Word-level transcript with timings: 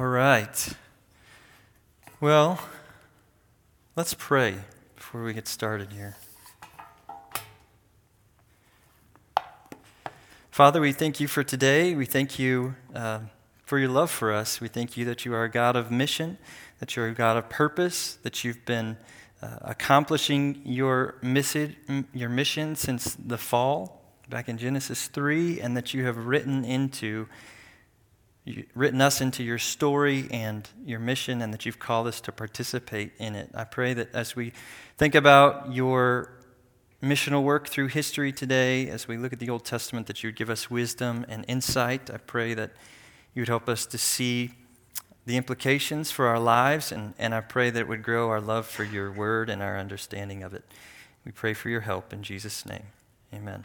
All 0.00 0.06
right. 0.06 0.68
Well, 2.22 2.58
let's 3.96 4.14
pray 4.14 4.54
before 4.96 5.22
we 5.22 5.34
get 5.34 5.46
started 5.46 5.92
here. 5.92 6.16
Father, 10.50 10.80
we 10.80 10.92
thank 10.92 11.20
you 11.20 11.28
for 11.28 11.44
today. 11.44 11.94
We 11.94 12.06
thank 12.06 12.38
you 12.38 12.76
uh, 12.94 13.18
for 13.66 13.78
your 13.78 13.90
love 13.90 14.10
for 14.10 14.32
us. 14.32 14.58
We 14.58 14.68
thank 14.68 14.96
you 14.96 15.04
that 15.04 15.26
you 15.26 15.34
are 15.34 15.44
a 15.44 15.50
God 15.50 15.76
of 15.76 15.90
mission, 15.90 16.38
that 16.78 16.96
you're 16.96 17.08
a 17.08 17.14
God 17.14 17.36
of 17.36 17.50
purpose, 17.50 18.14
that 18.22 18.42
you've 18.42 18.64
been 18.64 18.96
uh, 19.42 19.58
accomplishing 19.60 20.62
your, 20.64 21.16
your 22.14 22.30
mission 22.30 22.74
since 22.74 23.18
the 23.22 23.36
fall 23.36 24.02
back 24.30 24.48
in 24.48 24.56
Genesis 24.56 25.08
3, 25.08 25.60
and 25.60 25.76
that 25.76 25.92
you 25.92 26.06
have 26.06 26.24
written 26.24 26.64
into 26.64 27.28
written 28.74 29.00
us 29.00 29.20
into 29.20 29.42
your 29.42 29.58
story 29.58 30.28
and 30.30 30.68
your 30.84 31.00
mission, 31.00 31.42
and 31.42 31.52
that 31.52 31.66
you've 31.66 31.78
called 31.78 32.06
us 32.06 32.20
to 32.22 32.32
participate 32.32 33.12
in 33.18 33.34
it. 33.34 33.50
I 33.54 33.64
pray 33.64 33.94
that 33.94 34.14
as 34.14 34.36
we 34.36 34.52
think 34.96 35.14
about 35.14 35.72
your 35.72 36.32
missional 37.02 37.42
work 37.42 37.68
through 37.68 37.88
history 37.88 38.32
today, 38.32 38.88
as 38.88 39.08
we 39.08 39.16
look 39.16 39.32
at 39.32 39.38
the 39.38 39.48
Old 39.48 39.64
Testament, 39.64 40.06
that 40.06 40.22
you 40.22 40.28
would 40.28 40.36
give 40.36 40.50
us 40.50 40.70
wisdom 40.70 41.24
and 41.28 41.44
insight. 41.48 42.10
I 42.10 42.18
pray 42.18 42.54
that 42.54 42.72
you 43.34 43.42
would 43.42 43.48
help 43.48 43.68
us 43.68 43.86
to 43.86 43.98
see 43.98 44.52
the 45.26 45.36
implications 45.36 46.10
for 46.10 46.26
our 46.26 46.40
lives, 46.40 46.92
and, 46.92 47.14
and 47.18 47.34
I 47.34 47.40
pray 47.40 47.70
that 47.70 47.80
it 47.80 47.88
would 47.88 48.02
grow 48.02 48.28
our 48.28 48.40
love 48.40 48.66
for 48.66 48.84
your 48.84 49.12
word 49.12 49.48
and 49.48 49.62
our 49.62 49.78
understanding 49.78 50.42
of 50.42 50.54
it. 50.54 50.64
We 51.24 51.32
pray 51.32 51.54
for 51.54 51.68
your 51.68 51.82
help 51.82 52.12
in 52.12 52.22
Jesus' 52.22 52.66
name. 52.66 52.86
Amen. 53.32 53.64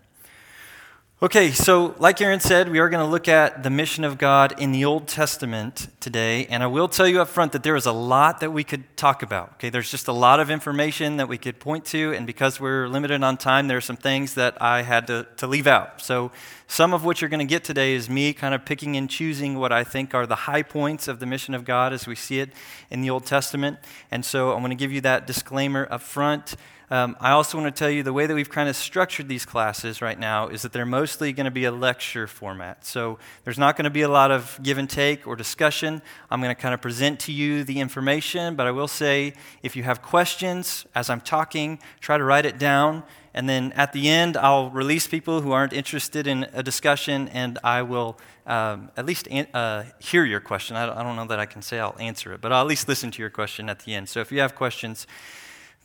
Okay, 1.24 1.52
so 1.52 1.96
like 1.98 2.20
Aaron 2.20 2.42
said, 2.42 2.68
we 2.68 2.80
are 2.80 2.90
going 2.90 3.04
to 3.04 3.10
look 3.10 3.30
at 3.30 3.64
the 3.64 3.70
mission 3.70 4.04
of 4.04 4.18
God 4.18 4.60
in 4.60 4.74
the 4.74 4.84
Old 4.84 5.08
Testament 5.08 5.88
today. 6.02 6.46
And 6.48 6.62
I 6.62 6.68
will 6.68 6.90
tell 6.90 7.08
you 7.08 7.22
up 7.22 7.30
front 7.30 7.54
that 7.54 7.64
there 7.64 7.78
is 7.78 7.86
a 7.86 7.94
lot 7.94 8.42
that 8.42 8.52
we 8.52 8.66
could 8.66 8.84
talk 8.98 9.24
about. 9.24 9.54
Okay, 9.54 9.70
there's 9.70 9.90
just 9.90 10.10
a 10.10 10.12
lot 10.12 10.42
of 10.42 10.52
information 10.52 11.16
that 11.16 11.30
we 11.30 11.38
could 11.38 11.58
point 11.58 11.86
to. 11.86 12.14
And 12.14 12.28
because 12.28 12.60
we're 12.60 12.90
limited 12.90 13.24
on 13.24 13.38
time, 13.38 13.70
there 13.70 13.78
are 13.78 13.82
some 13.82 13.96
things 13.96 14.34
that 14.34 14.62
I 14.62 14.82
had 14.82 15.08
to, 15.08 15.26
to 15.38 15.48
leave 15.48 15.68
out. 15.68 16.02
So 16.02 16.34
some 16.68 16.94
of 16.94 17.06
what 17.06 17.22
you're 17.22 17.30
going 17.30 17.40
to 17.40 17.46
get 17.46 17.64
today 17.64 17.94
is 17.94 18.10
me 18.10 18.34
kind 18.34 18.54
of 18.54 18.66
picking 18.66 18.98
and 18.98 19.10
choosing 19.10 19.58
what 19.58 19.72
I 19.72 19.86
think 19.86 20.14
are 20.14 20.28
the 20.28 20.36
high 20.36 20.64
points 20.64 21.08
of 21.08 21.22
the 21.22 21.26
mission 21.26 21.54
of 21.54 21.64
God 21.64 21.94
as 21.94 22.06
we 22.06 22.16
see 22.16 22.42
it 22.42 22.50
in 22.90 23.00
the 23.00 23.10
Old 23.10 23.26
Testament. 23.26 23.80
And 24.12 24.26
so 24.26 24.52
I'm 24.52 24.60
going 24.60 24.72
to 24.72 24.76
give 24.76 24.92
you 24.92 25.00
that 25.02 25.26
disclaimer 25.26 25.88
up 25.90 26.02
front. 26.02 26.58
Um, 26.92 27.18
I 27.20 27.32
also 27.32 27.58
want 27.58 27.76
to 27.76 27.78
tell 27.78 27.90
you 27.90 28.04
the 28.04 28.14
way 28.14 28.28
that 28.28 28.36
we've 28.36 28.50
kind 28.50 28.70
of 28.70 28.76
structured 28.76 29.28
these 29.28 29.44
classes 29.44 30.02
right 30.02 30.20
now 30.20 30.50
is 30.50 30.62
that 30.62 30.72
they're 30.72 30.86
mostly 30.86 31.34
going 31.34 31.46
to 31.46 31.52
be 31.52 31.66
a 31.66 31.72
lecture 31.72 32.28
format. 32.28 32.86
So 32.86 33.18
there's 33.44 33.58
not 33.58 33.76
going 33.76 33.86
to 33.86 33.90
be 33.90 34.04
a 34.04 34.10
lot 34.10 34.30
of 34.30 34.60
give 34.62 34.78
and 34.78 34.90
take 34.90 35.26
or 35.26 35.36
discussion. 35.36 36.04
I'm 36.30 36.42
going 36.42 36.56
to 36.56 36.62
kind 36.62 36.74
of 36.74 36.82
present 36.82 37.20
to 37.22 37.32
you 37.32 37.64
the 37.64 37.80
information, 37.80 38.56
but 38.56 38.68
I 38.68 38.72
will 38.72 38.88
say 38.88 39.34
if 39.64 39.76
you 39.76 39.82
have 39.84 40.04
questions 40.04 40.86
as 40.94 41.10
I'm 41.10 41.22
talking, 41.22 41.80
try 42.02 42.18
to 42.18 42.24
write 42.24 42.46
it 42.46 42.60
down. 42.60 43.04
And 43.34 43.50
then 43.50 43.74
at 43.74 43.92
the 43.92 44.08
end, 44.08 44.38
I'll 44.38 44.70
release 44.70 45.08
people 45.08 45.42
who 45.42 45.52
aren't 45.52 45.74
interested 45.74 46.26
in 46.26 46.48
a 46.54 46.64
discussion, 46.64 47.28
and 47.30 47.60
I 47.66 47.82
will 47.82 48.18
um, 48.46 48.92
at 48.96 49.06
least 49.06 49.28
an- 49.30 49.48
uh, 49.54 49.84
hear 50.00 50.24
your 50.24 50.40
question. 50.40 50.78
I 50.78 50.86
don't, 50.86 50.98
I 50.98 51.04
don't 51.04 51.18
know 51.18 51.26
that 51.26 51.40
I 51.40 51.46
can 51.46 51.62
say 51.62 51.80
I'll 51.80 51.98
answer 52.00 52.32
it, 52.32 52.40
but 52.40 52.54
I'll 52.54 52.62
at 52.62 52.68
least 52.68 52.88
listen 52.88 53.12
to 53.12 53.22
your 53.22 53.30
question 53.30 53.70
at 53.70 53.80
the 53.80 53.94
end. 53.94 54.08
So 54.08 54.22
if 54.22 54.32
you 54.32 54.40
have 54.40 54.56
questions, 54.56 55.06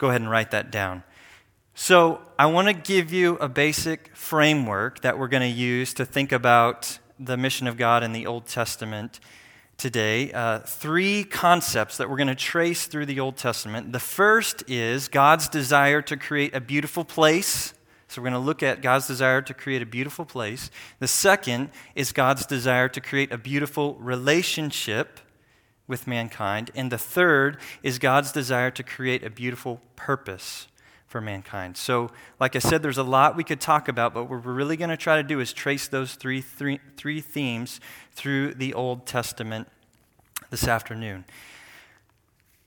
go 0.00 0.08
ahead 0.08 0.22
and 0.22 0.30
write 0.30 0.50
that 0.50 0.72
down. 0.72 1.02
So, 1.74 2.22
I 2.38 2.46
want 2.46 2.68
to 2.68 2.72
give 2.72 3.12
you 3.12 3.36
a 3.36 3.50
basic 3.50 4.16
framework 4.16 5.02
that 5.02 5.18
we're 5.18 5.28
going 5.28 5.42
to 5.42 5.58
use 5.58 5.92
to 5.94 6.06
think 6.06 6.32
about 6.32 6.98
the 7.18 7.36
mission 7.36 7.66
of 7.66 7.76
God 7.76 8.02
in 8.02 8.12
the 8.12 8.26
Old 8.26 8.46
Testament 8.46 9.20
today. 9.76 10.32
Uh, 10.32 10.60
three 10.60 11.22
concepts 11.22 11.98
that 11.98 12.08
we're 12.08 12.16
going 12.16 12.28
to 12.28 12.34
trace 12.34 12.86
through 12.86 13.06
the 13.06 13.20
Old 13.20 13.36
Testament. 13.36 13.92
The 13.92 14.00
first 14.00 14.64
is 14.68 15.08
God's 15.08 15.48
desire 15.48 16.00
to 16.02 16.16
create 16.16 16.54
a 16.54 16.60
beautiful 16.60 17.04
place. 17.04 17.74
So, 18.08 18.22
we're 18.22 18.30
going 18.30 18.40
to 18.40 18.46
look 18.46 18.62
at 18.62 18.80
God's 18.80 19.06
desire 19.06 19.42
to 19.42 19.52
create 19.52 19.82
a 19.82 19.86
beautiful 19.86 20.24
place. 20.24 20.70
The 20.98 21.08
second 21.08 21.70
is 21.94 22.12
God's 22.12 22.46
desire 22.46 22.88
to 22.88 23.02
create 23.02 23.32
a 23.32 23.38
beautiful 23.38 23.96
relationship 23.96 25.20
with 25.90 26.06
mankind. 26.06 26.70
And 26.74 26.90
the 26.90 26.96
third 26.96 27.58
is 27.82 27.98
God's 27.98 28.32
desire 28.32 28.70
to 28.70 28.82
create 28.82 29.22
a 29.22 29.28
beautiful 29.28 29.82
purpose 29.96 30.68
for 31.06 31.20
mankind. 31.20 31.76
So, 31.76 32.10
like 32.38 32.54
I 32.54 32.60
said, 32.60 32.82
there's 32.82 32.96
a 32.96 33.02
lot 33.02 33.36
we 33.36 33.42
could 33.42 33.60
talk 33.60 33.88
about, 33.88 34.14
but 34.14 34.30
what 34.30 34.44
we're 34.44 34.52
really 34.52 34.76
going 34.76 34.90
to 34.90 34.96
try 34.96 35.16
to 35.16 35.24
do 35.24 35.40
is 35.40 35.52
trace 35.52 35.88
those 35.88 36.14
three, 36.14 36.40
three, 36.40 36.78
three 36.96 37.20
themes 37.20 37.80
through 38.12 38.54
the 38.54 38.72
Old 38.72 39.06
Testament 39.06 39.68
this 40.50 40.68
afternoon. 40.68 41.24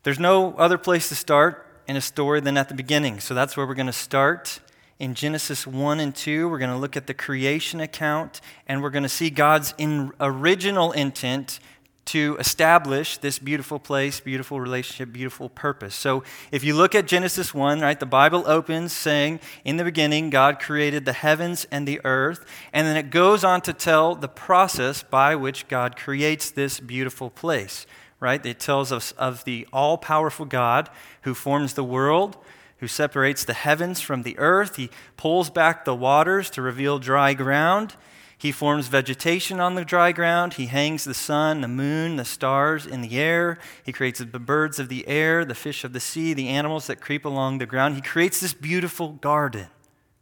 There's 0.03 0.19
no 0.19 0.53
other 0.55 0.77
place 0.77 1.07
to 1.07 1.15
start 1.15 1.65
in 1.87 1.95
a 1.95 2.01
story 2.01 2.41
than 2.41 2.57
at 2.57 2.67
the 2.67 2.75
beginning. 2.75 3.21
So 3.21 3.33
that's 3.33 3.55
where 3.55 3.65
we're 3.65 3.73
going 3.73 3.87
to 3.87 3.93
start. 3.93 4.59
In 4.99 5.15
Genesis 5.15 5.65
1 5.65 5.99
and 5.99 6.13
2, 6.13 6.49
we're 6.49 6.59
going 6.59 6.71
to 6.71 6.77
look 6.77 6.95
at 6.95 7.07
the 7.07 7.13
creation 7.13 7.79
account 7.79 8.41
and 8.67 8.81
we're 8.81 8.89
going 8.89 9.03
to 9.03 9.09
see 9.09 9.29
God's 9.29 9.73
in 9.77 10.11
original 10.19 10.91
intent 10.91 11.59
to 12.05 12.35
establish 12.39 13.17
this 13.17 13.39
beautiful 13.39 13.79
place, 13.79 14.19
beautiful 14.19 14.59
relationship, 14.59 15.13
beautiful 15.13 15.49
purpose. 15.49 15.95
So 15.95 16.23
if 16.51 16.63
you 16.63 16.75
look 16.75 16.95
at 16.95 17.07
Genesis 17.07 17.53
1, 17.53 17.79
right, 17.79 17.99
the 17.99 18.05
Bible 18.05 18.43
opens 18.45 18.91
saying, 18.91 19.39
In 19.63 19.77
the 19.77 19.85
beginning, 19.85 20.29
God 20.29 20.59
created 20.59 21.05
the 21.05 21.13
heavens 21.13 21.65
and 21.71 21.87
the 21.87 22.01
earth. 22.03 22.45
And 22.73 22.85
then 22.85 22.97
it 22.97 23.09
goes 23.09 23.43
on 23.43 23.61
to 23.61 23.73
tell 23.73 24.15
the 24.15 24.27
process 24.27 25.01
by 25.01 25.35
which 25.35 25.67
God 25.67 25.95
creates 25.95 26.51
this 26.51 26.79
beautiful 26.79 27.29
place, 27.29 27.85
right? 28.19 28.45
It 28.45 28.59
tells 28.59 28.91
us 28.91 29.13
of 29.13 29.45
the 29.45 29.65
all 29.71 29.97
powerful 29.97 30.45
God 30.45 30.89
who 31.21 31.33
forms 31.33 31.73
the 31.73 31.83
world. 31.83 32.37
Who 32.79 32.87
separates 32.89 33.45
the 33.45 33.53
heavens 33.53 34.01
from 34.01 34.23
the 34.23 34.37
earth? 34.37 34.75
He 34.75 34.89
pulls 35.15 35.49
back 35.49 35.85
the 35.85 35.95
waters 35.95 36.49
to 36.49 36.61
reveal 36.61 36.99
dry 36.99 37.33
ground. 37.33 37.95
He 38.43 38.51
forms 38.51 38.89
vegetation 38.89 39.61
on 39.61 39.75
the 39.75 39.85
dry 39.85 40.11
ground. 40.11 40.55
He 40.55 40.65
hangs 40.65 41.05
the 41.05 41.13
sun, 41.13 41.61
the 41.61 41.69
moon, 41.69 42.17
the 42.17 42.25
stars 42.25 42.85
in 42.85 42.99
the 42.99 43.17
air. 43.17 43.57
He 43.85 43.93
creates 43.93 44.19
the 44.19 44.25
birds 44.37 44.79
of 44.79 44.89
the 44.89 45.07
air, 45.07 45.45
the 45.45 45.55
fish 45.55 45.85
of 45.85 45.93
the 45.93 46.01
sea, 46.01 46.33
the 46.33 46.49
animals 46.49 46.87
that 46.87 46.99
creep 46.99 47.23
along 47.23 47.59
the 47.59 47.65
ground. 47.65 47.95
He 47.95 48.01
creates 48.01 48.41
this 48.41 48.53
beautiful 48.53 49.13
garden, 49.13 49.67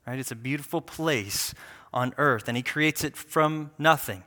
right? 0.05 0.19
It's 0.19 0.29
a 0.29 0.35
beautiful 0.35 0.81
place 0.81 1.55
on 1.91 2.13
earth, 2.19 2.47
and 2.47 2.55
He 2.55 2.61
creates 2.61 3.03
it 3.03 3.17
from 3.17 3.71
nothing. 3.79 4.23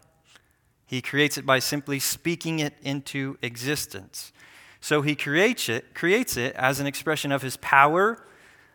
He 0.89 1.01
creates 1.01 1.39
it 1.39 1.47
by 1.47 1.61
simply 1.61 2.01
speaking 2.01 2.59
it 2.59 2.75
into 2.83 3.39
existence. 3.43 4.33
So 4.81 5.03
He 5.03 5.15
creates 5.15 5.69
it, 5.69 5.95
creates 5.95 6.37
it 6.37 6.57
as 6.57 6.81
an 6.81 6.89
expression 6.89 7.31
of 7.31 7.43
His 7.43 7.57
power, 7.59 8.27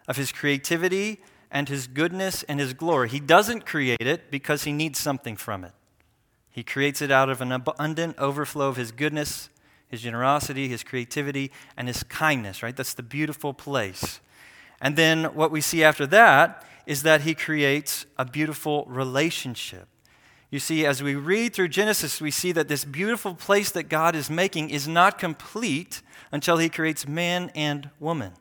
of 0.07 0.16
His 0.16 0.31
creativity, 0.31 1.19
and 1.52 1.70
his 1.70 1.88
goodness 1.88 2.44
and 2.44 2.60
his 2.60 2.74
glory. 2.74 3.10
He 3.10 3.20
doesn't 3.20 3.66
create 3.66 4.02
it 4.02 4.32
because 4.32 4.64
he 4.64 4.72
needs 4.72 5.00
something 5.00 5.36
from 5.36 5.64
it. 5.64 5.72
He 6.50 6.64
creates 6.64 7.02
it 7.02 7.12
out 7.12 7.30
of 7.30 7.42
an 7.42 7.52
abundant 7.52 8.18
overflow 8.18 8.68
of 8.68 8.76
his 8.76 8.92
goodness, 8.92 9.50
his 9.88 10.02
generosity, 10.02 10.68
his 10.68 10.84
creativity, 10.84 11.52
and 11.78 11.88
his 11.88 12.04
kindness, 12.04 12.62
right? 12.62 12.76
That's 12.76 12.94
the 12.94 13.04
beautiful 13.04 13.54
place. 13.54 14.20
And 14.82 14.96
then 14.96 15.26
what 15.36 15.52
we 15.52 15.62
see 15.62 15.84
after 15.84 16.06
that 16.08 16.66
is 16.86 17.04
that 17.04 17.22
he 17.22 17.36
creates 17.36 18.06
a 18.18 18.26
beautiful 18.26 18.86
relationship. 18.86 19.88
You 20.52 20.60
see, 20.60 20.86
as 20.86 21.04
we 21.04 21.14
read 21.14 21.54
through 21.54 21.68
Genesis, 21.68 22.20
we 22.20 22.31
see 22.31 22.52
that 22.54 22.68
this 22.68 22.84
beautiful 22.84 23.36
place 23.36 23.70
that 23.72 23.84
God 23.84 24.16
is 24.16 24.30
making 24.30 24.72
is 24.72 24.88
not 24.88 25.20
complete 25.20 26.02
until 26.31 26.58
he 26.58 26.70
creates 26.70 27.08
man 27.08 27.52
and 27.54 27.90
woman. 28.00 28.34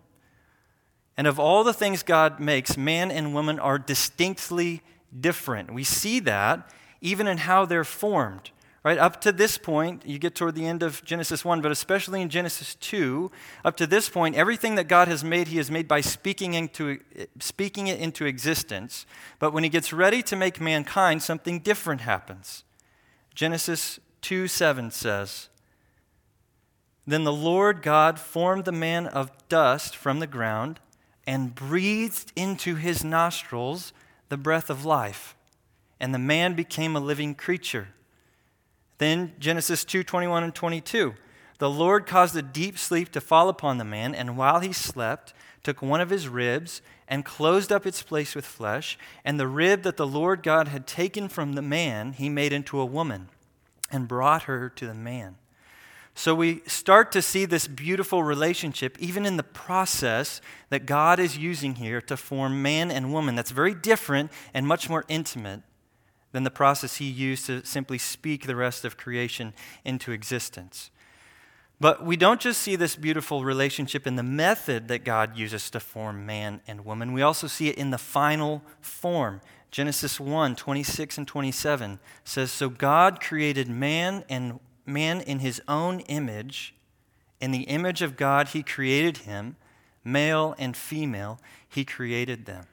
And 1.19 1.27
of 1.27 1.41
all 1.41 1.65
the 1.65 1.75
things 1.75 2.05
God 2.05 2.39
makes, 2.39 2.77
man 2.77 3.11
and 3.11 3.34
woman 3.34 3.59
are 3.59 3.77
distinctly 3.77 4.83
different. 5.21 5.75
We 5.75 5.83
see 5.83 6.21
that 6.21 6.71
even 7.01 7.27
in 7.27 7.39
how 7.39 7.67
they're 7.67 7.83
formed. 7.83 8.53
Right 8.84 8.99
up 8.99 9.21
to 9.23 9.33
this 9.33 9.59
point, 9.59 10.07
you 10.07 10.21
get 10.21 10.37
toward 10.37 10.54
the 10.54 10.65
end 10.65 10.84
of 10.84 11.04
Genesis 11.04 11.45
1, 11.45 11.60
but 11.60 11.72
especially 11.72 12.22
in 12.22 12.28
Genesis 12.28 12.77
2, 12.77 13.33
up 13.65 13.77
to 13.78 13.87
this 13.89 14.09
point, 14.09 14.37
everything 14.37 14.77
that 14.77 14.87
God 14.87 15.09
has 15.09 15.25
made, 15.25 15.48
He 15.48 15.57
has 15.57 15.72
made 15.72 15.89
by 15.89 16.01
speaking, 16.01 16.54
into, 16.54 17.01
speaking 17.41 17.89
it 17.89 17.98
into 17.98 18.25
existence. 18.25 19.04
But 19.41 19.53
when 19.53 19.65
He 19.65 19.71
gets 19.71 19.92
ready 19.92 20.22
to 20.22 20.37
make 20.37 20.60
mankind, 20.60 21.25
something 21.25 21.59
different 21.59 22.03
happens. 22.03 22.63
Genesis 23.34 23.98
2 24.22 24.47
7 24.47 24.92
says, 24.92 25.48
Then 27.04 27.25
the 27.25 27.33
Lord 27.33 27.83
God 27.83 28.21
formed 28.21 28.65
the 28.65 28.72
man 28.72 29.09
of 29.09 29.33
dust 29.48 29.97
from 29.97 30.21
the 30.21 30.27
ground 30.28 30.78
and 31.28 31.54
breathed 31.54 32.33
into 32.34 32.77
his 32.77 33.04
nostrils 33.04 33.92
the 34.30 34.36
breath 34.39 34.71
of 34.71 34.86
life, 34.86 35.36
and 36.01 36.15
the 36.15 36.19
man 36.19 36.54
became 36.54 36.97
a 36.97 37.01
living 37.01 37.34
creature. 37.34 37.89
Then 38.97 39.34
Genesis 39.39 39.84
2 39.84 40.03
21 40.03 40.42
and 40.42 40.54
22. 40.54 41.15
The 41.59 41.69
Lord 41.69 42.07
caused 42.07 42.34
a 42.34 42.41
deep 42.41 42.78
sleep 42.78 43.13
to 43.13 43.21
fall 43.21 43.51
upon 43.51 43.77
the 43.77 43.84
man, 43.84 44.15
and 44.15 44.39
while 44.39 44.60
he 44.60 44.72
slept, 44.72 45.34
took 45.63 45.83
one 45.83 46.01
of 46.01 46.09
his 46.09 46.28
ribs 46.28 46.80
and 47.07 47.27
closed 47.27 47.71
up 47.71 47.84
its 47.84 48.03
place 48.03 48.34
with 48.34 48.47
flesh. 48.47 48.98
And 49.22 49.39
the 49.39 49.47
rib 49.47 49.83
that 49.83 49.98
the 49.98 50.07
Lord 50.07 50.42
God 50.42 50.69
had 50.69 50.86
taken 50.86 51.28
from 51.28 51.53
the 51.53 51.63
man, 51.63 52.15
he 52.15 52.30
made 52.30 52.54
into 52.54 52.80
a 52.80 52.86
woman 52.86 53.28
and 53.91 54.09
brought 54.09 54.45
her 54.45 54.71
to 54.71 54.86
the 54.86 54.95
man. 54.95 55.36
So 56.18 56.34
we 56.34 56.62
start 56.66 57.12
to 57.12 57.22
see 57.22 57.44
this 57.44 57.68
beautiful 57.68 58.24
relationship, 58.24 58.98
even 58.98 59.24
in 59.24 59.36
the 59.36 59.44
process 59.44 60.41
that 60.68 60.84
God 60.84 61.20
is 61.20 61.38
using 61.38 61.76
here 61.76 62.00
to 62.00 62.16
form 62.16 62.60
man 62.60 62.91
and 62.91 63.12
woman, 63.12 63.36
that's 63.36 63.53
very 63.53 63.72
different 63.72 64.32
and 64.53 64.66
much 64.66 64.91
more 64.91 65.04
intimate 65.06 65.62
than 66.32 66.42
the 66.42 66.50
process 66.50 66.97
he 66.97 67.09
used 67.09 67.47
to 67.47 67.65
simply 67.65 67.98
speak 67.98 68.48
the 68.48 68.56
rest 68.56 68.84
of 68.84 68.97
creation 68.97 69.54
into 69.84 70.10
existence. 70.10 70.91
But 71.78 72.04
we 72.04 72.16
don't 72.16 72.41
just 72.41 72.62
see 72.62 72.74
this 72.74 72.97
beautiful 72.97 73.44
relationship 73.44 74.04
in 74.04 74.16
the 74.16 74.24
method 74.24 74.88
that 74.88 75.04
God 75.04 75.36
uses 75.36 75.70
to 75.70 75.78
form 75.78 76.26
man 76.26 76.62
and 76.66 76.84
woman, 76.84 77.12
we 77.12 77.22
also 77.22 77.47
see 77.47 77.68
it 77.68 77.78
in 77.78 77.91
the 77.91 77.97
final 77.97 78.65
form. 78.80 79.41
Genesis 79.70 80.18
1 80.18 80.56
26 80.56 81.18
and 81.18 81.28
27 81.28 82.00
says, 82.24 82.50
So 82.50 82.68
God 82.68 83.20
created 83.20 83.68
man 83.68 84.24
and 84.28 84.59
man 84.89 85.21
in 85.21 85.41
his 85.41 85.61
own 85.69 86.01
image. 86.01 86.75
In 87.41 87.53
the 87.53 87.63
image 87.63 88.03
of 88.03 88.17
God, 88.17 88.49
he 88.49 88.63
created 88.63 89.19
him. 89.19 89.57
Male 90.05 90.55
and 90.59 90.77
female, 90.77 91.39
he 91.69 91.85
created 91.85 92.47
them. 92.47 92.67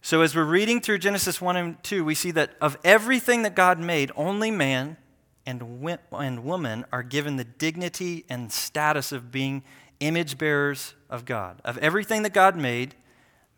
So, 0.00 0.22
as 0.22 0.34
we're 0.34 0.44
reading 0.44 0.80
through 0.80 0.98
Genesis 0.98 1.40
1 1.40 1.56
and 1.56 1.82
2, 1.82 2.04
we 2.04 2.14
see 2.14 2.30
that 2.32 2.52
of 2.60 2.78
everything 2.84 3.42
that 3.42 3.54
God 3.54 3.80
made, 3.80 4.12
only 4.16 4.50
man 4.50 4.96
and, 5.44 5.98
and 6.12 6.44
woman 6.44 6.84
are 6.92 7.02
given 7.02 7.36
the 7.36 7.44
dignity 7.44 8.24
and 8.28 8.52
status 8.52 9.12
of 9.12 9.32
being 9.32 9.64
image 10.00 10.38
bearers 10.38 10.94
of 11.10 11.24
God. 11.24 11.60
Of 11.64 11.78
everything 11.78 12.22
that 12.22 12.32
God 12.32 12.54
made, 12.56 12.94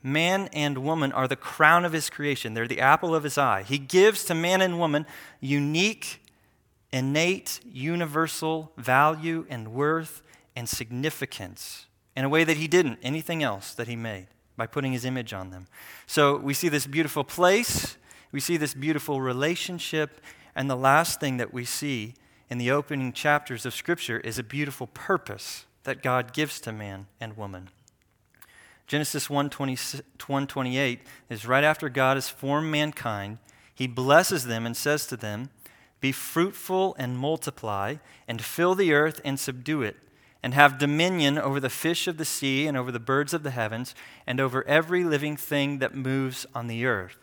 man 0.03 0.49
and 0.53 0.79
woman 0.79 1.13
are 1.13 1.29
the 1.29 1.37
crown 1.37 1.85
of 1.85 1.93
his 1.93 2.09
creation, 2.09 2.55
they're 2.55 2.69
the 2.69 2.81
apple 2.81 3.15
of 3.15 3.25
his 3.25 3.37
eye. 3.37 3.63
He 3.63 3.79
gives 3.79 4.25
to 4.25 4.35
man 4.35 4.63
and 4.63 4.79
woman 4.79 5.05
unique, 5.41 6.20
innate, 6.93 7.61
universal 7.65 8.73
value 8.77 9.47
and 9.49 9.73
worth 9.73 10.23
and 10.57 10.69
significance 10.69 11.87
in 12.17 12.25
a 12.25 12.29
way 12.29 12.45
that 12.45 12.57
he 12.57 12.67
didn't 12.67 12.99
anything 13.03 13.43
else 13.43 13.75
that 13.75 13.89
he 13.89 13.97
made 13.97 14.27
by 14.57 14.67
putting 14.67 14.93
his 14.93 15.05
image 15.05 15.33
on 15.33 15.51
them. 15.51 15.67
So 16.07 16.37
we 16.37 16.53
see 16.53 16.69
this 16.69 16.87
beautiful 16.87 17.25
place, 17.25 17.97
we 18.33 18.41
see 18.41 18.57
this 18.57 18.75
beautiful 18.75 19.21
relationship, 19.21 20.21
and 20.55 20.69
the 20.69 20.77
last 20.77 21.21
thing 21.21 21.37
that 21.39 21.55
we 21.55 21.65
see 21.65 22.15
in 22.51 22.59
the 22.59 22.71
opening 22.71 23.13
chapters 23.13 23.65
of 23.65 23.75
Scripture 23.75 24.19
is 24.21 24.39
a 24.39 24.43
beautiful 24.43 24.89
purpose 24.89 25.67
that 25.85 26.03
God 26.03 26.33
gives 26.33 26.61
to 26.61 26.73
man 26.73 27.07
and 27.21 27.37
woman. 27.37 27.71
Genesis 28.87 29.29
1:28 29.29 31.01
is 31.31 31.47
right 31.47 31.65
after 31.65 31.89
God 31.89 32.17
has 32.17 32.29
formed 32.29 32.71
mankind, 32.73 33.39
he 33.73 33.87
blesses 33.87 34.45
them 34.45 34.67
and 34.67 34.77
says 34.77 35.07
to 35.07 35.17
them, 35.17 35.51
"Be 36.01 36.13
fruitful 36.13 36.95
and 36.99 37.19
multiply, 37.19 37.97
and 38.27 38.43
fill 38.43 38.75
the 38.75 38.93
earth 38.93 39.21
and 39.25 39.39
subdue 39.39 39.83
it, 39.83 39.97
and 40.43 40.55
have 40.55 40.79
dominion 40.79 41.37
over 41.39 41.61
the 41.61 41.69
fish 41.69 42.07
of 42.07 42.17
the 42.17 42.25
sea 42.25 42.67
and 42.67 42.77
over 42.77 42.91
the 42.91 42.99
birds 42.99 43.35
of 43.35 43.43
the 43.43 43.51
heavens, 43.51 43.95
and 44.27 44.41
over 44.41 44.67
every 44.67 45.05
living 45.05 45.37
thing 45.37 45.79
that 45.79 45.95
moves 45.95 46.47
on 46.55 46.67
the 46.67 46.87
earth." 46.87 47.19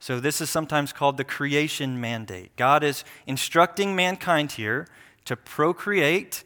So, 0.00 0.20
this 0.20 0.40
is 0.40 0.48
sometimes 0.48 0.92
called 0.92 1.16
the 1.16 1.24
creation 1.24 2.00
mandate. 2.00 2.54
God 2.56 2.84
is 2.84 3.04
instructing 3.26 3.96
mankind 3.96 4.52
here 4.52 4.86
to 5.24 5.36
procreate, 5.36 6.44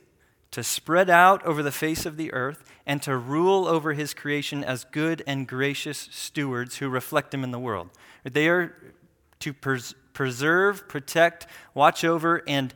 to 0.50 0.64
spread 0.64 1.11
out 1.11 1.44
over 1.44 1.62
the 1.62 1.70
face 1.70 2.06
of 2.06 2.17
the 2.17 2.32
earth, 2.32 2.64
and 2.87 3.03
to 3.03 3.17
rule 3.17 3.69
over 3.69 3.93
his 3.93 4.14
creation 4.14 4.64
as 4.64 4.85
good 4.85 5.23
and 5.26 5.47
gracious 5.47 6.09
stewards 6.11 6.79
who 6.79 6.88
reflect 6.88 7.32
him 7.32 7.44
in 7.44 7.53
the 7.53 7.59
world. 7.59 7.91
They 8.25 8.49
are 8.49 8.75
to 9.41 9.53
pres- 9.53 9.94
preserve, 10.12 10.88
protect, 10.88 11.47
watch 11.75 12.05
over, 12.05 12.43
and 12.47 12.75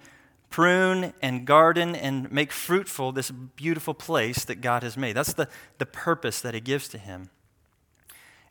prune 0.50 1.12
and 1.20 1.46
garden 1.46 1.94
and 1.94 2.30
make 2.32 2.52
fruitful 2.52 3.12
this 3.12 3.30
beautiful 3.30 3.94
place 3.94 4.44
that 4.44 4.60
God 4.60 4.82
has 4.82 4.96
made. 4.96 5.14
That's 5.14 5.34
the, 5.34 5.48
the 5.78 5.86
purpose 5.86 6.40
that 6.40 6.54
he 6.54 6.60
gives 6.60 6.88
to 6.88 6.98
him. 6.98 7.30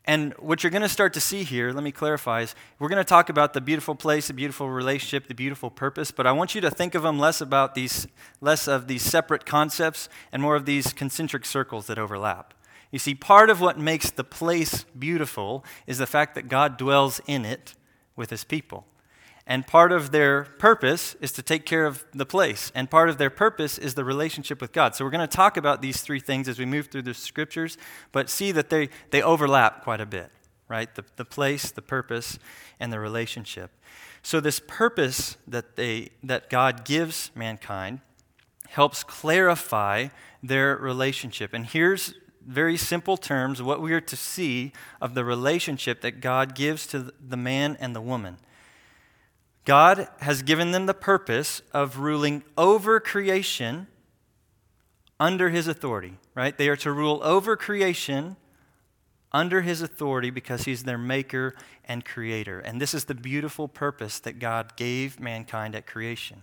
And 0.08 0.32
what 0.34 0.62
you're 0.62 0.70
going 0.70 0.82
to 0.82 0.88
start 0.88 1.12
to 1.14 1.20
see 1.20 1.42
here, 1.42 1.72
let 1.72 1.82
me 1.82 1.90
clarify, 1.90 2.42
is 2.42 2.54
we're 2.78 2.88
going 2.88 3.02
to 3.02 3.08
talk 3.08 3.28
about 3.28 3.54
the 3.54 3.60
beautiful 3.60 3.96
place, 3.96 4.28
the 4.28 4.34
beautiful 4.34 4.70
relationship, 4.70 5.26
the 5.26 5.34
beautiful 5.34 5.68
purpose, 5.68 6.12
but 6.12 6.28
I 6.28 6.32
want 6.32 6.54
you 6.54 6.60
to 6.60 6.70
think 6.70 6.94
of 6.94 7.02
them 7.02 7.18
less 7.18 7.40
about 7.40 7.74
these, 7.74 8.06
less 8.40 8.68
of 8.68 8.86
these 8.86 9.02
separate 9.02 9.44
concepts 9.44 10.08
and 10.30 10.40
more 10.40 10.54
of 10.54 10.64
these 10.64 10.92
concentric 10.92 11.44
circles 11.44 11.88
that 11.88 11.98
overlap. 11.98 12.54
You 12.92 13.00
see, 13.00 13.16
part 13.16 13.50
of 13.50 13.60
what 13.60 13.80
makes 13.80 14.12
the 14.12 14.22
place 14.22 14.84
beautiful 14.96 15.64
is 15.88 15.98
the 15.98 16.06
fact 16.06 16.36
that 16.36 16.48
God 16.48 16.76
dwells 16.76 17.20
in 17.26 17.44
it 17.44 17.74
with 18.16 18.30
his 18.30 18.44
people. 18.44 18.86
And 19.46 19.64
part 19.64 19.92
of 19.92 20.10
their 20.10 20.42
purpose 20.42 21.14
is 21.20 21.30
to 21.32 21.42
take 21.42 21.64
care 21.64 21.86
of 21.86 22.04
the 22.12 22.26
place. 22.26 22.72
And 22.74 22.90
part 22.90 23.08
of 23.08 23.16
their 23.16 23.30
purpose 23.30 23.78
is 23.78 23.94
the 23.94 24.04
relationship 24.04 24.60
with 24.60 24.72
God. 24.72 24.96
So 24.96 25.04
we're 25.04 25.12
going 25.12 25.28
to 25.28 25.36
talk 25.36 25.56
about 25.56 25.80
these 25.80 26.00
three 26.00 26.18
things 26.18 26.48
as 26.48 26.58
we 26.58 26.64
move 26.64 26.88
through 26.88 27.02
the 27.02 27.14
scriptures, 27.14 27.78
but 28.10 28.28
see 28.28 28.50
that 28.50 28.70
they, 28.70 28.88
they 29.10 29.22
overlap 29.22 29.84
quite 29.84 30.00
a 30.00 30.06
bit, 30.06 30.32
right? 30.68 30.92
The, 30.92 31.04
the 31.14 31.24
place, 31.24 31.70
the 31.70 31.82
purpose, 31.82 32.40
and 32.80 32.92
the 32.92 32.98
relationship. 32.98 33.70
So 34.20 34.40
this 34.40 34.60
purpose 34.66 35.36
that, 35.46 35.76
they, 35.76 36.10
that 36.24 36.50
God 36.50 36.84
gives 36.84 37.30
mankind 37.36 38.00
helps 38.70 39.04
clarify 39.04 40.08
their 40.42 40.76
relationship. 40.76 41.54
And 41.54 41.64
here's 41.64 42.14
very 42.46 42.76
simple 42.76 43.16
terms 43.16 43.60
what 43.60 43.82
we 43.82 43.92
are 43.92 44.00
to 44.00 44.16
see 44.16 44.72
of 45.00 45.14
the 45.14 45.24
relationship 45.24 46.00
that 46.00 46.20
God 46.20 46.54
gives 46.54 46.86
to 46.88 47.12
the 47.20 47.36
man 47.36 47.76
and 47.80 47.94
the 47.94 48.00
woman. 48.00 48.38
God 49.64 50.08
has 50.20 50.42
given 50.42 50.70
them 50.70 50.86
the 50.86 50.94
purpose 50.94 51.60
of 51.72 51.98
ruling 51.98 52.44
over 52.56 53.00
creation 53.00 53.88
under 55.18 55.50
his 55.50 55.66
authority, 55.66 56.14
right? 56.34 56.56
They 56.56 56.68
are 56.68 56.76
to 56.76 56.92
rule 56.92 57.20
over 57.22 57.56
creation 57.56 58.36
under 59.32 59.62
his 59.62 59.82
authority 59.82 60.30
because 60.30 60.64
he's 60.64 60.84
their 60.84 60.98
maker 60.98 61.54
and 61.84 62.04
creator. 62.04 62.60
And 62.60 62.80
this 62.80 62.94
is 62.94 63.06
the 63.06 63.14
beautiful 63.14 63.66
purpose 63.66 64.20
that 64.20 64.38
God 64.38 64.76
gave 64.76 65.18
mankind 65.18 65.74
at 65.74 65.86
creation. 65.86 66.42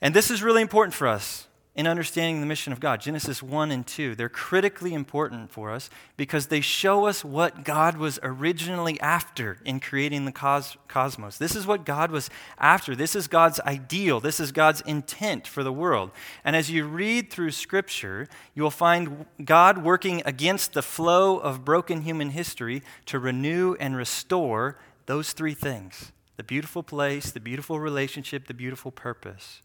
And 0.00 0.14
this 0.14 0.30
is 0.30 0.42
really 0.42 0.62
important 0.62 0.94
for 0.94 1.08
us 1.08 1.48
in 1.76 1.86
understanding 1.86 2.40
the 2.40 2.46
mission 2.46 2.72
of 2.72 2.80
God. 2.80 3.02
Genesis 3.02 3.42
1 3.42 3.70
and 3.70 3.86
2, 3.86 4.14
they're 4.14 4.30
critically 4.30 4.94
important 4.94 5.50
for 5.52 5.70
us 5.70 5.90
because 6.16 6.46
they 6.46 6.62
show 6.62 7.04
us 7.04 7.22
what 7.22 7.64
God 7.64 7.98
was 7.98 8.18
originally 8.22 8.98
after 9.00 9.58
in 9.62 9.78
creating 9.78 10.24
the 10.24 10.32
cos- 10.32 10.78
cosmos. 10.88 11.36
This 11.36 11.54
is 11.54 11.66
what 11.66 11.84
God 11.84 12.10
was 12.10 12.30
after. 12.58 12.96
This 12.96 13.14
is 13.14 13.28
God's 13.28 13.60
ideal. 13.60 14.20
This 14.20 14.40
is 14.40 14.52
God's 14.52 14.80
intent 14.80 15.46
for 15.46 15.62
the 15.62 15.72
world. 15.72 16.12
And 16.44 16.56
as 16.56 16.70
you 16.70 16.86
read 16.86 17.30
through 17.30 17.50
Scripture, 17.50 18.26
you 18.54 18.62
will 18.62 18.70
find 18.70 19.26
God 19.44 19.84
working 19.84 20.22
against 20.24 20.72
the 20.72 20.82
flow 20.82 21.36
of 21.36 21.62
broken 21.62 22.00
human 22.00 22.30
history 22.30 22.82
to 23.04 23.18
renew 23.18 23.76
and 23.78 23.94
restore 23.94 24.78
those 25.04 25.32
three 25.32 25.54
things 25.54 26.12
the 26.38 26.42
beautiful 26.42 26.82
place, 26.82 27.30
the 27.30 27.40
beautiful 27.40 27.80
relationship, 27.80 28.46
the 28.46 28.52
beautiful 28.52 28.90
purpose. 28.90 29.62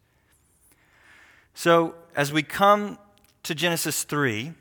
So, 1.53 1.95
as 2.15 2.31
we 2.31 2.43
come 2.43 2.97
to 3.43 3.55
Genesis 3.55 4.03
3, 4.03 4.53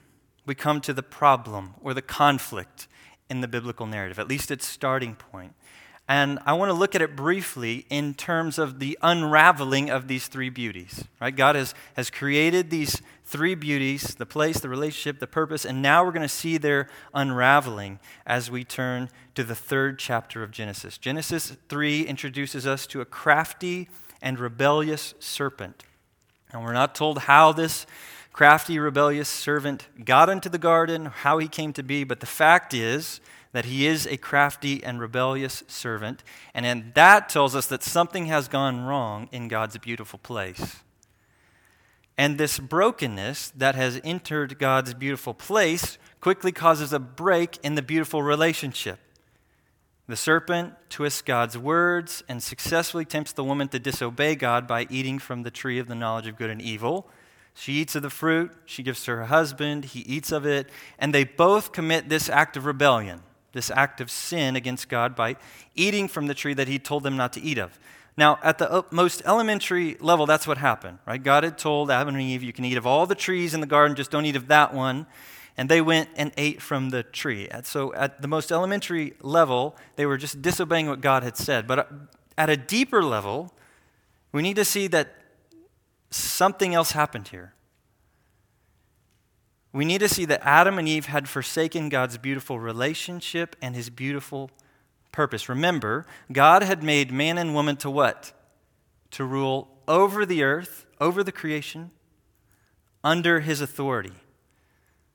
we 0.47 0.54
come 0.54 0.80
to 0.82 0.92
the 0.92 1.02
problem 1.02 1.75
or 1.82 1.94
the 1.94 2.02
conflict 2.02 2.88
in 3.28 3.40
the 3.40 3.49
biblical 3.49 3.87
narrative, 3.87 4.18
at 4.18 4.28
least 4.28 4.50
its 4.50 4.66
starting 4.66 5.14
point. 5.14 5.54
And 6.09 6.40
I 6.44 6.54
want 6.54 6.70
to 6.70 6.75
look 6.75 6.97
at 6.97 7.02
it 7.02 7.14
briefly 7.14 7.87
in 7.88 8.14
terms 8.14 8.59
of 8.59 8.80
the 8.80 8.99
unraveling 9.00 9.90
of 9.90 10.09
these 10.09 10.26
three 10.26 10.50
beauties. 10.50 11.04
Right? 11.20 11.35
God 11.35 11.54
has, 11.54 11.73
has 11.94 12.11
created 12.11 12.68
these 12.68 13.00
three 13.25 13.54
beauties 13.54 14.16
the 14.16 14.26
place, 14.26 14.59
the 14.59 14.68
relationship, 14.68 15.20
the 15.20 15.28
purpose, 15.28 15.64
and 15.64 15.80
now 15.80 16.04
we're 16.04 16.11
going 16.11 16.23
to 16.23 16.28
see 16.28 16.59
their 16.59 16.88
unraveling 17.14 18.00
as 18.26 18.50
we 18.50 18.64
turn 18.64 19.09
to 19.37 19.44
the 19.44 19.54
third 19.54 20.00
chapter 20.00 20.42
of 20.42 20.50
Genesis. 20.50 20.99
Genesis 20.99 21.56
3 21.68 22.02
introduces 22.02 22.66
us 22.66 22.88
to 22.88 23.00
a 23.00 23.04
crafty 23.04 23.88
and 24.20 24.40
rebellious 24.40 25.14
serpent. 25.20 25.85
And 26.52 26.64
we're 26.64 26.73
not 26.73 26.95
told 26.95 27.21
how 27.21 27.52
this 27.52 27.87
crafty, 28.33 28.78
rebellious 28.78 29.28
servant 29.28 29.88
got 30.04 30.28
into 30.28 30.49
the 30.49 30.59
garden, 30.59 31.07
how 31.07 31.38
he 31.38 31.49
came 31.49 31.73
to 31.75 31.83
be, 31.83 32.04
but 32.04 32.21
the 32.21 32.26
fact 32.26 32.73
is 32.75 33.21
that 33.52 33.64
he 33.64 33.87
is 33.87 34.07
a 34.07 34.16
crafty 34.16 34.83
and 34.83 35.00
rebellious 35.00 35.64
servant. 35.66 36.23
And 36.54 36.64
then 36.64 36.92
that 36.95 37.28
tells 37.28 37.57
us 37.57 37.66
that 37.66 37.83
something 37.83 38.26
has 38.26 38.49
gone 38.49 38.85
wrong 38.85 39.28
in 39.33 39.49
God's 39.49 39.76
beautiful 39.78 40.19
place. 40.19 40.76
And 42.16 42.38
this 42.38 42.59
brokenness 42.59 43.50
that 43.57 43.75
has 43.75 44.00
entered 44.04 44.59
God's 44.59 44.95
beautiful 44.95 45.35
place 45.35 45.99
quickly 46.21 46.52
causes 46.52 46.92
a 46.92 46.99
break 46.99 47.59
in 47.62 47.75
the 47.75 47.83
beautiful 47.83 48.23
relationship. 48.23 48.99
The 50.11 50.17
serpent 50.17 50.75
twists 50.88 51.23
God's 51.23 51.57
words 51.57 52.25
and 52.29 52.43
successfully 52.43 53.05
tempts 53.05 53.31
the 53.31 53.45
woman 53.45 53.69
to 53.69 53.79
disobey 53.79 54.35
God 54.35 54.67
by 54.67 54.88
eating 54.90 55.21
from 55.21 55.45
the 55.45 55.52
tree 55.52 55.79
of 55.79 55.87
the 55.87 55.95
knowledge 55.95 56.26
of 56.26 56.37
good 56.37 56.50
and 56.50 56.61
evil. 56.61 57.09
She 57.55 57.75
eats 57.75 57.95
of 57.95 58.02
the 58.02 58.11
fruit, 58.11 58.50
she 58.67 58.83
gives 58.83 59.05
to 59.05 59.12
her 59.12 59.26
husband, 59.26 59.85
he 59.85 60.00
eats 60.00 60.33
of 60.33 60.45
it, 60.45 60.69
and 60.99 61.14
they 61.14 61.23
both 61.23 61.71
commit 61.71 62.09
this 62.09 62.29
act 62.29 62.57
of 62.57 62.67
rebellion, 62.67 63.23
this 63.52 63.71
act 63.71 64.00
of 64.00 64.11
sin 64.11 64.57
against 64.57 64.88
God 64.88 65.14
by 65.14 65.37
eating 65.76 66.09
from 66.09 66.26
the 66.26 66.35
tree 66.35 66.55
that 66.55 66.67
he 66.67 66.81
told 66.81 67.05
them 67.05 67.17
not 67.17 67.33
to 67.35 67.40
eat 67.40 67.59
of. 67.59 67.79
Now, 68.17 68.40
at 68.43 68.59
the 68.59 68.85
most 68.90 69.23
elementary 69.25 69.97
level, 70.00 70.26
that's 70.26 70.45
what 70.45 70.59
happened, 70.59 70.99
right? 71.07 71.23
God 71.23 71.45
had 71.45 71.57
told 71.57 71.88
Adam 71.88 72.17
and 72.17 72.21
Eve, 72.21 72.43
you 72.43 72.52
can 72.52 72.64
eat 72.64 72.76
of 72.76 72.85
all 72.85 73.07
the 73.07 73.14
trees 73.14 73.55
in 73.55 73.61
the 73.61 73.67
garden, 73.69 73.95
just 73.95 74.11
don't 74.11 74.26
eat 74.26 74.35
of 74.35 74.49
that 74.49 74.75
one. 74.75 75.07
And 75.61 75.69
they 75.69 75.83
went 75.83 76.09
and 76.17 76.33
ate 76.38 76.62
from 76.62 76.88
the 76.88 77.02
tree. 77.02 77.47
So, 77.64 77.93
at 77.93 78.23
the 78.23 78.29
most 78.29 78.50
elementary 78.50 79.12
level, 79.21 79.76
they 79.97 80.07
were 80.07 80.17
just 80.17 80.40
disobeying 80.40 80.88
what 80.88 81.02
God 81.02 81.23
had 81.23 81.37
said. 81.37 81.67
But 81.67 81.79
uh, 81.79 81.85
at 82.38 82.49
a 82.49 82.57
deeper 82.57 83.02
level, 83.02 83.52
we 84.33 84.40
need 84.40 84.57
to 84.57 84.64
see 84.64 84.87
that 84.87 85.14
something 86.09 86.75
else 86.75 86.93
happened 86.93 87.29
here. 87.29 87.52
We 89.71 89.85
need 89.85 89.99
to 89.99 90.09
see 90.09 90.25
that 90.25 90.40
Adam 90.45 90.79
and 90.79 90.88
Eve 90.88 91.05
had 91.05 91.29
forsaken 91.29 91.90
God's 91.90 92.17
beautiful 92.17 92.59
relationship 92.59 93.55
and 93.61 93.76
his 93.76 93.90
beautiful 93.90 94.50
purpose. 95.12 95.47
Remember, 95.47 96.07
God 96.33 96.62
had 96.62 96.83
made 96.83 97.12
man 97.12 97.37
and 97.37 97.52
woman 97.52 97.76
to 97.76 97.90
what? 97.90 98.33
To 99.11 99.26
rule 99.26 99.69
over 99.87 100.25
the 100.25 100.43
earth, 100.43 100.87
over 100.99 101.23
the 101.23 101.33
creation, 101.33 101.90
under 103.05 103.40
his 103.40 103.61
authority. 103.61 104.14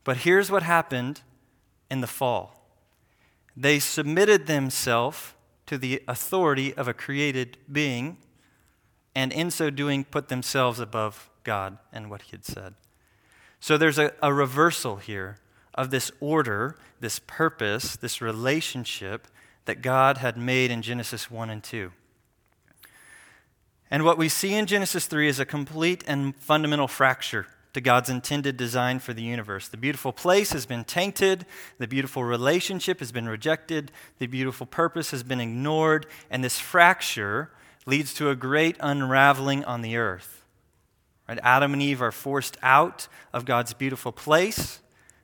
But 0.05 0.17
here's 0.17 0.49
what 0.49 0.63
happened 0.63 1.21
in 1.91 1.99
the 1.99 2.07
fall 2.07 2.61
they 3.57 3.79
submitted 3.79 4.47
themselves 4.47 5.33
to 5.65 5.77
the 5.77 6.03
authority 6.07 6.73
of 6.75 6.87
a 6.87 6.93
created 6.93 7.57
being, 7.71 8.17
and 9.15 9.33
in 9.33 9.49
so 9.49 9.69
doing, 9.69 10.03
put 10.03 10.27
themselves 10.27 10.79
above 10.79 11.29
God 11.43 11.77
and 11.91 12.09
what 12.09 12.23
he 12.23 12.31
had 12.31 12.45
said. 12.45 12.75
So 13.59 13.77
there's 13.77 13.97
a, 13.97 14.13
a 14.21 14.33
reversal 14.33 14.97
here 14.97 15.37
of 15.73 15.89
this 15.89 16.11
order, 16.19 16.77
this 16.99 17.19
purpose, 17.19 17.95
this 17.95 18.21
relationship 18.21 19.27
that 19.65 19.81
God 19.81 20.19
had 20.19 20.37
made 20.37 20.69
in 20.69 20.81
Genesis 20.81 21.31
1 21.31 21.49
and 21.49 21.63
2. 21.63 21.91
And 23.89 24.03
what 24.03 24.17
we 24.17 24.29
see 24.29 24.53
in 24.53 24.65
Genesis 24.65 25.07
3 25.07 25.27
is 25.27 25.39
a 25.39 25.45
complete 25.45 26.03
and 26.05 26.35
fundamental 26.35 26.87
fracture 26.87 27.47
to 27.75 27.81
God's 27.81 28.09
intended 28.09 28.55
design 28.55 28.99
for 28.99 29.13
the 29.13 29.21
universe. 29.21 29.67
The 29.67 29.75
beautiful 29.75 30.13
place 30.13 30.53
has 30.53 30.65
been 30.65 30.85
tainted, 30.85 31.45
the 31.77 31.89
beautiful 31.89 32.23
relationship 32.23 32.99
has 32.99 33.11
been 33.11 33.27
rejected, 33.27 33.91
the 34.17 34.27
beautiful 34.27 34.65
purpose 34.65 35.11
has 35.11 35.23
been 35.23 35.41
ignored, 35.41 36.05
and 36.31 36.41
this 36.41 36.57
fracture 36.57 37.51
leads 37.85 38.13
to 38.13 38.29
a 38.29 38.35
great 38.35 38.77
unraveling 38.79 39.65
on 39.65 39.81
the 39.81 39.97
earth. 39.97 40.45
Right? 41.27 41.37
Adam 41.43 41.73
and 41.73 41.81
Eve 41.81 42.01
are 42.01 42.13
forced 42.13 42.55
out 42.63 43.09
of 43.33 43.43
God's 43.43 43.73
beautiful 43.73 44.13
place. 44.13 44.79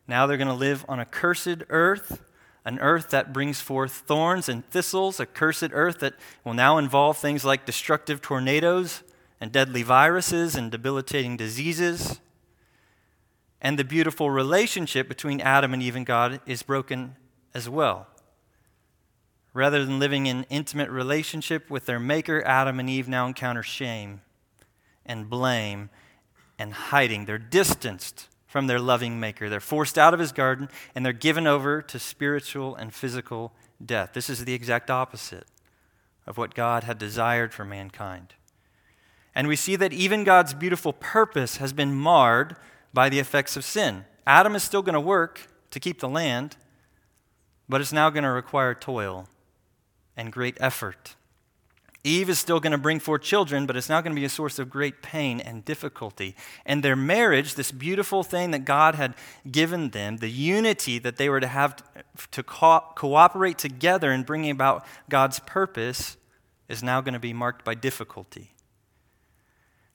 Now 0.05 0.27
they're 0.27 0.35
going 0.35 0.49
to 0.49 0.53
live 0.53 0.83
on 0.89 0.99
a 0.99 1.05
cursed 1.05 1.63
earth, 1.69 2.21
an 2.65 2.79
earth 2.79 3.11
that 3.11 3.31
brings 3.31 3.61
forth 3.61 3.93
thorns 3.93 4.49
and 4.49 4.69
thistles, 4.69 5.21
a 5.21 5.25
cursed 5.25 5.69
earth 5.71 5.99
that 5.99 6.15
will 6.43 6.53
now 6.53 6.77
involve 6.77 7.17
things 7.17 7.45
like 7.45 7.65
destructive 7.65 8.21
tornadoes 8.21 9.03
and 9.39 9.53
deadly 9.53 9.83
viruses 9.83 10.53
and 10.53 10.69
debilitating 10.69 11.37
diseases. 11.37 12.19
And 13.61 13.77
the 13.77 13.83
beautiful 13.83 14.31
relationship 14.31 15.07
between 15.07 15.39
Adam 15.39 15.73
and 15.73 15.83
Eve 15.83 15.95
and 15.95 16.05
God 16.05 16.41
is 16.45 16.63
broken 16.63 17.15
as 17.53 17.69
well. 17.69 18.07
Rather 19.53 19.85
than 19.85 19.99
living 19.99 20.25
in 20.25 20.45
intimate 20.49 20.89
relationship 20.89 21.69
with 21.69 21.85
their 21.85 21.99
maker, 21.99 22.41
Adam 22.45 22.79
and 22.79 22.89
Eve 22.89 23.07
now 23.07 23.27
encounter 23.27 23.61
shame 23.61 24.21
and 25.05 25.29
blame 25.29 25.89
and 26.57 26.73
hiding. 26.73 27.25
They're 27.25 27.37
distanced 27.37 28.27
from 28.47 28.67
their 28.67 28.79
loving 28.79 29.19
maker. 29.19 29.49
They're 29.49 29.59
forced 29.59 29.97
out 29.97 30.13
of 30.13 30.19
his 30.19 30.31
garden 30.31 30.69
and 30.95 31.05
they're 31.05 31.13
given 31.13 31.47
over 31.47 31.81
to 31.81 31.99
spiritual 31.99 32.75
and 32.75 32.93
physical 32.93 33.53
death. 33.83 34.11
This 34.13 34.29
is 34.29 34.45
the 34.45 34.53
exact 34.53 34.89
opposite 34.89 35.45
of 36.25 36.37
what 36.37 36.53
God 36.53 36.83
had 36.83 36.97
desired 36.97 37.53
for 37.53 37.65
mankind. 37.65 38.35
And 39.33 39.47
we 39.47 39.55
see 39.55 39.75
that 39.77 39.93
even 39.93 40.23
God's 40.23 40.53
beautiful 40.53 40.93
purpose 40.93 41.57
has 41.57 41.73
been 41.73 41.93
marred 41.93 42.55
by 42.93 43.09
the 43.09 43.19
effects 43.19 43.55
of 43.55 43.63
sin. 43.63 44.05
Adam 44.25 44.55
is 44.55 44.63
still 44.63 44.81
going 44.81 44.93
to 44.93 44.99
work 44.99 45.47
to 45.71 45.79
keep 45.79 45.99
the 45.99 46.09
land, 46.09 46.57
but 47.67 47.81
it's 47.81 47.93
now 47.93 48.09
going 48.09 48.23
to 48.23 48.29
require 48.29 48.73
toil 48.73 49.27
and 50.17 50.31
great 50.31 50.57
effort. 50.59 51.15
Eve 52.03 52.29
is 52.29 52.39
still 52.39 52.59
going 52.59 52.71
to 52.71 52.79
bring 52.79 52.99
forth 52.99 53.21
children, 53.21 53.67
but 53.67 53.75
it's 53.75 53.89
now 53.89 54.01
going 54.01 54.15
to 54.15 54.19
be 54.19 54.25
a 54.25 54.29
source 54.29 54.57
of 54.57 54.69
great 54.69 55.03
pain 55.03 55.39
and 55.39 55.63
difficulty. 55.63 56.35
And 56.65 56.81
their 56.81 56.95
marriage, 56.95 57.53
this 57.53 57.71
beautiful 57.71 58.23
thing 58.23 58.51
that 58.51 58.65
God 58.65 58.95
had 58.95 59.13
given 59.49 59.91
them, 59.91 60.17
the 60.17 60.29
unity 60.29 60.97
that 60.97 61.17
they 61.17 61.29
were 61.29 61.39
to 61.39 61.47
have 61.47 61.75
to 62.31 62.41
co- 62.41 62.83
cooperate 62.95 63.59
together 63.59 64.11
in 64.11 64.23
bringing 64.23 64.49
about 64.49 64.85
God's 65.09 65.39
purpose, 65.39 66.17
is 66.67 66.81
now 66.81 67.01
going 67.01 67.13
to 67.13 67.19
be 67.19 67.33
marked 67.33 67.63
by 67.63 67.75
difficulty. 67.75 68.51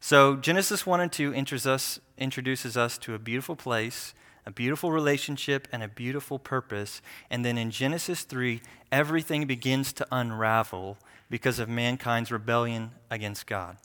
So, 0.08 0.36
Genesis 0.36 0.86
1 0.86 1.00
and 1.00 1.10
2 1.10 1.34
us, 1.66 1.98
introduces 2.16 2.76
us 2.76 2.96
to 2.98 3.14
a 3.14 3.18
beautiful 3.18 3.56
place, 3.56 4.14
a 4.46 4.52
beautiful 4.52 4.92
relationship, 4.92 5.66
and 5.72 5.82
a 5.82 5.88
beautiful 5.88 6.38
purpose. 6.38 7.02
And 7.28 7.44
then 7.44 7.58
in 7.58 7.72
Genesis 7.72 8.22
3, 8.22 8.60
everything 8.92 9.48
begins 9.48 9.92
to 9.94 10.06
unravel 10.12 10.96
because 11.28 11.58
of 11.58 11.68
mankind's 11.68 12.30
rebellion 12.30 12.92
against 13.10 13.48
God. 13.48 13.78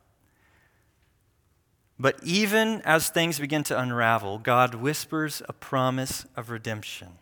But 1.97 2.19
even 2.21 2.83
as 2.83 3.09
things 3.09 3.39
begin 3.39 3.63
to 3.63 3.79
unravel, 3.79 4.37
God 4.37 4.75
whispers 4.75 5.41
a 5.49 5.53
promise 5.53 6.27
of 6.37 6.51
redemption. 6.51 7.13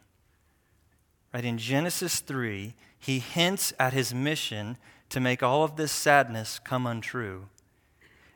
Right 1.33 1.45
in 1.45 1.57
Genesis 1.57 2.19
3, 2.19 2.73
he 2.99 3.19
hints 3.19 3.71
at 3.79 3.93
his 3.93 4.13
mission 4.13 4.75
to 5.07 5.21
make 5.21 5.41
all 5.41 5.63
of 5.63 5.77
this 5.77 5.93
sadness 5.93 6.59
come 6.59 6.85
untrue. 6.85 7.47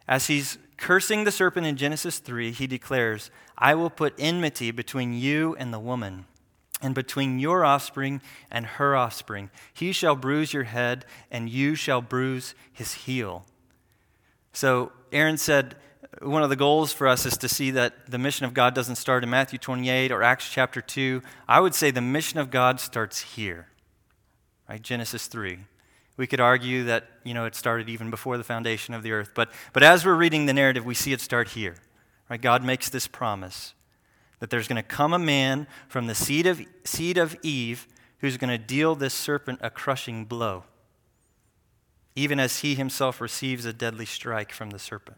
As 0.08 0.28
he's 0.28 0.58
cursing 0.78 1.24
the 1.24 1.32
serpent 1.32 1.66
in 1.66 1.78
Genesis 1.78 2.20
3, 2.20 2.52
he 2.52 2.68
declares, 2.68 3.32
I 3.58 3.76
will 3.76 3.90
put 3.90 4.14
enmity 4.18 4.72
between 4.72 5.14
you 5.14 5.56
and 5.58 5.74
the 5.74 5.80
woman, 5.80 6.26
and 6.82 6.94
between 6.94 7.40
your 7.40 7.64
offspring 7.64 8.22
and 8.52 8.66
her 8.66 8.96
offspring. 8.96 9.50
He 9.74 9.94
shall 9.94 10.16
bruise 10.16 10.54
your 10.54 10.64
head, 10.64 11.06
and 11.32 11.50
you 11.50 11.76
shall 11.76 12.02
bruise 12.02 12.56
his 12.72 12.94
heel. 12.94 13.46
So 14.52 14.92
Aaron 15.12 15.38
said, 15.38 15.76
one 16.22 16.44
of 16.44 16.50
the 16.50 16.56
goals 16.56 16.94
for 16.94 17.08
us 17.08 17.26
is 17.26 17.38
to 17.38 17.50
see 17.50 17.72
that 17.72 18.12
the 18.12 18.18
mission 18.18 18.46
of 18.46 18.54
God 18.54 18.76
doesn't 18.76 18.98
start 18.98 19.24
in 19.24 19.30
Matthew 19.30 19.58
28 19.58 20.12
or 20.12 20.22
Acts 20.22 20.50
chapter 20.50 20.82
2. 20.82 21.22
I 21.48 21.60
would 21.60 21.74
say 21.74 21.90
the 21.90 22.02
mission 22.02 22.40
of 22.40 22.52
God 22.52 22.80
starts 22.80 23.22
here, 23.36 23.68
right? 24.70 24.82
Genesis 24.82 25.28
3. 25.28 25.60
We 26.16 26.28
could 26.28 26.40
argue 26.40 26.84
that, 26.86 27.06
you 27.24 27.34
know, 27.34 27.46
it 27.46 27.56
started 27.56 27.90
even 27.90 28.10
before 28.10 28.38
the 28.38 28.44
foundation 28.44 28.94
of 28.94 29.04
the 29.04 29.12
earth. 29.12 29.32
But, 29.34 29.52
but 29.74 29.82
as 29.82 30.06
we're 30.06 30.16
reading 30.16 30.46
the 30.46 30.54
narrative, 30.54 30.86
we 30.86 30.94
see 30.94 31.12
it 31.12 31.22
start 31.22 31.50
here. 31.50 31.76
Right? 32.30 32.42
God 32.42 32.64
makes 32.64 32.90
this 32.90 33.08
promise 33.08 33.74
that 34.40 34.50
there's 34.50 34.68
going 34.68 34.82
to 34.82 34.84
come 34.84 35.14
a 35.14 35.20
man 35.20 35.68
from 35.88 36.08
the 36.08 36.16
seed 36.16 36.46
of, 36.46 36.62
seed 36.84 37.18
of 37.18 37.36
Eve 37.42 37.88
who's 38.20 38.38
going 38.38 38.50
to 38.50 38.58
deal 38.58 38.96
this 38.96 39.14
serpent 39.14 39.60
a 39.62 39.70
crushing 39.70 40.26
blow, 40.26 40.64
even 42.16 42.40
as 42.40 42.60
he 42.60 42.76
himself 42.76 43.20
receives 43.20 43.66
a 43.66 43.74
deadly 43.74 44.06
strike 44.06 44.52
from 44.52 44.70
the 44.70 44.80
serpent. 44.80 45.18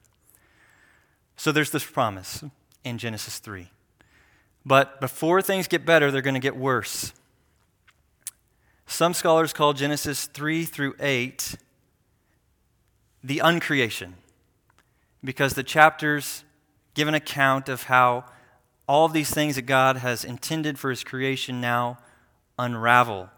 So 1.36 1.52
there's 1.52 1.72
this 1.72 1.86
promise 1.86 2.44
in 2.84 2.98
Genesis 2.98 3.40
3. 3.40 3.70
But 4.66 5.00
before 5.00 5.42
things 5.42 5.68
get 5.68 5.86
better, 5.86 6.10
they're 6.10 6.22
going 6.22 6.36
to 6.36 6.40
get 6.40 6.56
worse. 6.56 7.14
Some 8.86 9.14
scholars 9.14 9.54
call 9.54 9.74
Genesis 9.74 10.28
3 10.28 10.66
through 10.66 10.96
8 11.00 11.56
the 13.24 13.40
uncreation 13.40 14.14
because 15.24 15.54
the 15.54 15.64
chapters 15.64 16.44
give 16.94 17.08
an 17.08 17.16
account 17.16 17.68
of 17.68 17.84
how 17.84 18.24
all 18.88 19.06
of 19.06 19.14
these 19.14 19.32
things 19.32 19.56
that 19.56 19.64
God 19.64 19.98
has 19.98 20.24
intended 20.24 20.78
for 20.78 20.92
his 20.92 21.04
creation 21.04 21.60
now 21.60 21.98
unravel. 22.60 23.30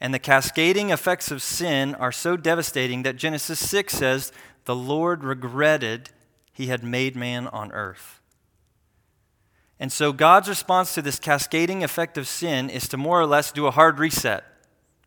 And 0.00 0.12
the 0.12 0.18
cascading 0.18 0.90
effects 0.90 1.30
of 1.30 1.40
sin 1.40 1.94
are 1.94 2.12
so 2.12 2.36
devastating 2.36 3.02
that 3.04 3.16
Genesis 3.16 3.58
6 3.58 3.94
says, 3.94 4.32
The 4.66 4.76
Lord 4.76 5.24
regretted 5.24 6.10
he 6.52 6.66
had 6.66 6.84
made 6.84 7.16
man 7.16 7.46
on 7.48 7.72
earth. 7.72 8.20
And 9.80 9.90
so 9.90 10.12
God's 10.12 10.48
response 10.48 10.94
to 10.94 11.02
this 11.02 11.18
cascading 11.18 11.82
effect 11.82 12.18
of 12.18 12.28
sin 12.28 12.68
is 12.68 12.86
to 12.88 12.98
more 12.98 13.18
or 13.18 13.26
less 13.26 13.50
do 13.50 13.66
a 13.66 13.70
hard 13.70 13.98
reset 13.98 14.44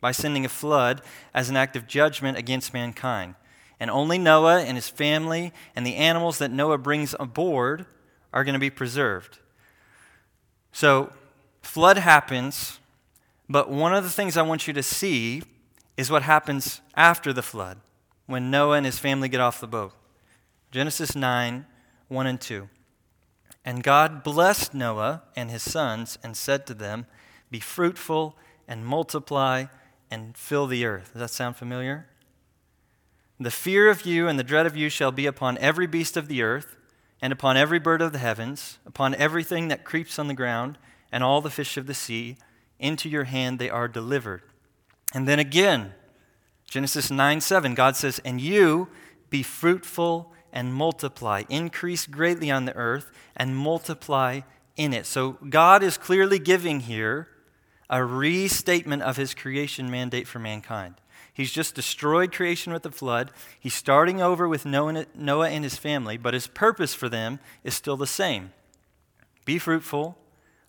by 0.05 0.11
sending 0.11 0.45
a 0.45 0.49
flood 0.49 1.01
as 1.33 1.49
an 1.49 1.57
act 1.57 1.75
of 1.75 1.87
judgment 1.87 2.37
against 2.37 2.75
mankind. 2.75 3.33
And 3.79 3.89
only 3.89 4.19
Noah 4.19 4.61
and 4.61 4.77
his 4.77 4.87
family 4.87 5.51
and 5.75 5.83
the 5.83 5.95
animals 5.95 6.37
that 6.37 6.51
Noah 6.51 6.77
brings 6.77 7.15
aboard 7.19 7.87
are 8.31 8.43
going 8.43 8.53
to 8.53 8.59
be 8.59 8.69
preserved. 8.69 9.39
So, 10.71 11.11
flood 11.63 11.97
happens, 11.97 12.79
but 13.49 13.71
one 13.71 13.95
of 13.95 14.03
the 14.03 14.11
things 14.11 14.37
I 14.37 14.43
want 14.43 14.67
you 14.67 14.75
to 14.75 14.83
see 14.83 15.41
is 15.97 16.11
what 16.11 16.21
happens 16.21 16.81
after 16.93 17.33
the 17.33 17.41
flood 17.41 17.79
when 18.27 18.51
Noah 18.51 18.77
and 18.77 18.85
his 18.85 18.99
family 18.99 19.27
get 19.27 19.41
off 19.41 19.59
the 19.59 19.65
boat. 19.65 19.93
Genesis 20.69 21.15
9 21.15 21.65
1 22.09 22.27
and 22.27 22.39
2. 22.39 22.69
And 23.65 23.81
God 23.81 24.23
blessed 24.23 24.75
Noah 24.75 25.23
and 25.35 25.49
his 25.49 25.63
sons 25.63 26.19
and 26.21 26.37
said 26.37 26.67
to 26.67 26.75
them, 26.75 27.07
Be 27.49 27.59
fruitful 27.59 28.37
and 28.67 28.85
multiply 28.85 29.65
and 30.09 30.37
fill 30.37 30.67
the 30.67 30.85
earth. 30.85 31.11
Does 31.13 31.21
that 31.21 31.29
sound 31.29 31.55
familiar? 31.55 32.07
The 33.39 33.51
fear 33.51 33.89
of 33.89 34.05
you 34.05 34.27
and 34.27 34.39
the 34.39 34.43
dread 34.43 34.65
of 34.65 34.77
you 34.77 34.89
shall 34.89 35.11
be 35.11 35.25
upon 35.25 35.57
every 35.57 35.87
beast 35.87 36.15
of 36.15 36.27
the 36.27 36.41
earth, 36.41 36.77
and 37.21 37.33
upon 37.33 37.57
every 37.57 37.79
bird 37.79 38.01
of 38.01 38.11
the 38.11 38.19
heavens, 38.19 38.77
upon 38.85 39.15
everything 39.15 39.67
that 39.67 39.83
creeps 39.83 40.19
on 40.19 40.27
the 40.27 40.33
ground, 40.33 40.77
and 41.11 41.23
all 41.23 41.41
the 41.41 41.49
fish 41.49 41.77
of 41.77 41.87
the 41.87 41.93
sea. 41.93 42.37
Into 42.79 43.09
your 43.09 43.25
hand 43.25 43.59
they 43.59 43.69
are 43.69 43.87
delivered. 43.87 44.41
And 45.13 45.27
then 45.27 45.39
again, 45.39 45.93
Genesis 46.65 47.09
9 47.09 47.41
7, 47.41 47.73
God 47.73 47.95
says, 47.95 48.19
And 48.25 48.41
you 48.41 48.89
be 49.29 49.43
fruitful 49.43 50.33
and 50.51 50.73
multiply, 50.73 51.43
increase 51.49 52.05
greatly 52.05 52.49
on 52.49 52.65
the 52.65 52.75
earth, 52.75 53.11
and 53.35 53.55
multiply 53.55 54.41
in 54.77 54.93
it. 54.93 55.05
So 55.05 55.33
God 55.49 55.83
is 55.83 55.97
clearly 55.97 56.39
giving 56.39 56.81
here 56.81 57.27
a 57.89 58.03
restatement 58.03 59.03
of 59.03 59.17
his 59.17 59.33
creation 59.33 59.89
mandate 59.91 60.27
for 60.27 60.39
mankind. 60.39 60.95
He's 61.33 61.51
just 61.51 61.75
destroyed 61.75 62.31
creation 62.31 62.71
with 62.71 62.83
the 62.83 62.91
flood. 62.91 63.31
He's 63.59 63.73
starting 63.73 64.21
over 64.21 64.47
with 64.47 64.65
Noah 64.65 65.49
and 65.49 65.63
his 65.63 65.77
family, 65.77 66.17
but 66.17 66.33
his 66.33 66.47
purpose 66.47 66.93
for 66.93 67.09
them 67.09 67.39
is 67.63 67.73
still 67.75 67.97
the 67.97 68.07
same 68.07 68.51
be 69.43 69.59
fruitful, 69.59 70.17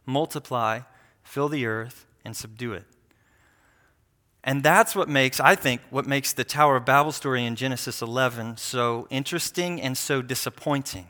multiply, 0.05 0.81
fill 1.23 1.49
the 1.49 1.67
earth, 1.67 2.05
and 2.25 2.37
subdue 2.37 2.73
it. 2.75 2.85
And 4.45 4.63
that's 4.63 4.95
what 4.95 5.09
makes, 5.09 5.41
I 5.41 5.55
think, 5.57 5.81
what 5.91 6.07
makes 6.07 6.33
the 6.33 6.45
Tower 6.45 6.77
of 6.77 6.85
Babel 6.85 7.11
story 7.11 7.45
in 7.45 7.57
Genesis 7.57 8.03
11 8.03 8.59
so 8.59 9.09
interesting 9.11 9.81
and 9.81 9.97
so 9.97 10.21
disappointing. 10.23 11.07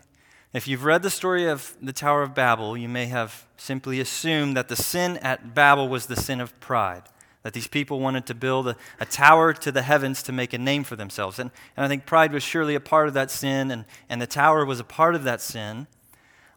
If 0.56 0.66
you've 0.66 0.84
read 0.84 1.02
the 1.02 1.10
story 1.10 1.44
of 1.44 1.76
the 1.82 1.92
Tower 1.92 2.22
of 2.22 2.34
Babel, 2.34 2.78
you 2.78 2.88
may 2.88 3.04
have 3.08 3.46
simply 3.58 4.00
assumed 4.00 4.56
that 4.56 4.68
the 4.68 4.74
sin 4.74 5.18
at 5.18 5.54
Babel 5.54 5.86
was 5.86 6.06
the 6.06 6.16
sin 6.16 6.40
of 6.40 6.58
pride, 6.60 7.02
that 7.42 7.52
these 7.52 7.66
people 7.66 8.00
wanted 8.00 8.24
to 8.24 8.34
build 8.34 8.68
a, 8.68 8.76
a 8.98 9.04
tower 9.04 9.52
to 9.52 9.70
the 9.70 9.82
heavens 9.82 10.22
to 10.22 10.32
make 10.32 10.54
a 10.54 10.58
name 10.58 10.82
for 10.82 10.96
themselves. 10.96 11.38
And, 11.38 11.50
and 11.76 11.84
I 11.84 11.88
think 11.88 12.06
pride 12.06 12.32
was 12.32 12.42
surely 12.42 12.74
a 12.74 12.80
part 12.80 13.06
of 13.06 13.12
that 13.12 13.30
sin, 13.30 13.70
and, 13.70 13.84
and 14.08 14.22
the 14.22 14.26
tower 14.26 14.64
was 14.64 14.80
a 14.80 14.84
part 14.84 15.14
of 15.14 15.24
that 15.24 15.42
sin. 15.42 15.88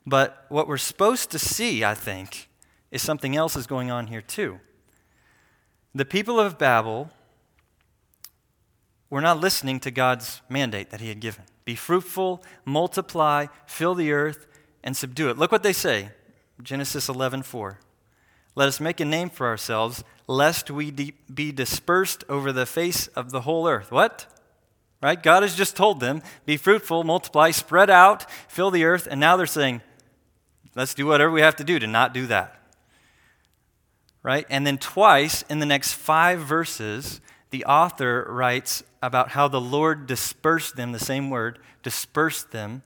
But 0.07 0.45
what 0.47 0.65
we're 0.65 0.77
supposed 0.77 1.29
to 1.31 1.37
see, 1.37 1.83
I 1.83 1.93
think, 1.93 2.47
is 2.91 3.01
something 3.01 3.35
else 3.35 3.57
is 3.57 3.67
going 3.67 3.91
on 3.91 4.07
here 4.07 4.21
too. 4.21 4.61
The 5.93 6.05
people 6.05 6.39
of 6.39 6.57
Babel 6.57 7.09
were 9.09 9.19
not 9.19 9.41
listening 9.41 9.81
to 9.81 9.91
God's 9.91 10.39
mandate 10.47 10.89
that 10.91 11.01
He 11.01 11.09
had 11.09 11.19
given 11.19 11.43
be 11.69 11.75
fruitful, 11.75 12.41
multiply, 12.65 13.45
fill 13.67 13.93
the 13.93 14.11
earth, 14.11 14.47
and 14.83 14.97
subdue 14.97 15.29
it. 15.29 15.37
Look 15.37 15.51
what 15.51 15.61
they 15.61 15.71
say 15.71 16.09
Genesis 16.63 17.07
11 17.07 17.43
4. 17.43 17.77
Let 18.55 18.67
us 18.67 18.79
make 18.79 18.99
a 18.99 19.05
name 19.05 19.29
for 19.29 19.45
ourselves, 19.45 20.03
lest 20.25 20.71
we 20.71 20.89
de- 20.89 21.13
be 21.31 21.51
dispersed 21.51 22.23
over 22.27 22.51
the 22.51 22.65
face 22.65 23.05
of 23.09 23.29
the 23.29 23.41
whole 23.41 23.67
earth. 23.67 23.91
What? 23.91 24.25
Right? 24.99 25.21
God 25.21 25.43
has 25.43 25.53
just 25.53 25.75
told 25.75 25.99
them, 25.99 26.23
be 26.47 26.57
fruitful, 26.57 27.03
multiply, 27.03 27.51
spread 27.51 27.91
out, 27.91 28.25
fill 28.47 28.71
the 28.71 28.83
earth, 28.83 29.07
and 29.07 29.19
now 29.19 29.37
they're 29.37 29.45
saying, 29.45 29.83
let's 30.73 30.95
do 30.95 31.05
whatever 31.05 31.29
we 31.29 31.41
have 31.41 31.57
to 31.57 31.63
do 31.63 31.77
to 31.77 31.85
not 31.85 32.15
do 32.15 32.25
that 32.25 32.55
right? 34.23 34.45
And 34.49 34.67
then 34.67 34.77
twice 34.77 35.43
in 35.43 35.59
the 35.59 35.65
next 35.65 35.93
five 35.93 36.39
verses, 36.39 37.21
the 37.51 37.63
author 37.65 38.25
writes 38.27 38.83
about 39.01 39.29
how 39.29 39.47
the 39.47 39.61
Lord 39.61 40.07
dispersed 40.07 40.75
them, 40.75 40.91
the 40.91 40.99
same 40.99 41.29
word, 41.29 41.59
dispersed 41.83 42.51
them 42.51 42.83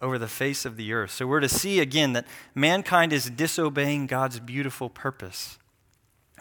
over 0.00 0.18
the 0.18 0.28
face 0.28 0.64
of 0.64 0.76
the 0.76 0.92
earth. 0.92 1.10
So 1.10 1.26
we're 1.26 1.40
to 1.40 1.48
see 1.48 1.80
again 1.80 2.12
that 2.12 2.26
mankind 2.54 3.12
is 3.12 3.30
disobeying 3.30 4.06
God's 4.06 4.38
beautiful 4.38 4.88
purpose. 4.88 5.58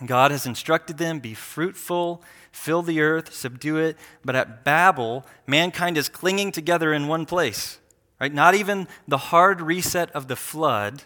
God 0.06 0.32
has 0.32 0.46
instructed 0.46 0.98
them 0.98 1.20
be 1.20 1.34
fruitful, 1.34 2.22
fill 2.52 2.82
the 2.82 3.00
earth, 3.00 3.34
subdue 3.34 3.78
it. 3.78 3.98
But 4.26 4.36
at 4.36 4.66
Babel, 4.66 5.26
mankind 5.48 5.98
is 5.98 6.10
clinging 6.10 6.52
together 6.52 6.94
in 6.94 7.08
one 7.08 7.26
place. 7.26 7.80
Right? 8.20 8.34
Not 8.34 8.56
even 8.56 8.88
the 9.08 9.18
hard 9.18 9.62
reset 9.62 10.12
of 10.12 10.28
the 10.28 10.36
flood 10.36 11.04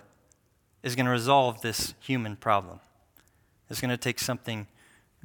is 0.83 0.95
going 0.95 1.05
to 1.05 1.11
resolve 1.11 1.61
this 1.61 1.93
human 1.99 2.35
problem. 2.35 2.79
It's 3.69 3.81
going 3.81 3.89
to 3.89 3.97
take 3.97 4.19
something 4.19 4.67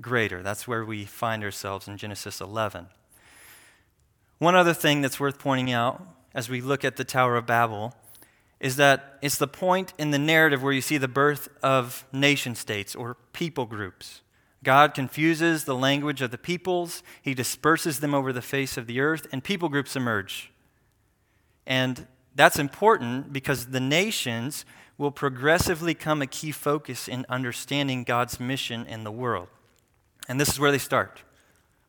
greater. 0.00 0.42
That's 0.42 0.66
where 0.66 0.84
we 0.84 1.04
find 1.04 1.42
ourselves 1.42 1.88
in 1.88 1.96
Genesis 1.96 2.40
11. 2.40 2.86
One 4.38 4.54
other 4.54 4.74
thing 4.74 5.00
that's 5.00 5.20
worth 5.20 5.38
pointing 5.38 5.72
out 5.72 6.02
as 6.34 6.48
we 6.48 6.60
look 6.60 6.84
at 6.84 6.96
the 6.96 7.04
Tower 7.04 7.36
of 7.36 7.46
Babel 7.46 7.94
is 8.60 8.76
that 8.76 9.18
it's 9.22 9.38
the 9.38 9.46
point 9.46 9.92
in 9.98 10.10
the 10.10 10.18
narrative 10.18 10.62
where 10.62 10.72
you 10.72 10.80
see 10.80 10.98
the 10.98 11.08
birth 11.08 11.48
of 11.62 12.04
nation 12.12 12.54
states 12.54 12.94
or 12.94 13.16
people 13.32 13.66
groups. 13.66 14.22
God 14.62 14.94
confuses 14.94 15.64
the 15.64 15.74
language 15.74 16.22
of 16.22 16.30
the 16.30 16.38
peoples, 16.38 17.02
He 17.20 17.34
disperses 17.34 18.00
them 18.00 18.14
over 18.14 18.32
the 18.32 18.42
face 18.42 18.76
of 18.76 18.86
the 18.86 19.00
earth, 19.00 19.26
and 19.30 19.44
people 19.44 19.68
groups 19.68 19.94
emerge. 19.94 20.50
And 21.66 22.06
that's 22.34 22.58
important 22.58 23.32
because 23.32 23.66
the 23.66 23.80
nations 23.80 24.64
will 24.96 25.10
progressively 25.10 25.94
come 25.94 26.22
a 26.22 26.26
key 26.26 26.50
focus 26.50 27.08
in 27.08 27.26
understanding 27.28 28.04
God's 28.04 28.40
mission 28.40 28.86
in 28.86 29.04
the 29.04 29.12
world. 29.12 29.48
And 30.28 30.40
this 30.40 30.48
is 30.48 30.58
where 30.58 30.72
they 30.72 30.78
start, 30.78 31.22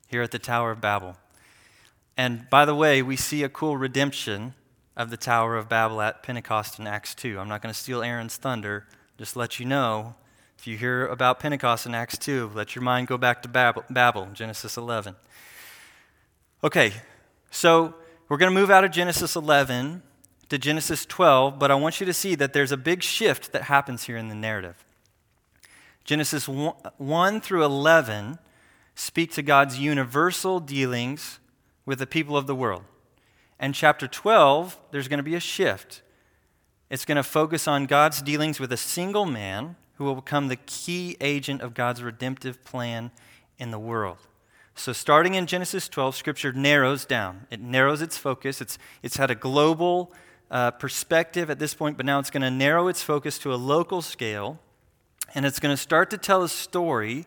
here 0.07 0.21
at 0.21 0.31
the 0.31 0.39
Tower 0.39 0.71
of 0.71 0.81
Babel. 0.81 1.15
And 2.17 2.49
by 2.49 2.65
the 2.65 2.75
way, 2.75 3.01
we 3.01 3.15
see 3.15 3.43
a 3.43 3.49
cool 3.49 3.77
redemption 3.77 4.53
of 4.95 5.09
the 5.09 5.17
Tower 5.17 5.57
of 5.57 5.67
Babel 5.67 6.01
at 6.01 6.23
Pentecost 6.23 6.79
in 6.79 6.87
Acts 6.87 7.13
2. 7.15 7.39
I'm 7.39 7.49
not 7.49 7.61
going 7.61 7.73
to 7.73 7.79
steal 7.79 8.01
Aaron's 8.01 8.37
thunder, 8.37 8.87
just 9.17 9.35
let 9.35 9.59
you 9.59 9.65
know. 9.65 10.15
If 10.57 10.67
you 10.67 10.77
hear 10.77 11.05
about 11.07 11.39
Pentecost 11.39 11.85
in 11.85 11.93
Acts 11.93 12.17
2, 12.17 12.51
let 12.55 12.75
your 12.75 12.81
mind 12.81 13.07
go 13.07 13.17
back 13.17 13.41
to 13.43 13.49
Babel, 13.49 13.83
Babel 13.89 14.29
Genesis 14.33 14.77
11. 14.77 15.15
Okay, 16.63 16.93
so 17.51 17.93
we're 18.29 18.37
going 18.37 18.53
to 18.53 18.59
move 18.59 18.71
out 18.71 18.83
of 18.83 18.91
Genesis 18.91 19.35
11 19.35 20.01
to 20.49 20.57
Genesis 20.57 21.05
12, 21.05 21.59
but 21.59 21.71
I 21.71 21.75
want 21.75 21.99
you 21.99 22.05
to 22.05 22.13
see 22.13 22.35
that 22.35 22.53
there's 22.53 22.71
a 22.71 22.77
big 22.77 23.03
shift 23.03 23.51
that 23.51 23.63
happens 23.63 24.05
here 24.05 24.17
in 24.17 24.29
the 24.29 24.35
narrative. 24.35 24.83
Genesis 26.05 26.47
1 26.47 27.41
through 27.41 27.65
11 27.65 28.37
speak 28.93 29.31
to 29.33 29.41
God's 29.41 29.79
universal 29.79 30.59
dealings 30.59 31.39
with 31.83 31.97
the 31.97 32.05
people 32.07 32.37
of 32.37 32.45
the 32.45 32.55
world. 32.55 32.83
And 33.59 33.73
chapter 33.73 34.07
12, 34.07 34.79
there's 34.91 35.07
going 35.07 35.17
to 35.17 35.23
be 35.23 35.33
a 35.33 35.39
shift. 35.39 36.03
It's 36.91 37.05
going 37.05 37.15
to 37.15 37.23
focus 37.23 37.67
on 37.67 37.87
God's 37.87 38.21
dealings 38.21 38.59
with 38.59 38.71
a 38.71 38.77
single 38.77 39.25
man 39.25 39.75
who 39.95 40.03
will 40.03 40.15
become 40.15 40.47
the 40.47 40.57
key 40.57 41.17
agent 41.19 41.61
of 41.61 41.73
God's 41.73 42.03
redemptive 42.03 42.63
plan 42.63 43.09
in 43.57 43.71
the 43.71 43.79
world. 43.79 44.17
So, 44.75 44.93
starting 44.93 45.33
in 45.35 45.47
Genesis 45.47 45.89
12, 45.89 46.15
Scripture 46.15 46.51
narrows 46.51 47.05
down. 47.05 47.47
It 47.49 47.61
narrows 47.61 48.01
its 48.01 48.17
focus. 48.17 48.61
It's, 48.61 48.77
it's 49.01 49.17
had 49.17 49.31
a 49.31 49.35
global 49.35 50.13
uh, 50.51 50.71
perspective 50.71 51.49
at 51.49 51.59
this 51.59 51.73
point, 51.73 51.97
but 51.97 52.05
now 52.05 52.19
it's 52.19 52.29
going 52.29 52.41
to 52.43 52.51
narrow 52.51 52.89
its 52.89 53.01
focus 53.01 53.39
to 53.39 53.53
a 53.53 53.55
local 53.55 54.01
scale. 54.01 54.59
And 55.33 55.45
it's 55.45 55.59
going 55.59 55.73
to 55.73 55.81
start 55.81 56.09
to 56.11 56.17
tell 56.17 56.43
a 56.43 56.49
story 56.49 57.25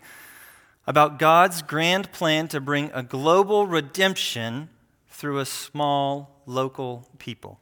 about 0.87 1.19
God's 1.19 1.61
grand 1.63 2.13
plan 2.13 2.49
to 2.49 2.61
bring 2.61 2.91
a 2.95 3.03
global 3.03 3.67
redemption 3.67 4.71
through 5.09 5.39
a 5.39 5.45
small 5.45 6.43
local 6.47 7.09
people. 7.19 7.59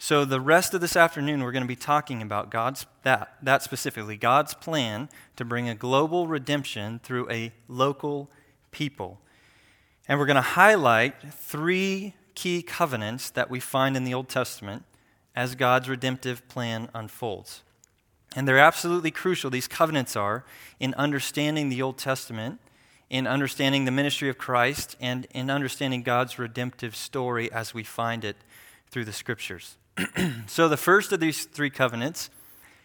So, 0.00 0.24
the 0.24 0.40
rest 0.40 0.74
of 0.74 0.80
this 0.80 0.96
afternoon, 0.96 1.42
we're 1.42 1.50
going 1.50 1.64
to 1.64 1.68
be 1.68 1.74
talking 1.74 2.22
about 2.22 2.50
God's, 2.50 2.86
that, 3.02 3.34
that 3.42 3.64
specifically, 3.64 4.16
God's 4.16 4.54
plan 4.54 5.08
to 5.34 5.44
bring 5.44 5.68
a 5.68 5.74
global 5.74 6.28
redemption 6.28 7.00
through 7.02 7.28
a 7.30 7.52
local 7.66 8.30
people. 8.70 9.20
And 10.06 10.18
we're 10.18 10.26
going 10.26 10.36
to 10.36 10.40
highlight 10.40 11.14
three 11.34 12.14
key 12.36 12.62
covenants 12.62 13.28
that 13.30 13.50
we 13.50 13.58
find 13.58 13.96
in 13.96 14.04
the 14.04 14.14
Old 14.14 14.28
Testament 14.28 14.84
as 15.34 15.56
God's 15.56 15.88
redemptive 15.88 16.46
plan 16.48 16.88
unfolds. 16.94 17.64
And 18.36 18.46
they're 18.46 18.58
absolutely 18.58 19.10
crucial, 19.10 19.50
these 19.50 19.68
covenants 19.68 20.14
are, 20.14 20.44
in 20.78 20.94
understanding 20.94 21.70
the 21.70 21.80
Old 21.80 21.98
Testament, 21.98 22.60
in 23.08 23.26
understanding 23.26 23.84
the 23.84 23.90
ministry 23.90 24.28
of 24.28 24.36
Christ, 24.36 24.96
and 25.00 25.26
in 25.32 25.48
understanding 25.48 26.02
God's 26.02 26.38
redemptive 26.38 26.94
story 26.94 27.50
as 27.50 27.72
we 27.72 27.82
find 27.82 28.24
it 28.24 28.36
through 28.90 29.06
the 29.06 29.12
scriptures. 29.12 29.76
so, 30.46 30.68
the 30.68 30.76
first 30.76 31.10
of 31.10 31.20
these 31.20 31.44
three 31.46 31.70
covenants 31.70 32.28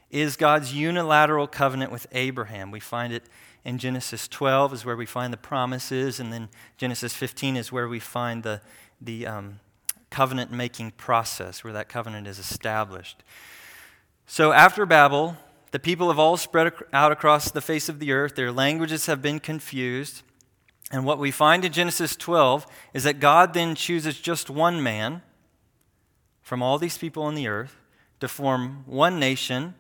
is 0.10 0.38
God's 0.38 0.74
unilateral 0.74 1.48
covenant 1.48 1.92
with 1.92 2.08
Abraham. 2.14 2.72
We 2.72 2.80
find 2.80 3.12
it 3.12 3.24
in 3.66 3.78
Genesis 3.78 4.28
12, 4.28 4.74
is 4.74 4.86
where 4.86 4.96
we 4.96 5.06
find 5.06 5.34
the 5.34 5.38
promises, 5.38 6.20
and 6.20 6.32
then 6.32 6.50
Genesis 6.78 7.14
15 7.14 7.58
is 7.58 7.72
where 7.72 7.88
we 7.88 8.00
find 8.00 8.44
the 8.44 8.62
the 9.04 9.28
um, 9.28 9.60
covenant 10.10 10.52
making 10.52 10.92
process 10.92 11.64
where 11.64 11.74
that 11.74 11.90
covenant 11.90 12.28
is 12.28 12.40
established. 12.40 13.24
So 14.26 14.52
after 14.52 14.86
Babel, 14.86 15.38
the 15.72 15.80
people 15.80 16.10
have 16.10 16.20
all 16.20 16.38
spread 16.38 16.72
out 16.94 17.12
across 17.12 17.52
the 17.52 17.62
face 17.62 17.90
of 17.90 18.00
the 18.00 18.12
earth. 18.12 18.36
Their 18.36 18.52
languages 18.52 19.08
have 19.08 19.22
been 19.22 19.40
confused. 19.40 20.22
And 20.92 21.06
what 21.06 21.18
we 21.18 21.32
find 21.32 21.66
in 21.66 21.72
Genesis 21.72 22.16
12 22.16 22.68
is 22.94 23.04
that 23.04 23.20
God 23.20 23.54
then 23.54 23.74
chooses 23.74 24.20
just 24.20 24.50
one 24.50 24.84
man 24.84 25.24
from 26.44 26.62
all 26.62 26.78
these 26.78 26.98
people 26.98 27.24
on 27.24 27.36
the 27.36 27.48
earth 27.48 27.78
to 28.20 28.28
form 28.28 28.84
one 28.86 29.20
nation, 29.20 29.74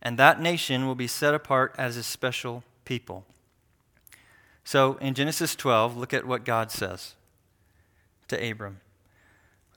and 0.00 0.18
that 0.18 0.40
nation 0.40 0.86
will 0.86 0.94
be 0.94 1.06
set 1.06 1.34
apart 1.34 1.74
as 1.76 1.96
a 1.96 2.02
special 2.02 2.64
people. 2.84 3.26
So 4.64 4.94
in 5.00 5.14
Genesis 5.14 5.54
12, 5.54 5.96
look 5.96 6.14
at 6.14 6.26
what 6.26 6.44
God 6.44 6.70
says 6.70 7.14
to 8.28 8.50
Abram 8.50 8.80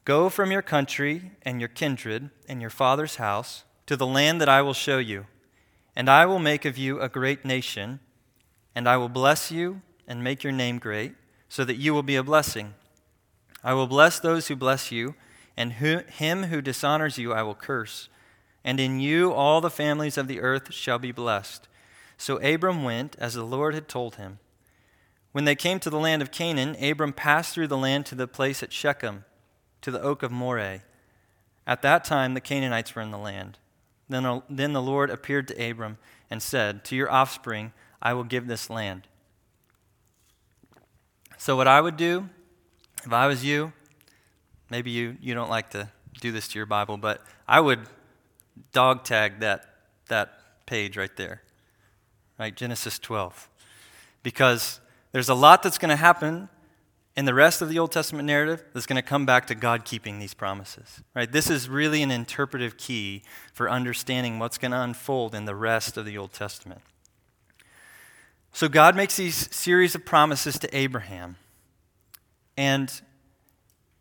Go 0.06 0.30
from 0.30 0.52
your 0.52 0.62
country 0.62 1.32
and 1.44 1.60
your 1.60 1.70
kindred 1.70 2.30
and 2.48 2.62
your 2.62 2.70
father's 2.70 3.18
house 3.18 3.66
to 3.86 3.98
the 3.98 4.08
land 4.08 4.40
that 4.42 4.50
I 4.50 4.62
will 4.62 4.74
show 4.74 4.98
you, 4.98 5.26
and 5.96 6.10
I 6.10 6.26
will 6.26 6.40
make 6.40 6.66
of 6.66 6.78
you 6.78 7.00
a 7.02 7.10
great 7.10 7.44
nation, 7.44 8.00
and 8.76 8.88
I 8.88 8.98
will 8.98 9.10
bless 9.10 9.52
you 9.52 9.82
and 10.08 10.24
make 10.24 10.44
your 10.44 10.54
name 10.54 10.80
great, 10.80 11.14
so 11.50 11.66
that 11.66 11.76
you 11.76 11.94
will 11.94 12.04
be 12.04 12.16
a 12.16 12.24
blessing. 12.24 12.74
I 13.64 13.74
will 13.74 13.88
bless 13.88 14.20
those 14.20 14.48
who 14.48 14.56
bless 14.56 14.92
you, 14.92 15.16
and 15.58 15.74
him 15.74 16.44
who 16.44 16.62
dishonors 16.62 17.18
you 17.18 17.34
I 17.34 17.44
will 17.44 17.56
curse. 17.56 18.10
And 18.64 18.80
in 18.80 19.00
you 19.00 19.34
all 19.34 19.60
the 19.60 19.70
families 19.70 20.18
of 20.18 20.28
the 20.28 20.40
earth 20.40 20.74
shall 20.74 21.00
be 21.00 21.12
blessed. 21.12 21.68
So 22.18 22.38
Abram 22.38 22.84
went 22.84 23.16
as 23.20 23.34
the 23.34 23.44
Lord 23.44 23.74
had 23.74 23.88
told 23.88 24.16
him. 24.16 24.40
When 25.32 25.46
they 25.46 25.56
came 25.56 25.80
to 25.80 25.90
the 25.90 26.00
land 26.00 26.22
of 26.22 26.32
Canaan, 26.32 26.76
Abram 26.84 27.14
passed 27.14 27.54
through 27.54 27.68
the 27.68 27.78
land 27.78 28.06
to 28.08 28.16
the 28.16 28.28
place 28.28 28.62
at 28.62 28.74
Shechem, 28.74 29.26
to 29.82 29.92
the 29.92 30.02
oak 30.02 30.24
of 30.24 30.32
Moreh. 30.32 30.82
At 31.66 31.82
that 31.82 32.04
time, 32.04 32.34
the 32.34 32.42
Canaanites 32.42 32.96
were 32.96 33.02
in 33.02 33.12
the 33.12 33.18
land. 33.18 33.58
Then, 34.12 34.42
then 34.50 34.74
the 34.74 34.82
Lord 34.82 35.10
appeared 35.10 35.48
to 35.48 35.70
Abram 35.70 35.98
and 36.30 36.42
said, 36.42 36.84
To 36.86 36.96
your 36.96 37.10
offspring 37.10 37.72
I 38.02 38.14
will 38.14 38.26
give 38.26 38.46
this 38.46 38.70
land. 38.70 39.08
So, 41.38 41.56
what 41.56 41.68
I 41.68 41.80
would 41.80 41.96
do 41.96 42.30
if 43.06 43.14
I 43.14 43.28
was 43.28 43.44
you, 43.44 43.72
maybe 44.70 44.92
you, 44.92 45.18
you 45.22 45.34
don't 45.34 45.50
like 45.50 45.70
to 45.72 45.90
do 46.20 46.32
this 46.32 46.50
to 46.50 46.60
your 46.60 46.66
Bible, 46.66 46.98
but 46.98 47.22
I 47.48 47.62
would 47.62 47.80
dog 48.74 49.06
tag 49.06 49.40
that, 49.40 49.66
that 50.10 50.34
page 50.66 50.98
right 50.98 51.16
there, 51.16 51.42
right? 52.38 52.54
Genesis 52.54 53.00
12. 53.00 53.50
Because 54.24 54.82
there's 55.14 55.30
a 55.30 55.34
lot 55.34 55.64
that's 55.64 55.78
going 55.78 55.90
to 55.90 55.96
happen 55.96 56.50
in 57.16 57.26
the 57.26 57.34
rest 57.34 57.62
of 57.62 57.70
the 57.70 57.78
Old 57.78 57.92
Testament 57.92 58.26
narrative 58.26 58.64
that's 58.74 58.86
going 58.86 58.96
to 58.96 59.02
come 59.02 59.26
back 59.26 59.48
to 59.48 59.56
God 59.56 59.84
keeping 59.84 60.20
these 60.20 60.34
promises. 60.34 61.02
Right? 61.14 61.32
This 61.32 61.50
is 61.50 61.68
really 61.68 62.02
an 62.02 62.12
interpretive 62.12 62.78
key 62.78 63.24
for 63.54 63.70
understanding 63.70 64.40
what's 64.40 64.58
going 64.58 64.72
to 64.72 64.82
unfold 64.82 65.36
in 65.36 65.46
the 65.46 65.56
rest 65.56 65.98
of 65.98 66.06
the 66.06 66.18
Old 66.18 66.32
Testament. 66.32 66.82
So 68.54 68.68
God 68.68 68.96
makes 68.96 69.18
these 69.18 69.54
series 69.56 69.96
of 69.96 70.06
promises 70.06 70.60
to 70.60 70.78
Abraham. 70.78 71.38
And 72.58 73.02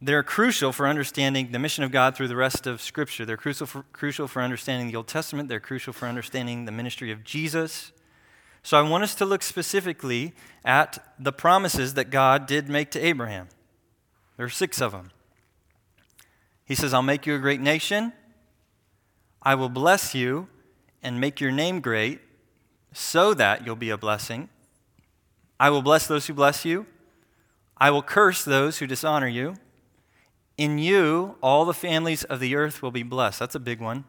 they're 0.02 0.22
crucial 0.22 0.72
for 0.72 0.88
understanding 0.88 1.52
the 1.52 1.58
mission 1.58 1.84
of 1.84 1.90
God 1.90 2.16
through 2.16 2.28
the 2.28 2.36
rest 2.36 2.66
of 2.66 2.80
Scripture. 2.80 3.26
They're 3.26 3.36
crucial 3.36 3.66
for, 3.66 3.84
crucial 3.92 4.26
for 4.26 4.40
understanding 4.40 4.88
the 4.88 4.96
Old 4.96 5.08
Testament. 5.08 5.48
They're 5.48 5.60
crucial 5.60 5.92
for 5.92 6.06
understanding 6.06 6.64
the 6.64 6.72
ministry 6.72 7.12
of 7.12 7.22
Jesus. 7.22 7.92
So 8.62 8.78
I 8.78 8.88
want 8.88 9.04
us 9.04 9.14
to 9.16 9.24
look 9.24 9.42
specifically 9.42 10.32
at 10.64 11.02
the 11.18 11.32
promises 11.32 11.94
that 11.94 12.10
God 12.10 12.46
did 12.46 12.68
make 12.68 12.90
to 12.92 13.00
Abraham. 13.00 13.48
There 14.36 14.46
are 14.46 14.50
six 14.50 14.80
of 14.80 14.92
them. 14.92 15.10
He 16.64 16.74
says, 16.74 16.94
I'll 16.94 17.02
make 17.02 17.26
you 17.26 17.34
a 17.34 17.38
great 17.38 17.60
nation. 17.60 18.12
I 19.42 19.54
will 19.54 19.68
bless 19.68 20.14
you 20.14 20.48
and 21.02 21.20
make 21.20 21.40
your 21.40 21.50
name 21.50 21.80
great 21.80 22.20
so 22.92 23.34
that 23.34 23.64
you'll 23.64 23.76
be 23.76 23.90
a 23.90 23.98
blessing. 23.98 24.48
I 25.58 25.70
will 25.70 25.82
bless 25.82 26.06
those 26.06 26.26
who 26.26 26.34
bless 26.34 26.64
you. 26.64 26.86
I 27.76 27.90
will 27.90 28.02
curse 28.02 28.44
those 28.44 28.78
who 28.78 28.86
dishonor 28.86 29.28
you. 29.28 29.56
In 30.58 30.78
you, 30.78 31.36
all 31.42 31.64
the 31.64 31.72
families 31.72 32.24
of 32.24 32.40
the 32.40 32.54
earth 32.54 32.82
will 32.82 32.90
be 32.90 33.02
blessed. 33.02 33.38
That's 33.38 33.54
a 33.54 33.60
big 33.60 33.80
one. 33.80 34.04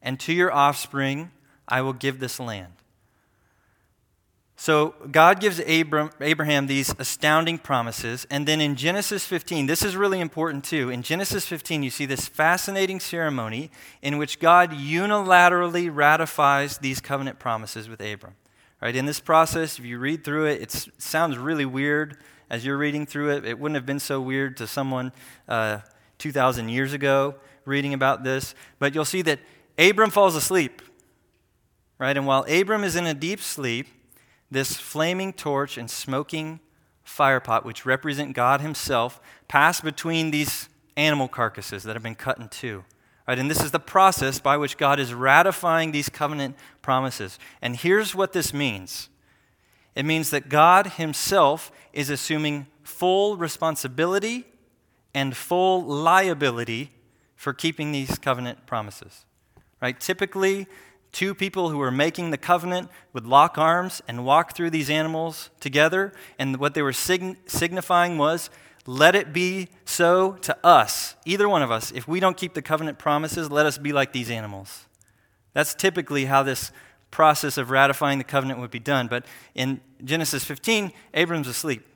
And 0.00 0.18
to 0.20 0.32
your 0.32 0.52
offspring, 0.52 1.30
I 1.68 1.82
will 1.82 1.92
give 1.92 2.20
this 2.20 2.40
land. 2.40 2.72
So 4.56 4.94
God 5.10 5.40
gives 5.40 5.58
Abram, 5.58 6.10
Abraham 6.20 6.66
these 6.66 6.94
astounding 6.98 7.58
promises. 7.58 8.26
And 8.30 8.46
then 8.46 8.60
in 8.60 8.76
Genesis 8.76 9.26
15, 9.26 9.66
this 9.66 9.82
is 9.82 9.96
really 9.96 10.20
important 10.20 10.64
too. 10.64 10.90
In 10.90 11.02
Genesis 11.02 11.44
15, 11.46 11.82
you 11.82 11.90
see 11.90 12.06
this 12.06 12.28
fascinating 12.28 13.00
ceremony 13.00 13.70
in 14.00 14.16
which 14.16 14.38
God 14.38 14.70
unilaterally 14.70 15.90
ratifies 15.92 16.78
these 16.78 17.00
covenant 17.00 17.38
promises 17.38 17.88
with 17.88 18.00
Abram. 18.00 18.36
Right? 18.80 18.94
In 18.94 19.06
this 19.06 19.20
process, 19.20 19.78
if 19.78 19.84
you 19.84 19.98
read 19.98 20.24
through 20.24 20.46
it, 20.46 20.62
it 20.62 20.70
sounds 20.98 21.36
really 21.36 21.66
weird 21.66 22.18
as 22.48 22.64
you're 22.64 22.76
reading 22.76 23.06
through 23.06 23.30
it. 23.30 23.44
It 23.44 23.58
wouldn't 23.58 23.76
have 23.76 23.86
been 23.86 24.00
so 24.00 24.20
weird 24.20 24.56
to 24.58 24.66
someone 24.66 25.12
uh, 25.48 25.78
2,000 26.18 26.68
years 26.68 26.92
ago 26.92 27.34
reading 27.64 27.94
about 27.94 28.22
this. 28.22 28.54
But 28.78 28.94
you'll 28.94 29.04
see 29.04 29.22
that 29.22 29.40
Abram 29.78 30.10
falls 30.10 30.36
asleep. 30.36 30.80
Right? 31.98 32.16
And 32.16 32.26
while 32.26 32.44
Abram 32.48 32.84
is 32.84 32.94
in 32.94 33.06
a 33.06 33.14
deep 33.14 33.40
sleep, 33.40 33.88
this 34.54 34.76
flaming 34.76 35.32
torch 35.32 35.76
and 35.76 35.90
smoking 35.90 36.60
firepot, 37.06 37.64
which 37.64 37.84
represent 37.84 38.32
God 38.32 38.60
Himself, 38.62 39.20
pass 39.48 39.80
between 39.80 40.30
these 40.30 40.68
animal 40.96 41.28
carcasses 41.28 41.82
that 41.82 41.94
have 41.94 42.02
been 42.02 42.14
cut 42.14 42.38
in 42.38 42.48
two. 42.48 42.84
Right, 43.26 43.38
and 43.38 43.50
this 43.50 43.62
is 43.62 43.70
the 43.70 43.80
process 43.80 44.38
by 44.38 44.56
which 44.56 44.76
God 44.76 45.00
is 45.00 45.14
ratifying 45.14 45.92
these 45.92 46.10
covenant 46.10 46.56
promises. 46.82 47.38
And 47.62 47.76
here's 47.76 48.14
what 48.14 48.32
this 48.32 48.52
means 48.52 49.08
it 49.94 50.04
means 50.04 50.30
that 50.30 50.48
God 50.48 50.88
Himself 50.88 51.70
is 51.92 52.10
assuming 52.10 52.66
full 52.82 53.36
responsibility 53.36 54.44
and 55.14 55.36
full 55.36 55.82
liability 55.84 56.90
for 57.36 57.52
keeping 57.52 57.92
these 57.92 58.18
covenant 58.18 58.66
promises. 58.66 59.24
Right? 59.80 59.98
Typically, 59.98 60.66
two 61.14 61.34
people 61.34 61.70
who 61.70 61.78
were 61.78 61.92
making 61.92 62.30
the 62.30 62.36
covenant 62.36 62.90
would 63.12 63.24
lock 63.24 63.56
arms 63.56 64.02
and 64.06 64.26
walk 64.26 64.54
through 64.54 64.70
these 64.70 64.90
animals 64.90 65.48
together. 65.60 66.12
And 66.38 66.58
what 66.58 66.74
they 66.74 66.82
were 66.82 66.92
sign- 66.92 67.38
signifying 67.46 68.18
was, 68.18 68.50
let 68.84 69.14
it 69.14 69.32
be 69.32 69.68
so 69.86 70.32
to 70.42 70.56
us, 70.66 71.14
either 71.24 71.48
one 71.48 71.62
of 71.62 71.70
us. 71.70 71.90
If 71.92 72.06
we 72.06 72.20
don't 72.20 72.36
keep 72.36 72.52
the 72.52 72.60
covenant 72.60 72.98
promises, 72.98 73.50
let 73.50 73.64
us 73.64 73.78
be 73.78 73.92
like 73.92 74.12
these 74.12 74.28
animals. 74.28 74.86
That's 75.54 75.72
typically 75.74 76.26
how 76.26 76.42
this 76.42 76.72
process 77.10 77.56
of 77.56 77.70
ratifying 77.70 78.18
the 78.18 78.24
covenant 78.24 78.60
would 78.60 78.72
be 78.72 78.80
done. 78.80 79.06
But 79.06 79.24
in 79.54 79.80
Genesis 80.02 80.44
15, 80.44 80.92
Abram's 81.14 81.48
asleep, 81.48 81.86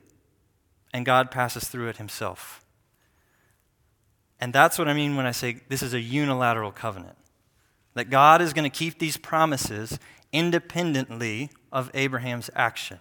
and 0.93 1.05
God 1.05 1.29
passes 1.29 1.67
through 1.67 1.89
it 1.89 1.97
himself. 1.97 2.63
And 4.39 4.53
that's 4.53 4.79
what 4.79 4.87
I 4.87 4.93
mean 4.93 5.17
when 5.17 5.25
I 5.25 5.31
say 5.31 5.59
this 5.67 5.83
is 5.83 5.93
a 5.93 5.99
unilateral 5.99 6.71
covenant 6.71 7.18
that 7.93 8.09
God 8.09 8.41
is 8.41 8.53
going 8.53 8.69
to 8.69 8.75
keep 8.75 8.99
these 8.99 9.17
promises 9.17 9.99
independently 10.31 11.49
of 11.71 11.89
Abraham's 11.93 12.49
action. 12.55 12.99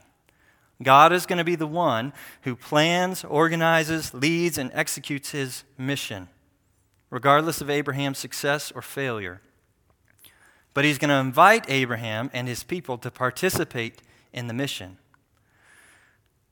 God 0.82 1.12
is 1.12 1.26
going 1.26 1.38
to 1.38 1.44
be 1.44 1.56
the 1.56 1.66
one 1.66 2.12
who 2.42 2.54
plans, 2.54 3.24
organizes, 3.24 4.14
leads, 4.14 4.58
and 4.58 4.70
executes 4.72 5.32
his 5.32 5.64
mission, 5.76 6.28
regardless 7.10 7.60
of 7.60 7.68
Abraham's 7.68 8.18
success 8.18 8.70
or 8.70 8.82
failure. 8.82 9.40
But 10.74 10.84
he's 10.84 10.98
going 10.98 11.08
to 11.08 11.16
invite 11.16 11.64
Abraham 11.68 12.30
and 12.32 12.46
his 12.46 12.62
people 12.62 12.98
to 12.98 13.10
participate 13.10 14.00
in 14.32 14.46
the 14.46 14.54
mission. 14.54 14.98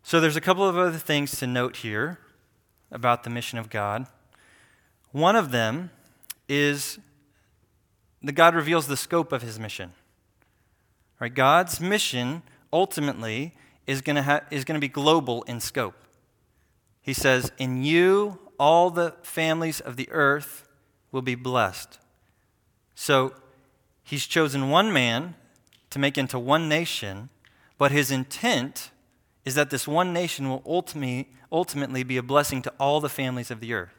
So 0.03 0.20
there's 0.20 0.37
a 0.37 0.40
couple 0.40 0.68
of 0.68 0.77
other 0.77 0.99
things 0.99 1.38
to 1.38 1.46
note 1.46 1.77
here 1.77 2.18
about 2.90 3.22
the 3.22 3.31
mission 3.31 3.59
of 3.59 3.70
God. 3.70 4.07
One 5.12 5.37
of 5.37 5.51
them 5.53 5.90
is 6.49 6.99
that 8.22 8.33
God 8.33 8.55
reveals 8.55 8.87
the 8.87 8.96
scope 8.96 9.33
of 9.33 9.42
his 9.42 9.59
mission. 9.59 9.92
Right? 11.20 11.35
God's 11.35 11.81
mission 11.81 12.42
ultimately 12.72 13.55
is 13.87 14.00
going 14.02 14.22
ha- 14.22 14.42
is 14.50 14.64
going 14.64 14.74
to 14.74 14.81
be 14.81 14.88
global 14.88 15.42
in 15.44 15.61
scope. 15.61 15.94
He 17.00 17.12
says, 17.12 17.52
"In 17.59 17.85
you 17.85 18.38
all 18.59 18.90
the 18.90 19.14
families 19.22 19.81
of 19.81 19.96
the 19.96 20.11
earth 20.11 20.68
will 21.12 21.22
be 21.22 21.35
blessed." 21.35 21.98
So, 22.94 23.35
he's 24.02 24.26
chosen 24.26 24.70
one 24.70 24.92
man 24.92 25.35
to 25.90 25.98
make 25.98 26.18
into 26.18 26.38
one 26.38 26.68
nation, 26.68 27.29
but 27.79 27.92
his 27.92 28.11
intent 28.11 28.90
is 29.44 29.55
that 29.55 29.70
this 29.70 29.87
one 29.87 30.12
nation 30.12 30.48
will 30.48 30.62
ultimately, 30.66 31.29
ultimately 31.52 32.02
be 32.02 32.16
a 32.16 32.22
blessing 32.22 32.61
to 32.62 32.72
all 32.81 33.00
the 33.00 33.09
families 33.09 33.50
of 33.50 33.61
the 33.61 33.72
earth. 33.72 33.95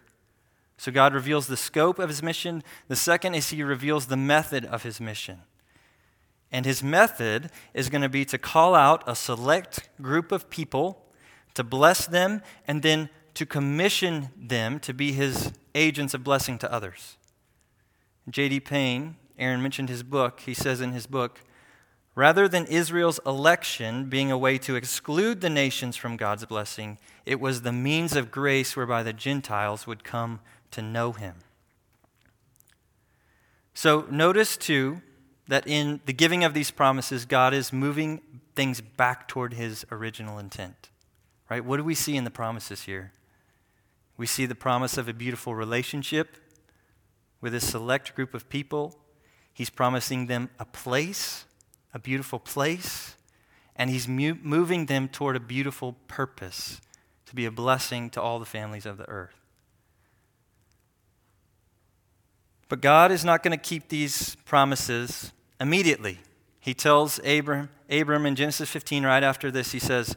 So 0.77 0.91
God 0.91 1.13
reveals 1.13 1.47
the 1.47 1.57
scope 1.57 1.97
of 1.99 2.09
his 2.09 2.21
mission. 2.21 2.63
The 2.87 2.95
second 2.95 3.33
is 3.33 3.49
he 3.49 3.63
reveals 3.63 4.07
the 4.07 4.17
method 4.17 4.63
of 4.65 4.83
his 4.83 5.01
mission. 5.01 5.39
And 6.51 6.65
his 6.65 6.83
method 6.83 7.49
is 7.73 7.89
going 7.89 8.03
to 8.03 8.09
be 8.09 8.23
to 8.25 8.37
call 8.37 8.75
out 8.75 9.03
a 9.07 9.15
select 9.15 9.89
group 10.01 10.31
of 10.31 10.49
people, 10.49 11.05
to 11.55 11.63
bless 11.63 12.05
them, 12.05 12.41
and 12.67 12.83
then 12.83 13.09
to 13.33 13.45
commission 13.45 14.29
them 14.37 14.79
to 14.79 14.93
be 14.93 15.11
his 15.11 15.51
agents 15.75 16.13
of 16.13 16.23
blessing 16.23 16.57
to 16.59 16.71
others. 16.71 17.17
J.D. 18.29 18.61
Payne, 18.61 19.15
Aaron 19.37 19.61
mentioned 19.61 19.89
his 19.89 20.03
book, 20.03 20.41
he 20.41 20.53
says 20.53 20.81
in 20.81 20.91
his 20.91 21.05
book, 21.05 21.41
rather 22.15 22.47
than 22.47 22.65
Israel's 22.65 23.19
election 23.25 24.09
being 24.09 24.31
a 24.31 24.37
way 24.37 24.57
to 24.57 24.75
exclude 24.75 25.41
the 25.41 25.49
nations 25.49 25.95
from 25.95 26.17
God's 26.17 26.45
blessing, 26.45 26.97
it 27.25 27.39
was 27.39 27.61
the 27.61 27.71
means 27.71 28.15
of 28.15 28.31
grace 28.31 28.75
whereby 28.75 29.03
the 29.03 29.13
Gentiles 29.13 29.85
would 29.85 30.03
come 30.03 30.39
to 30.71 30.81
know 30.81 31.11
him. 31.11 31.35
So 33.73 34.05
notice 34.09 34.57
too 34.57 35.01
that 35.47 35.67
in 35.67 36.01
the 36.05 36.13
giving 36.13 36.43
of 36.43 36.53
these 36.53 36.71
promises, 36.71 37.25
God 37.25 37.53
is 37.53 37.71
moving 37.71 38.21
things 38.55 38.81
back 38.81 39.27
toward 39.27 39.53
his 39.53 39.85
original 39.91 40.39
intent. 40.39 40.89
Right? 41.49 41.63
What 41.63 41.77
do 41.77 41.83
we 41.83 41.95
see 41.95 42.17
in 42.17 42.23
the 42.23 42.31
promises 42.31 42.83
here? 42.83 43.11
We 44.17 44.25
see 44.25 44.45
the 44.45 44.55
promise 44.55 44.97
of 44.97 45.07
a 45.07 45.13
beautiful 45.13 45.55
relationship 45.55 46.37
with 47.39 47.53
a 47.53 47.59
select 47.59 48.15
group 48.15 48.33
of 48.33 48.49
people. 48.49 48.97
He's 49.53 49.69
promising 49.69 50.25
them 50.25 50.49
a 50.59 50.65
place, 50.65 51.45
a 51.93 51.99
beautiful 51.99 52.39
place, 52.39 53.15
and 53.75 53.89
he's 53.89 54.07
mu- 54.07 54.37
moving 54.41 54.87
them 54.87 55.07
toward 55.07 55.35
a 55.35 55.39
beautiful 55.39 55.93
purpose 56.07 56.81
to 57.27 57.35
be 57.35 57.45
a 57.45 57.51
blessing 57.51 58.09
to 58.09 58.21
all 58.21 58.39
the 58.39 58.45
families 58.45 58.85
of 58.85 58.97
the 58.97 59.07
earth. 59.07 59.46
But 62.69 62.81
God 62.81 63.11
is 63.11 63.23
not 63.23 63.43
going 63.43 63.57
to 63.57 63.63
keep 63.63 63.87
these 63.87 64.35
promises 64.45 65.31
immediately. 65.59 66.19
He 66.59 66.73
tells 66.73 67.19
Abram, 67.25 67.69
Abram 67.89 68.25
in 68.25 68.35
Genesis 68.35 68.69
15, 68.69 69.05
right 69.05 69.23
after 69.23 69.49
this, 69.49 69.71
he 69.71 69.79
says, 69.79 70.15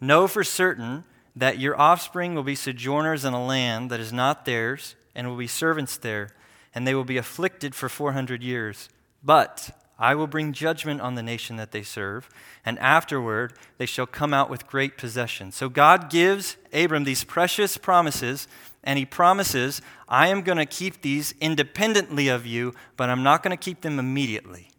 Know 0.00 0.26
for 0.26 0.42
certain 0.42 1.04
that 1.36 1.58
your 1.58 1.80
offspring 1.80 2.34
will 2.34 2.42
be 2.42 2.54
sojourners 2.54 3.24
in 3.24 3.32
a 3.32 3.44
land 3.44 3.90
that 3.90 4.00
is 4.00 4.12
not 4.12 4.44
theirs, 4.44 4.96
and 5.14 5.28
will 5.28 5.36
be 5.36 5.46
servants 5.46 5.96
there, 5.96 6.30
and 6.74 6.86
they 6.86 6.94
will 6.94 7.04
be 7.04 7.16
afflicted 7.16 7.74
for 7.74 7.88
400 7.88 8.42
years. 8.42 8.88
But 9.22 9.70
I 9.98 10.14
will 10.14 10.26
bring 10.26 10.52
judgment 10.52 11.00
on 11.00 11.14
the 11.14 11.22
nation 11.22 11.56
that 11.56 11.70
they 11.70 11.82
serve, 11.82 12.28
and 12.64 12.78
afterward 12.80 13.52
they 13.78 13.86
shall 13.86 14.06
come 14.06 14.34
out 14.34 14.50
with 14.50 14.66
great 14.66 14.98
possession. 14.98 15.52
So 15.52 15.68
God 15.68 16.10
gives 16.10 16.56
Abram 16.72 17.04
these 17.04 17.24
precious 17.24 17.76
promises, 17.76 18.48
and 18.84 18.98
he 18.98 19.04
promises, 19.04 19.80
I 20.08 20.28
am 20.28 20.42
going 20.42 20.58
to 20.58 20.66
keep 20.66 21.02
these 21.02 21.34
independently 21.40 22.28
of 22.28 22.46
you, 22.46 22.74
but 22.96 23.08
I'm 23.08 23.22
not 23.22 23.42
going 23.42 23.56
to 23.56 23.62
keep 23.62 23.82
them 23.82 23.98
immediately. 23.98 24.70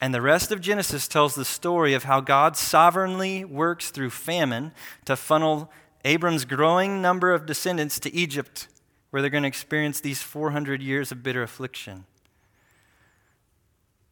And 0.00 0.12
the 0.14 0.20
rest 0.20 0.52
of 0.52 0.60
Genesis 0.60 1.08
tells 1.08 1.34
the 1.34 1.44
story 1.44 1.94
of 1.94 2.04
how 2.04 2.20
God 2.20 2.56
sovereignly 2.56 3.44
works 3.44 3.90
through 3.90 4.10
famine 4.10 4.72
to 5.04 5.16
funnel 5.16 5.70
Abram's 6.04 6.44
growing 6.44 7.00
number 7.00 7.32
of 7.32 7.46
descendants 7.46 7.98
to 8.00 8.14
Egypt, 8.14 8.68
where 9.10 9.22
they're 9.22 9.30
going 9.30 9.44
to 9.44 9.48
experience 9.48 10.00
these 10.00 10.20
400 10.20 10.82
years 10.82 11.10
of 11.10 11.22
bitter 11.22 11.42
affliction. 11.42 12.04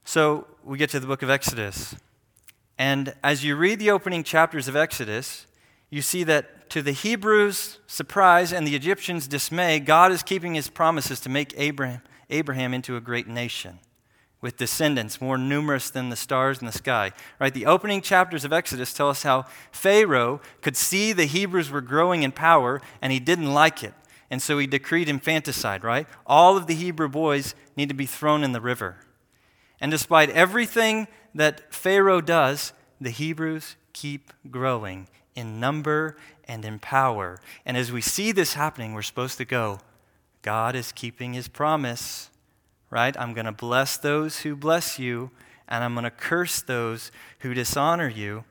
So 0.04 0.46
we 0.64 0.78
get 0.78 0.90
to 0.90 1.00
the 1.00 1.06
book 1.06 1.22
of 1.22 1.28
Exodus. 1.30 1.94
And 2.78 3.14
as 3.22 3.44
you 3.44 3.56
read 3.56 3.78
the 3.78 3.90
opening 3.90 4.24
chapters 4.24 4.68
of 4.68 4.76
Exodus, 4.76 5.46
you 5.90 6.00
see 6.00 6.24
that 6.24 6.61
to 6.72 6.80
the 6.80 6.92
Hebrews' 6.92 7.80
surprise 7.86 8.50
and 8.50 8.66
the 8.66 8.74
Egyptians' 8.74 9.28
dismay, 9.28 9.78
God 9.78 10.10
is 10.10 10.22
keeping 10.22 10.54
his 10.54 10.70
promises 10.70 11.20
to 11.20 11.28
make 11.28 11.52
Abraham, 11.58 12.00
Abraham 12.30 12.72
into 12.72 12.96
a 12.96 13.00
great 13.00 13.28
nation 13.28 13.78
with 14.40 14.56
descendants 14.56 15.20
more 15.20 15.36
numerous 15.36 15.90
than 15.90 16.08
the 16.08 16.16
stars 16.16 16.60
in 16.60 16.66
the 16.66 16.72
sky. 16.72 17.12
Right? 17.38 17.52
The 17.52 17.66
opening 17.66 18.00
chapters 18.00 18.42
of 18.42 18.54
Exodus 18.54 18.94
tell 18.94 19.10
us 19.10 19.22
how 19.22 19.44
Pharaoh 19.70 20.40
could 20.62 20.78
see 20.78 21.12
the 21.12 21.26
Hebrews 21.26 21.70
were 21.70 21.82
growing 21.82 22.22
in 22.22 22.32
power 22.32 22.80
and 23.02 23.12
he 23.12 23.20
didn't 23.20 23.52
like 23.52 23.84
it. 23.84 23.92
And 24.30 24.40
so 24.40 24.56
he 24.56 24.66
decreed 24.66 25.10
infanticide, 25.10 25.84
right? 25.84 26.06
All 26.26 26.56
of 26.56 26.68
the 26.68 26.74
Hebrew 26.74 27.10
boys 27.10 27.54
need 27.76 27.90
to 27.90 27.94
be 27.94 28.06
thrown 28.06 28.42
in 28.42 28.52
the 28.52 28.62
river. 28.62 28.96
And 29.78 29.90
despite 29.90 30.30
everything 30.30 31.06
that 31.34 31.70
Pharaoh 31.70 32.22
does, 32.22 32.72
the 32.98 33.10
Hebrews 33.10 33.76
keep 33.92 34.32
growing 34.50 35.08
in 35.34 35.60
number 35.60 36.16
and 36.46 36.64
in 36.64 36.78
power. 36.78 37.38
And 37.64 37.76
as 37.76 37.92
we 37.92 38.00
see 38.00 38.32
this 38.32 38.54
happening, 38.54 38.92
we're 38.92 39.02
supposed 39.02 39.38
to 39.38 39.44
go, 39.44 39.80
God 40.42 40.74
is 40.74 40.92
keeping 40.92 41.34
his 41.34 41.48
promise, 41.48 42.30
right? 42.90 43.16
I'm 43.18 43.32
going 43.32 43.46
to 43.46 43.52
bless 43.52 43.96
those 43.96 44.40
who 44.40 44.56
bless 44.56 44.98
you, 44.98 45.30
and 45.68 45.84
I'm 45.84 45.94
going 45.94 46.04
to 46.04 46.10
curse 46.10 46.60
those 46.60 47.10
who 47.40 47.54
dishonor 47.54 48.08
you. 48.08 48.44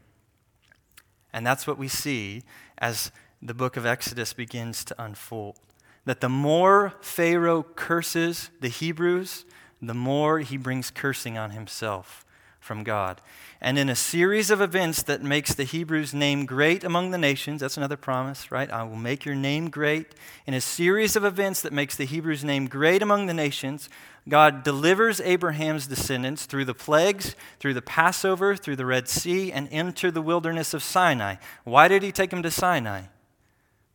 And 1.34 1.46
that's 1.46 1.68
what 1.68 1.78
we 1.78 1.88
see 1.88 2.44
as 2.78 3.12
the 3.42 3.54
book 3.54 3.78
of 3.78 3.86
Exodus 3.86 4.34
begins 4.34 4.86
to 4.86 5.04
unfold. 5.04 5.58
That 6.06 6.22
the 6.22 6.30
more 6.30 6.94
Pharaoh 7.02 7.64
curses 7.64 8.50
the 8.60 8.70
Hebrews, 8.70 9.46
the 9.82 9.94
more 9.94 10.40
he 10.40 10.58
brings 10.58 10.92
cursing 10.92 11.38
on 11.38 11.52
himself 11.52 12.26
from 12.62 12.84
God. 12.84 13.20
And 13.60 13.78
in 13.78 13.90
a 13.90 13.96
series 13.96 14.50
of 14.50 14.62
events 14.62 15.04
that 15.04 15.22
makes 15.22 15.54
the 15.54 15.66
Hebrews' 15.66 16.14
name 16.14 16.46
great 16.46 16.84
among 16.84 17.12
the 17.12 17.18
nations, 17.18 17.62
that's 17.62 17.76
another 17.76 17.98
promise, 17.98 18.52
right? 18.52 18.72
I 18.72 18.84
will 18.84 18.96
make 18.96 19.26
your 19.26 19.36
name 19.36 19.70
great. 19.70 20.16
In 20.48 20.54
a 20.54 20.62
series 20.62 21.16
of 21.16 21.26
events 21.26 21.62
that 21.62 21.74
makes 21.74 21.96
the 21.96 22.06
Hebrews' 22.06 22.44
name 22.44 22.68
great 22.68 23.02
among 23.02 23.26
the 23.26 23.34
nations, 23.34 23.90
God 24.30 24.64
delivers 24.64 25.20
Abraham's 25.20 25.88
descendants 25.88 26.46
through 26.46 26.66
the 26.66 26.74
plagues, 26.74 27.36
through 27.60 27.74
the 27.74 27.82
Passover, 27.82 28.56
through 28.56 28.78
the 28.78 28.86
Red 28.86 29.08
Sea, 29.08 29.52
and 29.52 29.68
into 29.68 30.12
the 30.12 30.22
wilderness 30.22 30.74
of 30.74 30.84
Sinai. 30.84 31.36
Why 31.64 31.88
did 31.88 32.04
he 32.04 32.12
take 32.12 32.30
them 32.30 32.44
to 32.44 32.52
Sinai? 32.52 33.04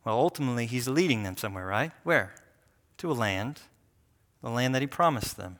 Well, 0.05 0.17
ultimately, 0.17 0.65
he's 0.65 0.87
leading 0.87 1.23
them 1.23 1.35
somewhere, 1.35 1.65
right? 1.65 1.91
Where? 2.03 2.35
To 2.99 3.11
a 3.11 3.13
land, 3.13 3.61
the 4.41 4.49
land 4.49 4.75
that 4.75 4.81
he 4.81 4.87
promised 4.87 5.35
them. 5.35 5.57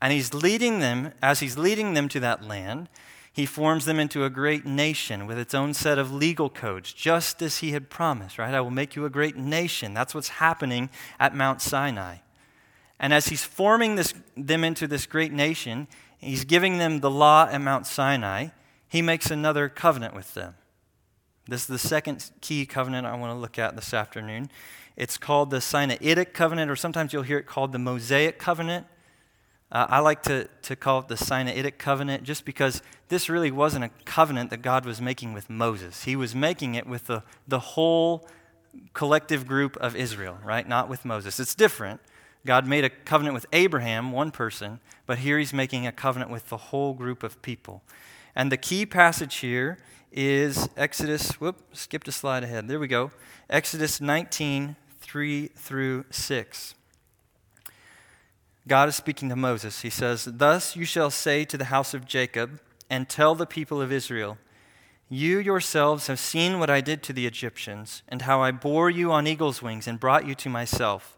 And 0.00 0.12
he's 0.12 0.32
leading 0.32 0.80
them, 0.80 1.12
as 1.22 1.40
he's 1.40 1.58
leading 1.58 1.94
them 1.94 2.08
to 2.08 2.20
that 2.20 2.42
land, 2.42 2.88
he 3.32 3.46
forms 3.46 3.84
them 3.84 4.00
into 4.00 4.24
a 4.24 4.30
great 4.30 4.66
nation 4.66 5.26
with 5.26 5.38
its 5.38 5.54
own 5.54 5.72
set 5.72 5.98
of 5.98 6.12
legal 6.12 6.50
codes, 6.50 6.92
just 6.92 7.42
as 7.42 7.58
he 7.58 7.72
had 7.72 7.88
promised, 7.88 8.38
right? 8.38 8.54
I 8.54 8.60
will 8.60 8.70
make 8.70 8.96
you 8.96 9.04
a 9.04 9.10
great 9.10 9.36
nation. 9.36 9.94
That's 9.94 10.14
what's 10.14 10.28
happening 10.28 10.90
at 11.18 11.34
Mount 11.34 11.62
Sinai. 11.62 12.16
And 12.98 13.14
as 13.14 13.28
he's 13.28 13.44
forming 13.44 13.94
this, 13.94 14.14
them 14.36 14.64
into 14.64 14.86
this 14.86 15.06
great 15.06 15.32
nation, 15.32 15.86
he's 16.18 16.44
giving 16.44 16.78
them 16.78 17.00
the 17.00 17.10
law 17.10 17.48
at 17.50 17.60
Mount 17.60 17.86
Sinai, 17.86 18.48
he 18.88 19.00
makes 19.00 19.30
another 19.30 19.68
covenant 19.68 20.14
with 20.14 20.34
them. 20.34 20.54
This 21.46 21.62
is 21.62 21.66
the 21.68 21.78
second 21.78 22.30
key 22.40 22.66
covenant 22.66 23.06
I 23.06 23.16
want 23.16 23.32
to 23.32 23.38
look 23.38 23.58
at 23.58 23.76
this 23.76 23.94
afternoon. 23.94 24.50
It's 24.96 25.16
called 25.16 25.50
the 25.50 25.58
Sinaitic 25.58 26.32
covenant, 26.34 26.70
or 26.70 26.76
sometimes 26.76 27.12
you'll 27.12 27.22
hear 27.22 27.38
it 27.38 27.46
called 27.46 27.72
the 27.72 27.78
Mosaic 27.78 28.38
covenant. 28.38 28.86
Uh, 29.72 29.86
I 29.88 30.00
like 30.00 30.22
to, 30.24 30.48
to 30.62 30.74
call 30.74 31.00
it 31.00 31.08
the 31.08 31.14
Sinaitic 31.14 31.78
covenant 31.78 32.24
just 32.24 32.44
because 32.44 32.82
this 33.08 33.28
really 33.28 33.50
wasn't 33.50 33.84
a 33.84 33.90
covenant 34.04 34.50
that 34.50 34.62
God 34.62 34.84
was 34.84 35.00
making 35.00 35.32
with 35.32 35.48
Moses. 35.48 36.04
He 36.04 36.16
was 36.16 36.34
making 36.34 36.74
it 36.74 36.86
with 36.86 37.06
the, 37.06 37.22
the 37.46 37.60
whole 37.60 38.26
collective 38.94 39.46
group 39.46 39.76
of 39.76 39.94
Israel, 39.94 40.38
right? 40.44 40.66
Not 40.66 40.88
with 40.88 41.04
Moses. 41.04 41.38
It's 41.38 41.54
different. 41.54 42.00
God 42.44 42.66
made 42.66 42.84
a 42.84 42.90
covenant 42.90 43.34
with 43.34 43.46
Abraham, 43.52 44.12
one 44.12 44.30
person, 44.30 44.80
but 45.06 45.18
here 45.18 45.38
he's 45.38 45.52
making 45.52 45.86
a 45.86 45.92
covenant 45.92 46.30
with 46.30 46.48
the 46.48 46.56
whole 46.56 46.94
group 46.94 47.22
of 47.22 47.40
people. 47.42 47.82
And 48.34 48.50
the 48.50 48.56
key 48.56 48.86
passage 48.86 49.36
here 49.36 49.78
is 50.10 50.68
Exodus, 50.76 51.40
whoop, 51.40 51.60
skipped 51.72 52.08
a 52.08 52.12
slide 52.12 52.42
ahead. 52.42 52.66
There 52.66 52.80
we 52.80 52.88
go. 52.88 53.12
Exodus 53.48 54.00
19, 54.00 54.76
3 55.00 55.46
through 55.48 56.04
6. 56.10 56.74
God 58.68 58.88
is 58.88 58.96
speaking 58.96 59.28
to 59.30 59.36
Moses. 59.36 59.82
He 59.82 59.90
says, 59.90 60.24
Thus 60.24 60.76
you 60.76 60.84
shall 60.84 61.10
say 61.10 61.44
to 61.44 61.56
the 61.56 61.66
house 61.66 61.94
of 61.94 62.06
Jacob, 62.06 62.60
and 62.88 63.08
tell 63.08 63.34
the 63.34 63.46
people 63.46 63.80
of 63.80 63.92
Israel, 63.92 64.36
You 65.08 65.38
yourselves 65.38 66.08
have 66.08 66.18
seen 66.18 66.58
what 66.58 66.70
I 66.70 66.80
did 66.80 67.02
to 67.04 67.12
the 67.12 67.26
Egyptians, 67.26 68.02
and 68.08 68.22
how 68.22 68.42
I 68.42 68.50
bore 68.50 68.90
you 68.90 69.12
on 69.12 69.26
eagle's 69.26 69.62
wings 69.62 69.86
and 69.86 70.00
brought 70.00 70.26
you 70.26 70.34
to 70.36 70.48
myself. 70.48 71.16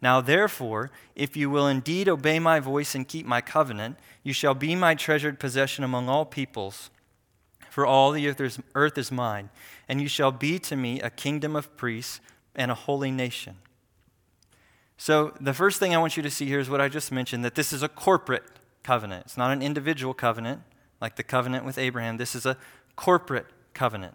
Now, 0.00 0.20
therefore, 0.20 0.90
if 1.16 1.36
you 1.36 1.50
will 1.50 1.66
indeed 1.66 2.08
obey 2.08 2.38
my 2.38 2.60
voice 2.60 2.94
and 2.94 3.06
keep 3.06 3.26
my 3.26 3.40
covenant, 3.40 3.98
you 4.22 4.32
shall 4.32 4.54
be 4.54 4.76
my 4.76 4.94
treasured 4.94 5.40
possession 5.40 5.82
among 5.82 6.08
all 6.08 6.24
peoples. 6.24 6.90
For 7.68 7.84
all 7.84 8.12
the 8.12 8.28
earth 8.28 8.40
is, 8.40 8.60
earth 8.74 8.96
is 8.96 9.12
mine, 9.12 9.50
and 9.88 10.00
you 10.00 10.08
shall 10.08 10.32
be 10.32 10.58
to 10.60 10.76
me 10.76 11.00
a 11.00 11.10
kingdom 11.10 11.56
of 11.56 11.76
priests 11.76 12.20
and 12.54 12.70
a 12.70 12.74
holy 12.74 13.10
nation. 13.10 13.56
So, 15.00 15.32
the 15.40 15.54
first 15.54 15.78
thing 15.78 15.94
I 15.94 15.98
want 15.98 16.16
you 16.16 16.24
to 16.24 16.30
see 16.30 16.46
here 16.46 16.58
is 16.58 16.68
what 16.68 16.80
I 16.80 16.88
just 16.88 17.12
mentioned 17.12 17.44
that 17.44 17.54
this 17.54 17.72
is 17.72 17.82
a 17.82 17.88
corporate 17.88 18.42
covenant. 18.82 19.26
It's 19.26 19.36
not 19.36 19.52
an 19.52 19.62
individual 19.62 20.12
covenant 20.12 20.62
like 21.00 21.16
the 21.16 21.22
covenant 21.22 21.64
with 21.64 21.78
Abraham. 21.78 22.16
This 22.16 22.34
is 22.34 22.44
a 22.44 22.56
corporate 22.96 23.46
covenant. 23.74 24.14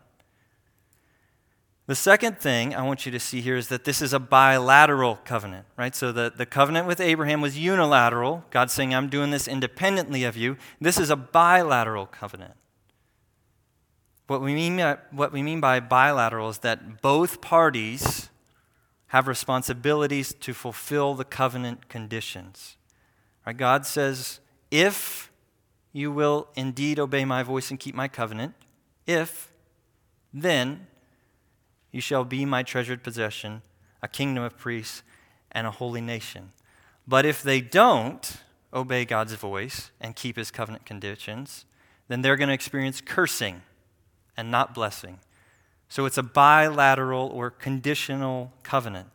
The 1.85 1.95
second 1.95 2.37
thing 2.37 2.73
I 2.73 2.81
want 2.83 3.05
you 3.05 3.11
to 3.11 3.19
see 3.19 3.41
here 3.41 3.57
is 3.57 3.67
that 3.67 3.83
this 3.83 4.01
is 4.01 4.13
a 4.13 4.19
bilateral 4.19 5.17
covenant, 5.25 5.65
right? 5.77 5.93
So 5.93 6.11
the, 6.13 6.31
the 6.35 6.45
covenant 6.45 6.87
with 6.87 7.01
Abraham 7.01 7.41
was 7.41 7.57
unilateral. 7.57 8.45
God 8.51 8.71
saying, 8.71 8.95
I'm 8.95 9.09
doing 9.09 9.31
this 9.31 9.47
independently 9.49 10.23
of 10.23 10.37
you. 10.37 10.57
This 10.79 10.97
is 10.97 11.09
a 11.09 11.17
bilateral 11.17 12.05
covenant. 12.05 12.53
What 14.27 14.41
we 14.41 14.53
mean 14.53 14.77
by, 14.77 14.97
what 15.11 15.33
we 15.33 15.43
mean 15.43 15.59
by 15.59 15.81
bilateral 15.81 16.49
is 16.49 16.59
that 16.59 17.01
both 17.01 17.41
parties 17.41 18.29
have 19.13 19.27
responsibilities 19.27 20.33
to 20.33 20.55
fulfill 20.55 21.13
the 21.13 21.23
covenant 21.23 21.87
conditions. 21.87 22.77
Right? 23.45 23.55
God 23.55 23.85
says, 23.85 24.39
if 24.71 25.31
you 25.91 26.11
will 26.11 26.47
indeed 26.55 26.97
obey 26.97 27.23
my 27.23 27.43
voice 27.43 27.69
and 27.69 27.79
keep 27.79 27.93
my 27.93 28.07
covenant, 28.07 28.55
if, 29.05 29.51
then 30.33 30.87
you 31.91 32.01
shall 32.01 32.23
be 32.25 32.43
my 32.43 32.63
treasured 32.63 33.03
possession, 33.03 33.61
a 34.01 34.07
kingdom 34.07 34.43
of 34.43 34.57
priests, 34.57 35.03
and 35.51 35.67
a 35.67 35.71
holy 35.71 36.01
nation. 36.01 36.51
But 37.07 37.23
if 37.23 37.43
they 37.43 37.61
don't 37.61 38.37
obey 38.73 39.05
God's 39.05 39.35
voice 39.35 39.91
and 40.01 40.15
keep 40.15 40.37
his 40.37 40.49
covenant 40.49 40.87
conditions, 40.87 41.65
then 42.07 42.23
they're 42.23 42.35
going 42.35 42.47
to 42.47 42.55
experience 42.55 42.99
cursing 42.99 43.61
and 44.35 44.49
not 44.49 44.73
blessing. 44.73 45.19
So 45.93 46.07
it's 46.07 46.17
a 46.17 46.23
bilateral 46.23 47.27
or 47.27 47.51
conditional 47.51 48.51
covenant. 48.63 49.09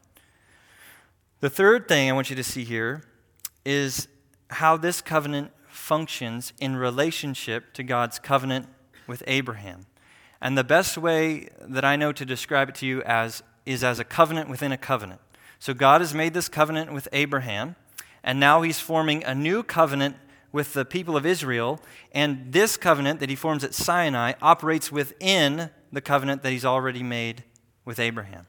The 1.40 1.50
third 1.50 1.88
thing 1.88 2.08
I 2.08 2.12
want 2.12 2.30
you 2.30 2.36
to 2.36 2.44
see 2.44 2.62
here 2.62 3.02
is 3.64 4.06
how 4.48 4.76
this 4.76 5.00
covenant 5.00 5.50
functions 5.66 6.52
in 6.60 6.76
relationship 6.76 7.72
to 7.72 7.82
God's 7.82 8.20
covenant 8.20 8.68
with 9.08 9.24
Abraham. 9.26 9.86
And 10.40 10.56
the 10.56 10.62
best 10.62 10.96
way 10.96 11.48
that 11.60 11.84
I 11.84 11.96
know 11.96 12.12
to 12.12 12.24
describe 12.24 12.68
it 12.68 12.76
to 12.76 12.86
you 12.86 13.02
as 13.02 13.42
is 13.66 13.82
as 13.82 13.98
a 13.98 14.04
covenant 14.04 14.48
within 14.48 14.70
a 14.70 14.78
covenant. 14.78 15.20
So 15.58 15.74
God 15.74 16.00
has 16.00 16.14
made 16.14 16.32
this 16.32 16.48
covenant 16.48 16.92
with 16.92 17.08
Abraham, 17.12 17.74
and 18.22 18.38
now 18.38 18.62
he's 18.62 18.78
forming 18.78 19.24
a 19.24 19.34
new 19.34 19.64
covenant 19.64 20.14
with 20.52 20.72
the 20.72 20.84
people 20.84 21.16
of 21.16 21.26
Israel. 21.26 21.80
And 22.12 22.52
this 22.52 22.76
covenant 22.76 23.20
that 23.20 23.28
he 23.28 23.36
forms 23.36 23.64
at 23.64 23.74
Sinai 23.74 24.32
operates 24.40 24.90
within 24.90 25.70
the 25.92 26.00
covenant 26.00 26.42
that 26.42 26.50
he's 26.50 26.64
already 26.64 27.02
made 27.02 27.44
with 27.84 27.98
Abraham. 27.98 28.46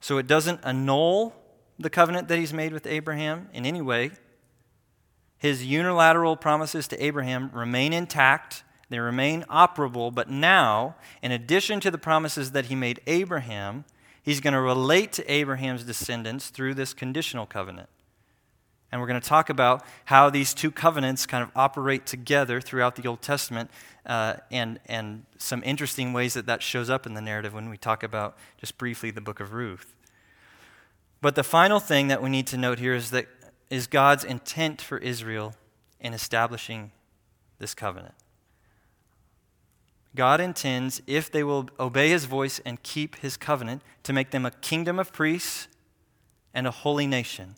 So 0.00 0.18
it 0.18 0.26
doesn't 0.26 0.60
annul 0.62 1.34
the 1.78 1.90
covenant 1.90 2.28
that 2.28 2.38
he's 2.38 2.52
made 2.52 2.72
with 2.72 2.86
Abraham 2.86 3.48
in 3.52 3.66
any 3.66 3.80
way. 3.80 4.12
His 5.38 5.64
unilateral 5.64 6.36
promises 6.36 6.86
to 6.88 7.04
Abraham 7.04 7.50
remain 7.52 7.92
intact, 7.92 8.64
they 8.88 8.98
remain 8.98 9.44
operable, 9.50 10.14
but 10.14 10.30
now, 10.30 10.94
in 11.22 11.32
addition 11.32 11.80
to 11.80 11.90
the 11.90 11.98
promises 11.98 12.52
that 12.52 12.66
he 12.66 12.74
made 12.74 13.00
Abraham, 13.06 13.84
he's 14.22 14.40
going 14.40 14.54
to 14.54 14.60
relate 14.60 15.12
to 15.12 15.30
Abraham's 15.30 15.84
descendants 15.84 16.50
through 16.50 16.74
this 16.74 16.94
conditional 16.94 17.46
covenant. 17.46 17.88
And 18.94 19.00
we're 19.00 19.08
going 19.08 19.20
to 19.20 19.28
talk 19.28 19.50
about 19.50 19.84
how 20.04 20.30
these 20.30 20.54
two 20.54 20.70
covenants 20.70 21.26
kind 21.26 21.42
of 21.42 21.50
operate 21.56 22.06
together 22.06 22.60
throughout 22.60 22.94
the 22.94 23.08
Old 23.08 23.22
Testament 23.22 23.68
uh, 24.06 24.34
and, 24.52 24.78
and 24.86 25.24
some 25.36 25.64
interesting 25.64 26.12
ways 26.12 26.34
that 26.34 26.46
that 26.46 26.62
shows 26.62 26.88
up 26.88 27.04
in 27.04 27.14
the 27.14 27.20
narrative 27.20 27.52
when 27.52 27.68
we 27.68 27.76
talk 27.76 28.04
about 28.04 28.38
just 28.56 28.78
briefly 28.78 29.10
the 29.10 29.20
book 29.20 29.40
of 29.40 29.52
Ruth. 29.52 29.96
But 31.20 31.34
the 31.34 31.42
final 31.42 31.80
thing 31.80 32.06
that 32.06 32.22
we 32.22 32.30
need 32.30 32.46
to 32.46 32.56
note 32.56 32.78
here 32.78 32.94
is 32.94 33.10
that 33.10 33.26
is 33.68 33.88
God's 33.88 34.22
intent 34.22 34.80
for 34.80 34.98
Israel 34.98 35.56
in 35.98 36.14
establishing 36.14 36.92
this 37.58 37.74
covenant. 37.74 38.14
God 40.14 40.40
intends, 40.40 41.02
if 41.08 41.32
they 41.32 41.42
will 41.42 41.68
obey 41.80 42.10
his 42.10 42.26
voice 42.26 42.60
and 42.64 42.80
keep 42.84 43.16
his 43.16 43.36
covenant, 43.36 43.82
to 44.04 44.12
make 44.12 44.30
them 44.30 44.46
a 44.46 44.52
kingdom 44.52 45.00
of 45.00 45.12
priests 45.12 45.66
and 46.54 46.68
a 46.68 46.70
holy 46.70 47.08
nation. 47.08 47.56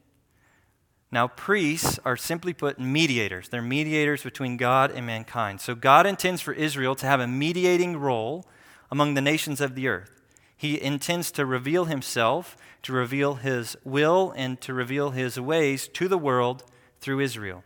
Now, 1.12 1.28
priests 1.28 1.98
are 2.04 2.16
simply 2.16 2.52
put 2.52 2.80
mediators. 2.80 3.48
They're 3.48 3.62
mediators 3.62 4.22
between 4.22 4.56
God 4.56 4.90
and 4.90 5.06
mankind. 5.06 5.60
So, 5.60 5.74
God 5.74 6.04
intends 6.04 6.42
for 6.42 6.52
Israel 6.52 6.94
to 6.96 7.06
have 7.06 7.20
a 7.20 7.28
mediating 7.28 7.96
role 7.96 8.44
among 8.90 9.14
the 9.14 9.20
nations 9.20 9.60
of 9.60 9.74
the 9.74 9.88
earth. 9.88 10.20
He 10.56 10.80
intends 10.80 11.30
to 11.32 11.46
reveal 11.46 11.84
himself, 11.84 12.56
to 12.82 12.92
reveal 12.92 13.34
his 13.34 13.76
will, 13.84 14.32
and 14.36 14.60
to 14.62 14.74
reveal 14.74 15.10
his 15.10 15.38
ways 15.38 15.86
to 15.88 16.08
the 16.08 16.18
world 16.18 16.64
through 17.00 17.20
Israel. 17.20 17.62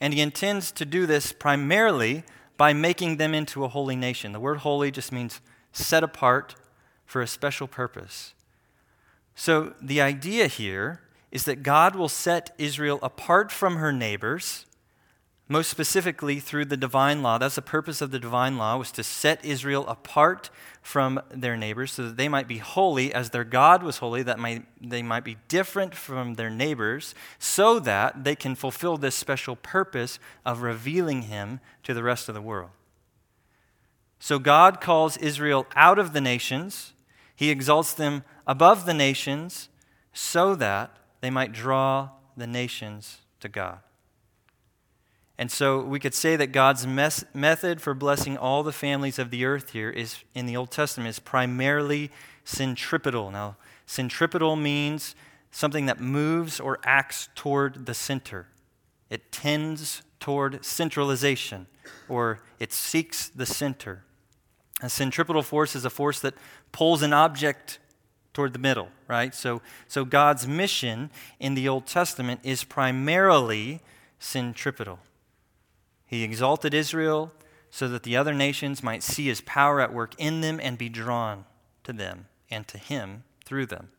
And 0.00 0.14
he 0.14 0.20
intends 0.20 0.72
to 0.72 0.84
do 0.84 1.06
this 1.06 1.32
primarily 1.32 2.24
by 2.56 2.72
making 2.72 3.18
them 3.18 3.34
into 3.34 3.64
a 3.64 3.68
holy 3.68 3.96
nation. 3.96 4.32
The 4.32 4.40
word 4.40 4.58
holy 4.58 4.90
just 4.90 5.12
means 5.12 5.40
set 5.72 6.02
apart 6.02 6.56
for 7.04 7.20
a 7.20 7.26
special 7.26 7.68
purpose. 7.68 8.34
So 9.34 9.74
the 9.80 10.00
idea 10.00 10.46
here 10.46 11.02
is 11.30 11.44
that 11.44 11.62
God 11.62 11.94
will 11.94 12.08
set 12.08 12.54
Israel 12.58 12.98
apart 13.02 13.52
from 13.52 13.76
her 13.76 13.92
neighbors 13.92 14.66
most 15.50 15.68
specifically 15.68 16.38
through 16.38 16.64
the 16.64 16.76
divine 16.76 17.24
law. 17.24 17.36
That's 17.36 17.56
the 17.56 17.62
purpose 17.62 18.00
of 18.00 18.12
the 18.12 18.20
divine 18.20 18.56
law 18.56 18.76
was 18.76 18.92
to 18.92 19.02
set 19.02 19.44
Israel 19.44 19.84
apart 19.88 20.48
from 20.80 21.20
their 21.28 21.56
neighbors 21.56 21.90
so 21.90 22.04
that 22.04 22.16
they 22.16 22.28
might 22.28 22.46
be 22.46 22.58
holy 22.58 23.12
as 23.12 23.30
their 23.30 23.42
God 23.42 23.82
was 23.82 23.98
holy, 23.98 24.22
that 24.22 24.38
might, 24.38 24.64
they 24.80 25.02
might 25.02 25.24
be 25.24 25.38
different 25.48 25.92
from 25.92 26.34
their 26.34 26.50
neighbors, 26.50 27.16
so 27.40 27.80
that 27.80 28.22
they 28.22 28.36
can 28.36 28.54
fulfill 28.54 28.96
this 28.96 29.16
special 29.16 29.56
purpose 29.56 30.20
of 30.46 30.62
revealing 30.62 31.22
him 31.22 31.58
to 31.82 31.94
the 31.94 32.04
rest 32.04 32.28
of 32.28 32.36
the 32.36 32.40
world. 32.40 32.70
So 34.20 34.38
God 34.38 34.80
calls 34.80 35.16
Israel 35.16 35.66
out 35.74 35.98
of 35.98 36.12
the 36.12 36.20
nations. 36.20 36.92
He 37.34 37.50
exalts 37.50 37.92
them 37.92 38.22
above 38.46 38.86
the 38.86 38.94
nations 38.94 39.68
so 40.12 40.54
that 40.54 40.96
they 41.20 41.30
might 41.30 41.52
draw 41.52 42.10
the 42.36 42.46
nations 42.46 43.18
to 43.40 43.48
God. 43.48 43.80
And 45.40 45.50
so 45.50 45.80
we 45.80 45.98
could 45.98 46.14
say 46.14 46.36
that 46.36 46.48
God's 46.48 46.86
mes- 46.86 47.24
method 47.32 47.80
for 47.80 47.94
blessing 47.94 48.36
all 48.36 48.62
the 48.62 48.72
families 48.72 49.18
of 49.18 49.30
the 49.30 49.46
earth 49.46 49.70
here 49.70 49.88
is 49.88 50.22
in 50.34 50.44
the 50.44 50.54
Old 50.54 50.70
Testament 50.70 51.08
is 51.08 51.18
primarily 51.18 52.10
centripetal. 52.44 53.30
Now, 53.30 53.56
centripetal 53.86 54.54
means 54.56 55.14
something 55.50 55.86
that 55.86 55.98
moves 55.98 56.60
or 56.60 56.78
acts 56.84 57.30
toward 57.34 57.86
the 57.86 57.94
center. 57.94 58.48
It 59.08 59.32
tends 59.32 60.02
toward 60.20 60.62
centralization 60.62 61.66
or 62.06 62.40
it 62.58 62.72
seeks 62.72 63.28
the 63.28 63.46
center. 63.46 64.04
A 64.82 64.90
centripetal 64.90 65.42
force 65.42 65.74
is 65.74 65.86
a 65.86 65.90
force 65.90 66.20
that 66.20 66.34
pulls 66.70 67.02
an 67.02 67.14
object 67.14 67.78
toward 68.40 68.54
the 68.54 68.58
middle, 68.58 68.88
right? 69.06 69.34
So, 69.34 69.60
so 69.86 70.06
God's 70.06 70.48
mission 70.48 71.10
in 71.38 71.52
the 71.52 71.68
Old 71.68 71.84
Testament 71.84 72.40
is 72.42 72.64
primarily 72.64 73.80
centripetal. 74.18 74.98
He 76.06 76.22
exalted 76.22 76.72
Israel 76.72 77.32
so 77.68 77.86
that 77.88 78.02
the 78.02 78.16
other 78.16 78.32
nations 78.32 78.82
might 78.82 79.02
see 79.02 79.26
his 79.26 79.42
power 79.42 79.78
at 79.82 79.92
work 79.92 80.14
in 80.16 80.40
them 80.40 80.58
and 80.58 80.78
be 80.78 80.88
drawn 80.88 81.44
to 81.84 81.92
them 81.92 82.28
and 82.50 82.66
to 82.68 82.78
him 82.78 83.24
through 83.44 83.66
them. 83.66 83.90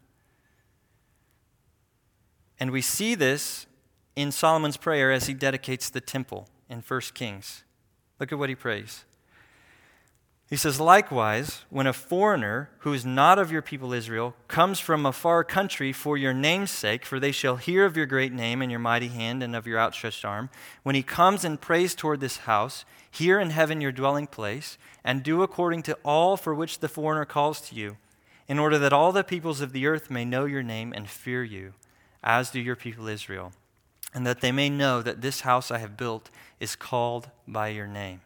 And 2.59 2.71
we 2.71 2.81
see 2.81 3.13
this 3.13 3.67
in 4.15 4.31
Solomon's 4.31 4.77
prayer 4.77 5.11
as 5.11 5.27
he 5.27 5.35
dedicates 5.35 5.87
the 5.87 6.01
temple 6.01 6.49
in 6.67 6.79
1 6.79 7.01
Kings. 7.13 7.63
Look 8.19 8.31
at 8.31 8.39
what 8.39 8.49
he 8.49 8.55
prays. 8.55 9.05
He 10.51 10.57
says, 10.57 10.81
Likewise, 10.81 11.63
when 11.69 11.87
a 11.87 11.93
foreigner 11.93 12.71
who 12.79 12.91
is 12.91 13.05
not 13.05 13.39
of 13.39 13.53
your 13.53 13.61
people 13.61 13.93
Israel 13.93 14.35
comes 14.49 14.81
from 14.81 15.05
a 15.05 15.13
far 15.13 15.45
country 15.45 15.93
for 15.93 16.17
your 16.17 16.33
name's 16.33 16.71
sake, 16.71 17.05
for 17.05 17.21
they 17.21 17.31
shall 17.31 17.55
hear 17.55 17.85
of 17.85 17.95
your 17.95 18.05
great 18.05 18.33
name 18.33 18.61
and 18.61 18.69
your 18.69 18.81
mighty 18.81 19.07
hand 19.07 19.41
and 19.41 19.55
of 19.55 19.65
your 19.65 19.79
outstretched 19.79 20.25
arm, 20.25 20.49
when 20.83 20.93
he 20.93 21.03
comes 21.03 21.45
and 21.45 21.61
prays 21.61 21.95
toward 21.95 22.19
this 22.19 22.39
house, 22.39 22.83
hear 23.09 23.39
in 23.39 23.51
heaven 23.51 23.79
your 23.79 23.93
dwelling 23.93 24.27
place, 24.27 24.77
and 25.05 25.23
do 25.23 25.41
according 25.41 25.83
to 25.83 25.97
all 26.03 26.35
for 26.35 26.53
which 26.53 26.79
the 26.79 26.89
foreigner 26.89 27.23
calls 27.23 27.61
to 27.61 27.73
you, 27.73 27.95
in 28.49 28.59
order 28.59 28.77
that 28.77 28.91
all 28.91 29.13
the 29.13 29.23
peoples 29.23 29.61
of 29.61 29.71
the 29.71 29.87
earth 29.87 30.11
may 30.11 30.25
know 30.25 30.43
your 30.43 30.63
name 30.63 30.91
and 30.93 31.09
fear 31.09 31.45
you, 31.45 31.71
as 32.25 32.51
do 32.51 32.59
your 32.59 32.75
people 32.75 33.07
Israel, 33.07 33.53
and 34.13 34.27
that 34.27 34.41
they 34.41 34.51
may 34.51 34.69
know 34.69 35.01
that 35.01 35.21
this 35.21 35.41
house 35.41 35.71
I 35.71 35.77
have 35.77 35.95
built 35.95 36.29
is 36.59 36.75
called 36.75 37.29
by 37.47 37.69
your 37.69 37.87
name. 37.87 38.19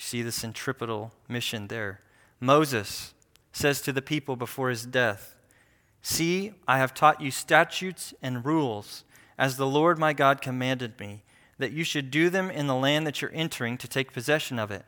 You 0.00 0.04
see 0.04 0.22
the 0.22 0.32
centripetal 0.32 1.12
mission 1.28 1.66
there. 1.66 2.00
Moses 2.40 3.12
says 3.52 3.82
to 3.82 3.92
the 3.92 4.00
people 4.00 4.34
before 4.34 4.70
his 4.70 4.86
death, 4.86 5.36
See, 6.00 6.54
I 6.66 6.78
have 6.78 6.94
taught 6.94 7.20
you 7.20 7.30
statutes 7.30 8.14
and 8.22 8.42
rules, 8.42 9.04
as 9.36 9.58
the 9.58 9.66
Lord 9.66 9.98
my 9.98 10.14
God 10.14 10.40
commanded 10.40 10.98
me, 10.98 11.22
that 11.58 11.72
you 11.72 11.84
should 11.84 12.10
do 12.10 12.30
them 12.30 12.50
in 12.50 12.66
the 12.66 12.74
land 12.74 13.06
that 13.06 13.20
you're 13.20 13.30
entering 13.34 13.76
to 13.76 13.86
take 13.86 14.14
possession 14.14 14.58
of 14.58 14.70
it. 14.70 14.86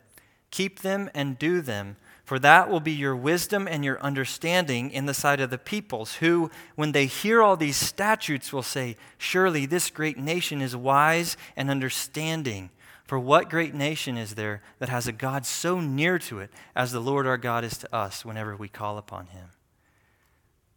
Keep 0.51 0.81
them 0.81 1.11
and 1.13 1.39
do 1.39 1.61
them, 1.61 1.97
for 2.25 2.39
that 2.39 2.71
will 2.71 2.81
be 2.81 2.93
your 2.93 3.15
wisdom 3.15 3.69
and 3.69 3.85
your 3.85 4.01
understanding 4.01 4.91
in 4.91 5.05
the 5.05 5.13
sight 5.13 5.41
of 5.41 5.51
the 5.51 5.59
peoples, 5.59 6.15
who, 6.15 6.51
when 6.75 6.93
they 6.93 7.05
hear 7.05 7.43
all 7.43 7.59
these 7.59 7.77
statutes, 7.77 8.51
will 8.51 8.63
say, 8.63 8.97
Surely 9.19 9.67
this 9.67 9.91
great 9.91 10.17
nation 10.17 10.63
is 10.63 10.75
wise 10.75 11.37
and 11.55 11.69
understanding. 11.69 12.71
For 13.05 13.19
what 13.19 13.51
great 13.51 13.75
nation 13.75 14.17
is 14.17 14.35
there 14.35 14.63
that 14.79 14.89
has 14.89 15.07
a 15.07 15.13
God 15.13 15.45
so 15.45 15.81
near 15.81 16.19
to 16.21 16.39
it 16.39 16.51
as 16.75 16.93
the 16.93 17.01
Lord 17.01 17.27
our 17.27 17.37
God 17.37 17.65
is 17.65 17.77
to 17.79 17.95
us 17.95 18.25
whenever 18.25 18.57
we 18.57 18.69
call 18.69 18.97
upon 18.99 19.27
him? 19.27 19.49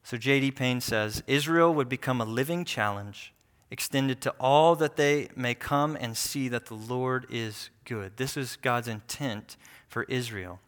So 0.04 0.18
J.D. 0.18 0.52
Payne 0.52 0.82
says 0.82 1.24
Israel 1.28 1.74
would 1.74 1.90
become 1.90 2.22
a 2.22 2.26
living 2.26 2.66
challenge 2.66 3.34
extended 3.72 4.22
to 4.22 4.34
all 4.40 4.76
that 4.76 4.96
they 4.96 5.30
may 5.36 5.54
come 5.56 5.98
and 6.00 6.16
see 6.16 6.48
that 6.50 6.68
the 6.68 6.76
Lord 6.76 7.26
is 7.30 7.70
good. 7.84 8.18
This 8.18 8.38
is 8.38 8.58
God's 8.62 8.88
intent 8.88 9.58
for 9.88 10.04
Israel. 10.04 10.60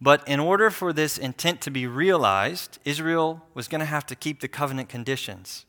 But 0.00 0.26
in 0.28 0.40
order 0.40 0.70
for 0.70 0.92
this 0.92 1.16
intent 1.16 1.60
to 1.62 1.70
be 1.70 1.86
realized, 1.86 2.78
Israel 2.84 3.42
was 3.54 3.68
going 3.68 3.78
to 3.80 3.86
have 3.86 4.06
to 4.06 4.14
keep 4.14 4.40
the 4.40 4.48
covenant 4.48 4.88
conditions. 4.88 5.64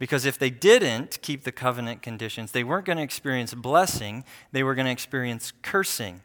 Because 0.00 0.24
if 0.24 0.38
they 0.38 0.48
didn't 0.48 1.20
keep 1.20 1.44
the 1.44 1.52
covenant 1.52 2.00
conditions, 2.00 2.52
they 2.52 2.64
weren't 2.64 2.86
going 2.86 2.96
to 2.96 3.04
experience 3.04 3.52
blessing, 3.52 4.24
they 4.50 4.62
were 4.62 4.74
going 4.74 4.86
to 4.86 4.90
experience 4.90 5.52
cursing. 5.60 6.22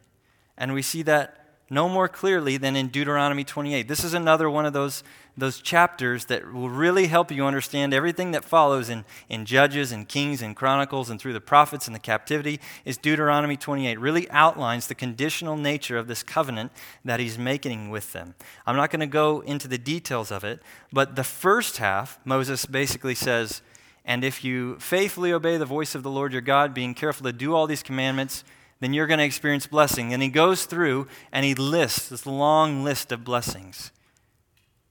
And 0.56 0.72
we 0.72 0.80
see 0.80 1.02
that 1.02 1.58
no 1.68 1.86
more 1.86 2.08
clearly 2.08 2.56
than 2.56 2.74
in 2.74 2.88
Deuteronomy 2.88 3.44
28. 3.44 3.86
This 3.86 4.02
is 4.02 4.14
another 4.14 4.48
one 4.48 4.64
of 4.64 4.72
those, 4.72 5.04
those 5.36 5.60
chapters 5.60 6.26
that 6.26 6.52
will 6.52 6.70
really 6.70 7.08
help 7.08 7.30
you 7.30 7.44
understand 7.44 7.92
everything 7.92 8.30
that 8.30 8.44
follows 8.44 8.88
in, 8.88 9.04
in 9.28 9.44
Judges 9.44 9.92
and 9.92 10.08
Kings 10.08 10.40
and 10.40 10.56
Chronicles 10.56 11.10
and 11.10 11.20
through 11.20 11.34
the 11.34 11.40
prophets 11.40 11.86
and 11.86 11.94
the 11.94 12.00
captivity 12.00 12.58
is 12.84 12.96
Deuteronomy 12.96 13.56
28. 13.56 14.00
Really 14.00 14.30
outlines 14.30 14.86
the 14.86 14.94
conditional 14.94 15.56
nature 15.56 15.98
of 15.98 16.08
this 16.08 16.22
covenant 16.22 16.72
that 17.04 17.20
he's 17.20 17.38
making 17.38 17.90
with 17.90 18.12
them. 18.12 18.34
I'm 18.66 18.76
not 18.76 18.90
going 18.90 19.00
to 19.00 19.06
go 19.06 19.40
into 19.40 19.68
the 19.68 19.78
details 19.78 20.30
of 20.30 20.42
it, 20.42 20.62
but 20.92 21.16
the 21.16 21.24
first 21.24 21.76
half, 21.78 22.18
Moses 22.24 22.64
basically 22.64 23.14
says, 23.14 23.60
and 24.06 24.24
if 24.24 24.44
you 24.44 24.76
faithfully 24.78 25.32
obey 25.32 25.56
the 25.58 25.66
voice 25.66 25.94
of 25.94 26.02
the 26.02 26.10
Lord 26.10 26.32
your 26.32 26.40
God, 26.40 26.72
being 26.72 26.94
careful 26.94 27.24
to 27.24 27.32
do 27.32 27.54
all 27.54 27.66
these 27.66 27.82
commandments, 27.82 28.44
then 28.80 28.94
you're 28.94 29.06
going 29.06 29.18
to 29.18 29.24
experience 29.24 29.66
blessing. 29.66 30.12
And 30.12 30.22
he 30.22 30.28
goes 30.28 30.64
through 30.64 31.08
and 31.32 31.44
he 31.44 31.54
lists 31.54 32.08
this 32.08 32.24
long 32.24 32.84
list 32.84 33.10
of 33.10 33.24
blessings. 33.24 33.90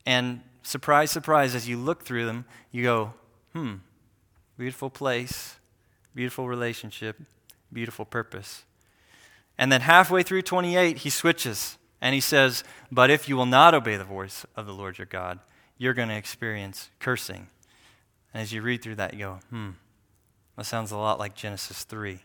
And 0.06 0.42
surprise, 0.62 1.12
surprise, 1.12 1.56
as 1.56 1.68
you 1.68 1.78
look 1.78 2.04
through 2.04 2.26
them, 2.26 2.46
you 2.72 2.84
go, 2.84 3.14
hmm, 3.54 3.76
beautiful 4.58 4.90
place, 4.90 5.58
beautiful 6.14 6.48
relationship, 6.48 7.20
beautiful 7.72 8.06
purpose. 8.06 8.64
And 9.58 9.72
then 9.72 9.82
halfway 9.82 10.24
through 10.24 10.44
28, 10.44 11.00
he 11.00 11.10
switches 11.10 11.78
and 12.02 12.14
he 12.14 12.22
says, 12.22 12.64
But 12.92 13.10
if 13.10 13.30
you 13.30 13.36
will 13.38 13.46
not 13.46 13.74
obey 13.74 13.98
the 13.98 14.04
voice 14.04 14.46
of 14.56 14.66
the 14.66 14.74
Lord 14.74 14.98
your 14.98 15.08
God, 15.08 15.40
you're 15.78 15.94
going 15.94 16.10
to 16.10 16.16
experience 16.16 16.90
cursing. 17.00 17.48
And 18.34 18.42
as 18.42 18.52
you 18.54 18.62
read 18.62 18.82
through 18.82 18.96
that, 18.96 19.14
you 19.14 19.20
go, 19.20 19.40
hmm, 19.50 19.72
that 20.58 20.66
sounds 20.66 20.92
a 20.92 20.98
lot 20.98 21.20
like 21.20 21.36
Genesis 21.36 21.84
3. 21.84 22.20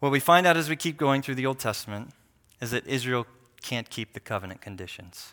What 0.00 0.12
we 0.12 0.20
find 0.20 0.46
out 0.46 0.56
as 0.56 0.68
we 0.68 0.76
keep 0.76 0.96
going 0.96 1.22
through 1.22 1.36
the 1.36 1.46
Old 1.46 1.58
Testament 1.58 2.10
is 2.60 2.70
that 2.72 2.86
Israel 2.86 3.26
can't 3.64 3.88
keep 3.88 4.12
the 4.12 4.20
covenant 4.20 4.60
conditions. 4.60 5.32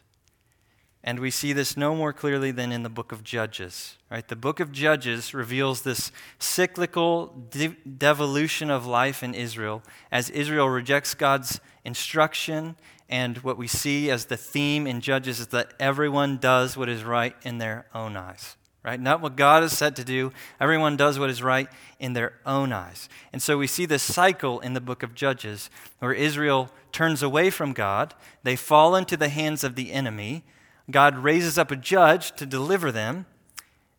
And 1.03 1.19
we 1.19 1.31
see 1.31 1.51
this 1.51 1.75
no 1.75 1.95
more 1.95 2.13
clearly 2.13 2.51
than 2.51 2.71
in 2.71 2.83
the 2.83 2.89
book 2.89 3.11
of 3.11 3.23
Judges. 3.23 3.97
Right? 4.09 4.25
The 4.25 4.35
book 4.35 4.59
of 4.59 4.71
Judges 4.71 5.33
reveals 5.33 5.81
this 5.81 6.11
cyclical 6.39 7.27
de- 7.49 7.75
devolution 7.97 8.69
of 8.69 8.85
life 8.85 9.21
in 9.21 9.33
Israel 9.33 9.83
as 10.11 10.29
Israel 10.29 10.69
rejects 10.69 11.13
God's 11.13 11.59
instruction. 11.83 12.75
And 13.09 13.39
what 13.39 13.57
we 13.57 13.67
see 13.67 14.09
as 14.09 14.25
the 14.25 14.37
theme 14.37 14.87
in 14.87 15.01
Judges 15.01 15.39
is 15.41 15.47
that 15.47 15.73
everyone 15.79 16.37
does 16.37 16.77
what 16.77 16.87
is 16.87 17.03
right 17.03 17.35
in 17.41 17.57
their 17.57 17.87
own 17.93 18.15
eyes 18.15 18.55
right? 18.83 18.99
Not 18.99 19.21
what 19.21 19.35
God 19.35 19.63
has 19.63 19.77
said 19.77 19.95
to 19.97 20.03
do. 20.03 20.31
Everyone 20.59 20.97
does 20.97 21.19
what 21.19 21.29
is 21.29 21.43
right 21.43 21.69
in 21.99 22.13
their 22.13 22.33
own 22.45 22.73
eyes. 22.73 23.09
And 23.31 23.41
so 23.41 23.57
we 23.57 23.67
see 23.67 23.85
this 23.85 24.01
cycle 24.01 24.59
in 24.59 24.73
the 24.73 24.81
book 24.81 25.03
of 25.03 25.13
Judges 25.13 25.69
where 25.99 26.13
Israel 26.13 26.69
turns 26.91 27.21
away 27.21 27.49
from 27.49 27.73
God, 27.73 28.13
they 28.43 28.55
fall 28.55 28.95
into 28.95 29.15
the 29.15 29.29
hands 29.29 29.63
of 29.63 29.75
the 29.75 29.91
enemy. 29.91 30.43
God 30.89 31.17
raises 31.17 31.57
up 31.57 31.71
a 31.71 31.75
judge 31.75 32.33
to 32.33 32.45
deliver 32.45 32.91
them. 32.91 33.25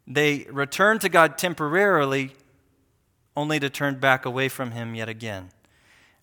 They 0.06 0.46
return 0.50 0.98
to 0.98 1.08
God 1.08 1.38
temporarily, 1.38 2.32
only 3.36 3.60
to 3.60 3.70
turn 3.70 3.98
back 3.98 4.26
away 4.26 4.48
from 4.48 4.72
Him 4.72 4.94
yet 4.94 5.08
again. 5.08 5.50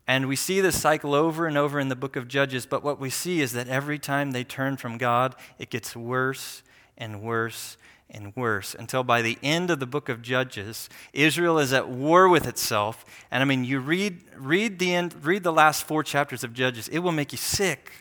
And 0.06 0.28
we 0.28 0.36
see 0.36 0.60
this 0.60 0.80
cycle 0.80 1.14
over 1.14 1.48
and 1.48 1.58
over 1.58 1.80
in 1.80 1.88
the 1.88 1.96
book 1.96 2.16
of 2.16 2.28
Judges, 2.28 2.66
but 2.66 2.84
what 2.84 3.00
we 3.00 3.10
see 3.10 3.42
is 3.42 3.54
that 3.54 3.68
every 3.68 3.98
time 3.98 4.32
they 4.32 4.44
turn 4.44 4.76
from 4.76 4.98
God, 4.98 5.36
it 5.58 5.70
gets 5.70 5.96
worse 5.96 6.62
and 6.98 7.22
worse 7.22 7.78
and 8.12 8.36
worse 8.36 8.76
until 8.76 9.04
by 9.04 9.22
the 9.22 9.38
end 9.44 9.70
of 9.70 9.80
the 9.80 9.86
book 9.86 10.10
of 10.10 10.22
Judges, 10.22 10.90
Israel 11.14 11.60
is 11.60 11.74
at 11.74 11.88
war 11.88 12.28
with 12.28 12.48
itself. 12.48 13.06
And 13.32 13.42
I 13.42 13.46
mean, 13.46 13.64
you 13.64 13.80
read, 13.80 14.22
read, 14.36 14.80
the, 14.80 14.94
end, 14.94 15.24
read 15.24 15.44
the 15.44 15.54
last 15.54 15.86
four 15.86 16.04
chapters 16.04 16.44
of 16.44 16.54
Judges, 16.54 16.88
it 16.88 17.00
will 17.00 17.12
make 17.12 17.32
you 17.32 17.38
sick, 17.38 17.92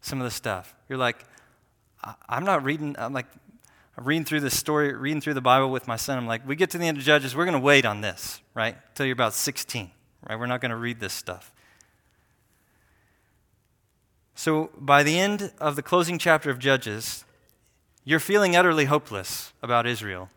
some 0.00 0.20
of 0.20 0.24
the 0.24 0.30
stuff. 0.30 0.74
You're 0.88 0.98
like, 0.98 1.24
I'm 2.28 2.44
not 2.44 2.64
reading, 2.64 2.94
I'm 2.98 3.12
like, 3.12 3.26
reading 3.96 4.24
through 4.24 4.40
the 4.40 4.50
story, 4.50 4.94
reading 4.94 5.20
through 5.20 5.34
the 5.34 5.40
Bible 5.40 5.70
with 5.70 5.88
my 5.88 5.96
son. 5.96 6.18
I'm 6.18 6.26
like, 6.26 6.46
we 6.46 6.54
get 6.54 6.70
to 6.70 6.78
the 6.78 6.86
end 6.86 6.98
of 6.98 7.04
Judges, 7.04 7.34
we're 7.34 7.44
going 7.44 7.54
to 7.54 7.64
wait 7.64 7.84
on 7.84 8.00
this, 8.00 8.40
right? 8.54 8.76
Until 8.90 9.06
you're 9.06 9.14
about 9.14 9.34
16, 9.34 9.90
right? 10.28 10.38
We're 10.38 10.46
not 10.46 10.60
going 10.60 10.70
to 10.70 10.76
read 10.76 11.00
this 11.00 11.12
stuff. 11.12 11.52
So 14.34 14.70
by 14.78 15.02
the 15.02 15.18
end 15.18 15.52
of 15.58 15.74
the 15.74 15.82
closing 15.82 16.16
chapter 16.16 16.48
of 16.48 16.60
Judges, 16.60 17.24
you're 18.08 18.18
feeling 18.18 18.56
utterly 18.56 18.86
hopeless 18.86 19.52
about 19.62 19.86
Israel. 19.86 20.30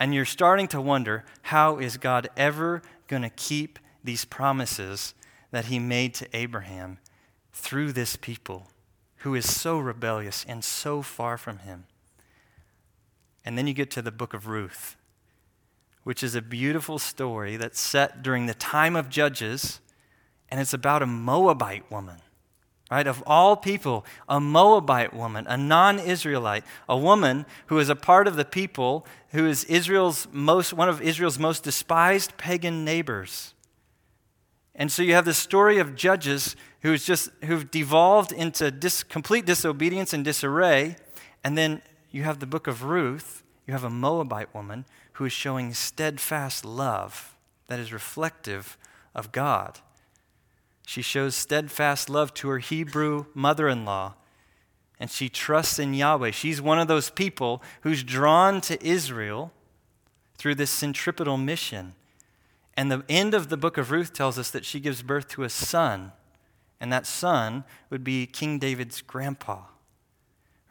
And 0.00 0.12
you're 0.12 0.24
starting 0.24 0.66
to 0.66 0.80
wonder 0.80 1.24
how 1.42 1.78
is 1.78 1.96
God 1.96 2.28
ever 2.36 2.82
going 3.06 3.22
to 3.22 3.30
keep 3.30 3.78
these 4.02 4.24
promises 4.24 5.14
that 5.52 5.66
he 5.66 5.78
made 5.78 6.12
to 6.14 6.28
Abraham 6.36 6.98
through 7.52 7.92
this 7.92 8.16
people 8.16 8.66
who 9.18 9.36
is 9.36 9.48
so 9.48 9.78
rebellious 9.78 10.44
and 10.48 10.64
so 10.64 11.02
far 11.02 11.38
from 11.38 11.58
him? 11.58 11.84
And 13.44 13.56
then 13.56 13.68
you 13.68 13.74
get 13.74 13.92
to 13.92 14.02
the 14.02 14.10
book 14.10 14.34
of 14.34 14.48
Ruth, 14.48 14.96
which 16.02 16.24
is 16.24 16.34
a 16.34 16.42
beautiful 16.42 16.98
story 16.98 17.56
that's 17.56 17.80
set 17.80 18.24
during 18.24 18.46
the 18.46 18.54
time 18.54 18.96
of 18.96 19.08
Judges, 19.08 19.78
and 20.48 20.60
it's 20.60 20.74
about 20.74 21.00
a 21.00 21.06
Moabite 21.06 21.88
woman 21.92 22.22
right? 22.94 23.08
Of 23.08 23.24
all 23.26 23.56
people, 23.56 24.06
a 24.28 24.38
Moabite 24.38 25.12
woman, 25.12 25.48
a 25.48 25.56
non 25.56 25.98
Israelite, 25.98 26.62
a 26.88 26.96
woman 26.96 27.44
who 27.66 27.80
is 27.80 27.88
a 27.88 27.96
part 27.96 28.28
of 28.28 28.36
the 28.36 28.44
people 28.44 29.04
who 29.30 29.46
is 29.46 29.64
Israel's 29.64 30.28
most, 30.30 30.72
one 30.72 30.88
of 30.88 31.02
Israel's 31.02 31.36
most 31.36 31.64
despised 31.64 32.36
pagan 32.36 32.84
neighbors. 32.84 33.52
And 34.76 34.92
so 34.92 35.02
you 35.02 35.14
have 35.14 35.24
the 35.24 35.34
story 35.34 35.78
of 35.78 35.96
judges 35.96 36.54
who's 36.82 37.04
just, 37.04 37.30
who've 37.44 37.68
devolved 37.68 38.30
into 38.30 38.70
dis, 38.70 39.02
complete 39.02 39.44
disobedience 39.44 40.12
and 40.12 40.24
disarray. 40.24 40.94
And 41.42 41.58
then 41.58 41.82
you 42.12 42.22
have 42.22 42.38
the 42.38 42.46
book 42.46 42.68
of 42.68 42.84
Ruth. 42.84 43.42
You 43.66 43.72
have 43.72 43.82
a 43.82 43.90
Moabite 43.90 44.54
woman 44.54 44.84
who 45.14 45.24
is 45.24 45.32
showing 45.32 45.74
steadfast 45.74 46.64
love 46.64 47.34
that 47.66 47.80
is 47.80 47.92
reflective 47.92 48.78
of 49.16 49.32
God. 49.32 49.80
She 50.86 51.02
shows 51.02 51.34
steadfast 51.34 52.10
love 52.10 52.34
to 52.34 52.48
her 52.48 52.58
Hebrew 52.58 53.26
mother 53.34 53.68
in 53.68 53.84
law, 53.84 54.14
and 55.00 55.10
she 55.10 55.28
trusts 55.28 55.78
in 55.78 55.94
Yahweh. 55.94 56.30
She's 56.30 56.60
one 56.60 56.78
of 56.78 56.88
those 56.88 57.10
people 57.10 57.62
who's 57.82 58.02
drawn 58.02 58.60
to 58.62 58.84
Israel 58.86 59.52
through 60.36 60.54
this 60.56 60.70
centripetal 60.70 61.36
mission. 61.36 61.94
And 62.76 62.90
the 62.90 63.04
end 63.08 63.34
of 63.34 63.48
the 63.48 63.56
book 63.56 63.78
of 63.78 63.90
Ruth 63.90 64.12
tells 64.12 64.38
us 64.38 64.50
that 64.50 64.64
she 64.64 64.80
gives 64.80 65.02
birth 65.02 65.28
to 65.28 65.44
a 65.44 65.48
son, 65.48 66.12
and 66.80 66.92
that 66.92 67.06
son 67.06 67.64
would 67.88 68.04
be 68.04 68.26
King 68.26 68.58
David's 68.58 69.00
grandpa. 69.00 69.62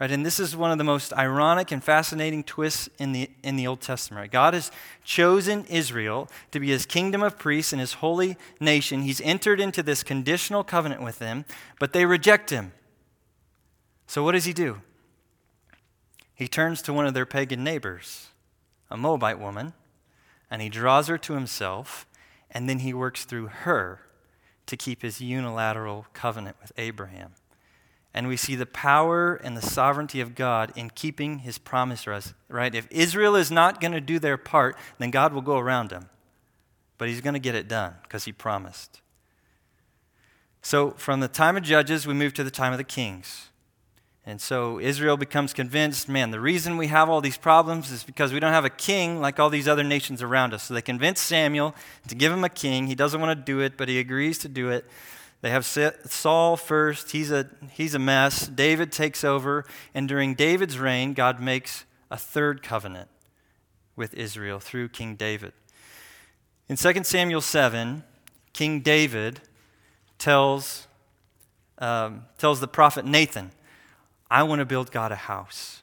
Right? 0.03 0.11
And 0.11 0.25
this 0.25 0.37
is 0.37 0.53
one 0.53 0.69
of 0.69 0.77
the 0.77 0.83
most 0.83 1.13
ironic 1.13 1.71
and 1.71 1.81
fascinating 1.81 2.43
twists 2.43 2.89
in 2.99 3.13
the, 3.13 3.29
in 3.41 3.55
the 3.55 3.65
Old 3.67 3.79
Testament. 3.79 4.33
God 4.33 4.53
has 4.53 4.69
chosen 5.05 5.63
Israel 5.67 6.27
to 6.51 6.59
be 6.59 6.67
his 6.67 6.85
kingdom 6.85 7.23
of 7.23 7.39
priests 7.39 7.71
and 7.71 7.79
his 7.79 7.93
holy 7.93 8.35
nation. 8.59 9.03
He's 9.03 9.21
entered 9.21 9.61
into 9.61 9.81
this 9.81 10.03
conditional 10.03 10.61
covenant 10.65 11.01
with 11.01 11.19
them, 11.19 11.45
but 11.79 11.93
they 11.93 12.05
reject 12.05 12.49
him. 12.49 12.73
So 14.05 14.23
what 14.23 14.33
does 14.33 14.43
he 14.43 14.51
do? 14.51 14.81
He 16.35 16.49
turns 16.49 16.81
to 16.81 16.91
one 16.91 17.05
of 17.05 17.13
their 17.13 17.25
pagan 17.25 17.63
neighbors, 17.63 18.27
a 18.91 18.97
Moabite 18.97 19.39
woman, 19.39 19.71
and 20.51 20.61
he 20.61 20.67
draws 20.67 21.07
her 21.07 21.17
to 21.19 21.31
himself, 21.31 22.05
and 22.51 22.67
then 22.67 22.79
he 22.79 22.93
works 22.93 23.23
through 23.23 23.47
her 23.47 24.01
to 24.65 24.75
keep 24.75 25.01
his 25.01 25.21
unilateral 25.21 26.07
covenant 26.11 26.57
with 26.61 26.73
Abraham. 26.77 27.35
And 28.13 28.27
we 28.27 28.37
see 28.37 28.55
the 28.55 28.67
power 28.67 29.35
and 29.35 29.57
the 29.57 29.61
sovereignty 29.61 30.21
of 30.21 30.35
God 30.35 30.71
in 30.75 30.91
keeping 30.91 31.39
his 31.39 31.57
promise 31.57 32.03
to 32.03 32.13
us, 32.13 32.33
right? 32.47 32.73
If 32.75 32.87
Israel 32.91 33.35
is 33.35 33.49
not 33.49 33.81
going 33.81 33.93
to 33.93 34.01
do 34.01 34.19
their 34.19 34.37
part, 34.37 34.77
then 34.99 35.09
God 35.09 35.33
will 35.33 35.41
go 35.41 35.57
around 35.57 35.89
them. 35.89 36.09
But 36.99 37.07
he's 37.07 37.21
going 37.21 37.33
to 37.33 37.39
get 37.39 37.55
it 37.55 37.67
done 37.67 37.95
because 38.03 38.25
he 38.25 38.31
promised. 38.31 39.01
So 40.61 40.91
from 40.91 41.19
the 41.21 41.27
time 41.27 41.57
of 41.57 41.63
Judges, 41.63 42.05
we 42.05 42.13
move 42.13 42.33
to 42.35 42.43
the 42.43 42.51
time 42.51 42.71
of 42.71 42.77
the 42.77 42.83
kings. 42.83 43.49
And 44.25 44.39
so 44.39 44.79
Israel 44.79 45.17
becomes 45.17 45.51
convinced 45.51 46.07
man, 46.07 46.31
the 46.31 46.39
reason 46.39 46.77
we 46.77 46.87
have 46.87 47.09
all 47.09 47.19
these 47.19 47.37
problems 47.37 47.91
is 47.91 48.03
because 48.03 48.31
we 48.31 48.39
don't 48.39 48.53
have 48.53 48.63
a 48.63 48.69
king 48.69 49.19
like 49.19 49.39
all 49.39 49.49
these 49.49 49.67
other 49.67 49.83
nations 49.83 50.21
around 50.21 50.53
us. 50.53 50.63
So 50.63 50.73
they 50.73 50.81
convince 50.81 51.19
Samuel 51.19 51.75
to 52.07 52.15
give 52.15 52.31
him 52.31 52.45
a 52.45 52.49
king. 52.49 52.87
He 52.87 52.95
doesn't 52.95 53.19
want 53.19 53.37
to 53.37 53.43
do 53.43 53.59
it, 53.59 53.75
but 53.75 53.89
he 53.89 53.99
agrees 53.99 54.37
to 54.39 54.47
do 54.47 54.69
it. 54.69 54.85
They 55.43 55.49
have 55.49 55.65
Saul 55.65 56.55
first. 56.55 57.11
He's 57.11 57.29
a, 57.29 57.49
he's 57.73 57.93
a 57.93 57.99
mess. 57.99 58.47
David 58.47 58.93
takes 58.93 59.25
over. 59.25 59.65
And 59.93 60.07
during 60.07 60.35
David's 60.35 60.79
reign, 60.79 61.13
God 61.13 61.41
makes 61.41 61.83
a 62.09 62.15
third 62.15 62.63
covenant 62.63 63.09
with 63.97 64.13
Israel 64.13 64.61
through 64.61 64.87
King 64.87 65.15
David. 65.15 65.51
In 66.69 66.77
2 66.77 67.03
Samuel 67.03 67.41
7, 67.41 68.05
King 68.53 68.79
David 68.79 69.41
tells, 70.17 70.87
um, 71.77 72.23
tells 72.37 72.61
the 72.61 72.67
prophet 72.69 73.03
Nathan, 73.03 73.51
I 74.31 74.43
want 74.43 74.59
to 74.59 74.65
build 74.65 74.91
God 74.93 75.11
a 75.11 75.17
house. 75.17 75.81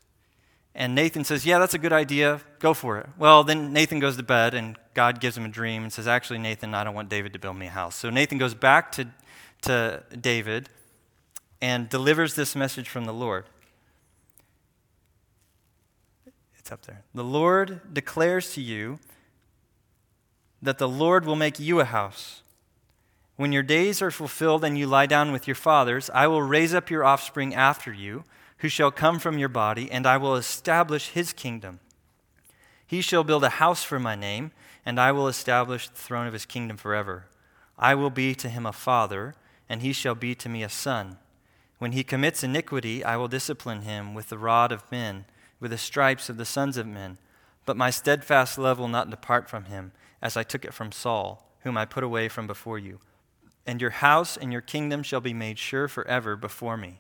And 0.75 0.95
Nathan 0.95 1.23
says, 1.23 1.45
Yeah, 1.45 1.59
that's 1.59 1.75
a 1.75 1.79
good 1.79 1.93
idea. 1.93 2.41
Go 2.61 2.73
for 2.73 2.97
it. 2.97 3.11
Well, 3.19 3.45
then 3.45 3.75
Nathan 3.75 3.99
goes 3.99 4.17
to 4.17 4.23
bed, 4.23 4.55
and 4.55 4.79
God 4.95 5.21
gives 5.21 5.37
him 5.37 5.45
a 5.45 5.49
dream 5.49 5.83
and 5.83 5.93
says, 5.93 6.09
Actually, 6.09 6.39
Nathan, 6.39 6.75
I 6.75 6.83
don't 6.83 6.95
want 6.95 7.11
David 7.11 7.35
to 7.35 7.39
build 7.39 7.59
me 7.59 7.67
a 7.67 7.71
house. 7.71 7.95
So 7.95 8.09
Nathan 8.09 8.39
goes 8.39 8.55
back 8.55 8.91
to, 8.93 9.07
to 9.63 10.03
David 10.19 10.69
and 11.61 11.89
delivers 11.89 12.35
this 12.35 12.57
message 12.57 12.89
from 12.89 13.05
the 13.05 13.13
Lord. 13.13 13.45
It's 16.59 16.73
up 16.73 16.83
there. 16.87 17.03
The 17.15 17.25
Lord 17.25 17.95
declares 17.95 18.53
to 18.55 18.61
you 18.61 18.99
that 20.63 20.79
the 20.79 20.89
Lord 20.89 21.25
will 21.25 21.37
make 21.37 21.59
you 21.59 21.81
a 21.81 21.85
house. 21.85 22.43
When 23.37 23.53
your 23.53 23.63
days 23.63 24.03
are 24.03 24.11
fulfilled 24.11 24.65
and 24.65 24.77
you 24.79 24.87
lie 24.87 25.07
down 25.07 25.33
with 25.33 25.49
your 25.49 25.55
fathers, 25.55 26.11
I 26.13 26.27
will 26.27 26.43
raise 26.43 26.75
up 26.75 26.91
your 26.91 27.05
offspring 27.05 27.55
after 27.55 27.93
you, 27.93 28.25
who 28.59 28.69
shall 28.69 28.91
come 28.91 29.19
from 29.19 29.39
your 29.39 29.49
body, 29.49 29.91
and 29.91 30.07
I 30.07 30.19
will 30.19 30.37
establish 30.37 31.09
his 31.09 31.33
kingdom. 31.33 31.81
He 32.87 33.01
shall 33.01 33.25
build 33.25 33.43
a 33.43 33.49
house 33.49 33.83
for 33.83 33.99
my 33.99 34.15
name, 34.15 34.53
and 34.85 35.01
I 35.01 35.13
will 35.13 35.29
establish 35.29 35.89
the 35.89 35.97
throne 35.97 36.27
of 36.27 36.35
his 36.35 36.45
kingdom 36.45 36.77
forever. 36.77 37.25
I 37.79 37.95
will 37.95 38.11
be 38.11 38.35
to 38.35 38.51
him 38.51 38.67
a 38.67 38.73
father, 38.73 39.35
and 39.71 39.83
he 39.83 39.93
shall 39.93 40.17
be 40.17 40.35
to 40.35 40.49
me 40.49 40.65
a 40.65 40.69
son. 40.69 41.17
When 41.79 41.93
he 41.93 42.03
commits 42.03 42.43
iniquity, 42.43 43.05
I 43.05 43.17
will 43.17 43.29
discipline 43.29 43.83
him 43.83 44.15
with 44.15 44.29
the 44.29 44.37
rod 44.37 44.73
of 44.73 44.91
men, 44.91 45.27
with 45.61 45.71
the 45.71 45.79
stripes 45.79 46.29
of 46.29 46.37
the 46.37 46.45
sons 46.45 46.77
of 46.77 46.89
men. 46.89 47.19
But 47.65 47.77
my 47.77 47.91
steadfast 47.91 48.59
love 48.59 48.81
will 48.81 48.89
not 48.89 49.11
depart 49.11 49.49
from 49.49 49.67
him, 49.67 49.93
as 50.21 50.37
I 50.37 50.43
took 50.43 50.65
it 50.65 50.75
from 50.75 50.91
Saul, 50.91 51.49
whom 51.61 51.79
I 51.79 51.85
put 51.85 52.03
away 52.03 52.29
from 52.29 52.49
before 52.49 52.81
you. 52.81 52.99
And 53.65 53.81
your 53.81 53.91
house 53.91 54.37
and 54.37 54.51
your 54.51 54.61
kingdom 54.61 55.05
shall 55.05 55.21
be 55.21 55.33
made 55.33 55.59
sure 55.59 55.87
forever 55.87 56.35
before 56.35 56.77
me. 56.77 56.99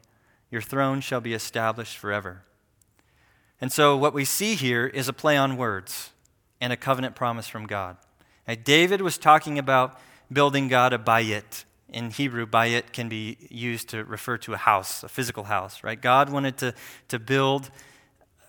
Your 0.49 0.63
throne 0.63 1.01
shall 1.01 1.21
be 1.21 1.35
established 1.35 1.99
forever. 1.99 2.45
And 3.61 3.73
so, 3.73 3.97
what 3.97 4.15
we 4.15 4.25
see 4.25 4.55
here 4.55 4.87
is 4.87 5.09
a 5.09 5.13
play 5.13 5.37
on 5.37 5.57
words 5.57 6.11
and 6.61 6.73
a 6.73 6.77
covenant 6.77 7.17
promise 7.17 7.49
from 7.49 7.67
God. 7.67 7.97
Now, 8.47 8.55
David 8.63 9.01
was 9.01 9.19
talking 9.19 9.59
about 9.59 9.99
building 10.33 10.69
God 10.69 10.93
a 10.93 10.99
bayit. 10.99 11.65
In 11.93 12.11
Hebrew, 12.11 12.47
bayit 12.47 12.93
can 12.93 13.09
be 13.09 13.37
used 13.51 13.89
to 13.91 14.05
refer 14.05 14.39
to 14.39 14.55
a 14.55 14.57
house, 14.57 15.03
a 15.03 15.09
physical 15.09 15.45
house, 15.45 15.83
right? 15.83 16.01
God 16.01 16.31
wanted 16.31 16.57
to, 16.59 16.75
to 17.09 17.19
build, 17.19 17.71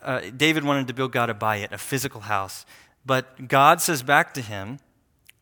uh, 0.04 0.22
David 0.36 0.64
wanted 0.64 0.88
to 0.88 0.94
build 0.94 1.12
God 1.12 1.30
a 1.30 1.34
bayit, 1.34 1.72
a 1.72 1.78
physical 1.78 2.22
house. 2.22 2.66
But 3.06 3.48
God 3.48 3.82
says 3.82 4.04
back 4.04 4.34
to 4.36 4.42
him, 4.42 4.80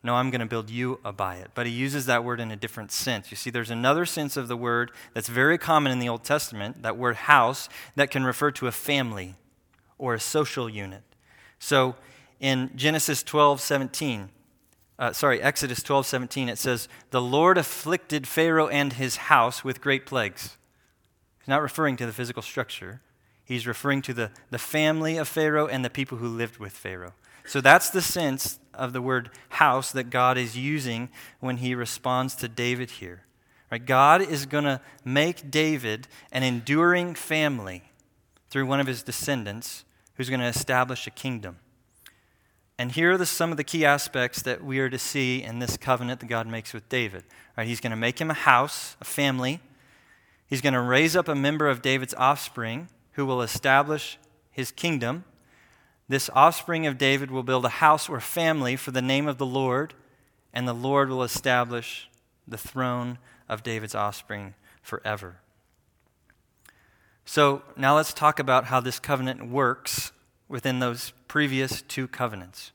no, 0.02 0.14
I'm 0.14 0.30
going 0.30 0.40
to 0.40 0.46
build 0.46 0.70
you 0.70 0.98
a 1.04 1.12
bayit. 1.12 1.48
But 1.54 1.66
he 1.66 1.72
uses 1.72 2.06
that 2.06 2.24
word 2.24 2.40
in 2.40 2.50
a 2.50 2.56
different 2.56 2.90
sense. 2.90 3.30
You 3.30 3.36
see, 3.36 3.50
there's 3.50 3.70
another 3.70 4.06
sense 4.06 4.36
of 4.36 4.48
the 4.48 4.56
word 4.56 4.92
that's 5.12 5.28
very 5.28 5.58
common 5.58 5.92
in 5.92 5.98
the 5.98 6.08
Old 6.08 6.24
Testament, 6.24 6.82
that 6.82 6.96
word 6.96 7.16
house, 7.16 7.68
that 7.96 8.10
can 8.10 8.24
refer 8.24 8.50
to 8.52 8.66
a 8.66 8.72
family 8.72 9.34
or 9.98 10.14
a 10.14 10.20
social 10.20 10.70
unit. 10.70 11.02
So 11.58 11.96
in 12.40 12.70
Genesis 12.74 13.22
12, 13.22 13.60
17, 13.60 14.30
uh, 15.00 15.14
sorry, 15.14 15.40
Exodus 15.40 15.82
12, 15.82 16.04
17, 16.04 16.48
it 16.50 16.58
says, 16.58 16.86
The 17.10 17.22
Lord 17.22 17.56
afflicted 17.56 18.28
Pharaoh 18.28 18.68
and 18.68 18.92
his 18.92 19.16
house 19.16 19.64
with 19.64 19.80
great 19.80 20.04
plagues. 20.04 20.58
He's 21.38 21.48
not 21.48 21.62
referring 21.62 21.96
to 21.96 22.06
the 22.06 22.12
physical 22.12 22.42
structure, 22.42 23.00
he's 23.42 23.66
referring 23.66 24.02
to 24.02 24.14
the, 24.14 24.30
the 24.50 24.58
family 24.58 25.16
of 25.16 25.26
Pharaoh 25.26 25.66
and 25.66 25.82
the 25.82 25.90
people 25.90 26.18
who 26.18 26.28
lived 26.28 26.58
with 26.58 26.72
Pharaoh. 26.72 27.14
So 27.46 27.62
that's 27.62 27.88
the 27.88 28.02
sense 28.02 28.60
of 28.74 28.92
the 28.92 29.00
word 29.00 29.30
house 29.48 29.90
that 29.92 30.10
God 30.10 30.36
is 30.36 30.56
using 30.56 31.08
when 31.40 31.56
he 31.56 31.74
responds 31.74 32.34
to 32.36 32.48
David 32.48 32.90
here. 32.92 33.22
Right? 33.72 33.84
God 33.84 34.20
is 34.20 34.44
going 34.44 34.64
to 34.64 34.82
make 35.02 35.50
David 35.50 36.08
an 36.30 36.42
enduring 36.42 37.14
family 37.14 37.84
through 38.50 38.66
one 38.66 38.80
of 38.80 38.86
his 38.86 39.02
descendants 39.02 39.84
who's 40.14 40.28
going 40.28 40.40
to 40.40 40.46
establish 40.46 41.06
a 41.06 41.10
kingdom. 41.10 41.56
And 42.80 42.92
here 42.92 43.12
are 43.12 43.18
the, 43.18 43.26
some 43.26 43.50
of 43.50 43.58
the 43.58 43.62
key 43.62 43.84
aspects 43.84 44.40
that 44.40 44.64
we 44.64 44.78
are 44.78 44.88
to 44.88 44.98
see 44.98 45.42
in 45.42 45.58
this 45.58 45.76
covenant 45.76 46.20
that 46.20 46.28
God 46.28 46.46
makes 46.46 46.72
with 46.72 46.88
David. 46.88 47.24
Right? 47.54 47.66
He's 47.66 47.78
going 47.78 47.90
to 47.90 47.96
make 47.96 48.18
him 48.18 48.30
a 48.30 48.34
house, 48.34 48.96
a 49.02 49.04
family. 49.04 49.60
He's 50.46 50.62
going 50.62 50.72
to 50.72 50.80
raise 50.80 51.14
up 51.14 51.28
a 51.28 51.34
member 51.34 51.68
of 51.68 51.82
David's 51.82 52.14
offspring 52.14 52.88
who 53.12 53.26
will 53.26 53.42
establish 53.42 54.16
his 54.50 54.70
kingdom. 54.70 55.24
This 56.08 56.30
offspring 56.32 56.86
of 56.86 56.96
David 56.96 57.30
will 57.30 57.42
build 57.42 57.66
a 57.66 57.68
house 57.68 58.08
or 58.08 58.18
family 58.18 58.76
for 58.76 58.92
the 58.92 59.02
name 59.02 59.28
of 59.28 59.36
the 59.36 59.44
Lord, 59.44 59.92
and 60.50 60.66
the 60.66 60.72
Lord 60.72 61.10
will 61.10 61.22
establish 61.22 62.08
the 62.48 62.56
throne 62.56 63.18
of 63.46 63.62
David's 63.62 63.94
offspring 63.94 64.54
forever. 64.80 65.36
So 67.26 67.60
now 67.76 67.94
let's 67.94 68.14
talk 68.14 68.38
about 68.38 68.64
how 68.64 68.80
this 68.80 68.98
covenant 68.98 69.50
works 69.50 70.12
within 70.48 70.78
those 70.78 71.12
previous 71.30 71.82
two 71.82 72.08
covenants. 72.08 72.72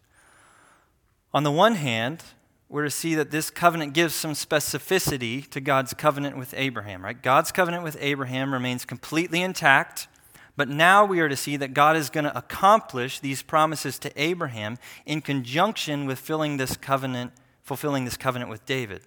On 1.33 1.43
the 1.43 1.51
one 1.51 1.75
hand, 1.75 2.23
we're 2.69 2.85
to 2.85 2.89
see 2.89 3.13
that 3.13 3.29
this 3.29 3.49
covenant 3.49 3.91
gives 3.91 4.15
some 4.15 4.31
specificity 4.31 5.45
to 5.49 5.59
God's 5.59 5.93
covenant 5.93 6.37
with 6.37 6.53
Abraham, 6.55 7.03
right? 7.03 7.21
God's 7.21 7.51
covenant 7.51 7.83
with 7.83 7.97
Abraham 7.99 8.53
remains 8.53 8.85
completely 8.85 9.41
intact. 9.41 10.07
But 10.55 10.69
now 10.69 11.03
we 11.03 11.19
are 11.19 11.27
to 11.27 11.35
see 11.35 11.57
that 11.57 11.73
God 11.73 11.97
is 11.97 12.09
going 12.09 12.23
to 12.23 12.37
accomplish 12.37 13.19
these 13.19 13.41
promises 13.41 13.99
to 13.99 14.11
Abraham 14.15 14.77
in 15.05 15.19
conjunction 15.19 16.05
with 16.05 16.17
filling 16.17 16.55
this 16.55 16.77
covenant, 16.77 17.33
fulfilling 17.61 18.05
this 18.05 18.15
covenant 18.15 18.49
with 18.49 18.65
David. 18.65 19.01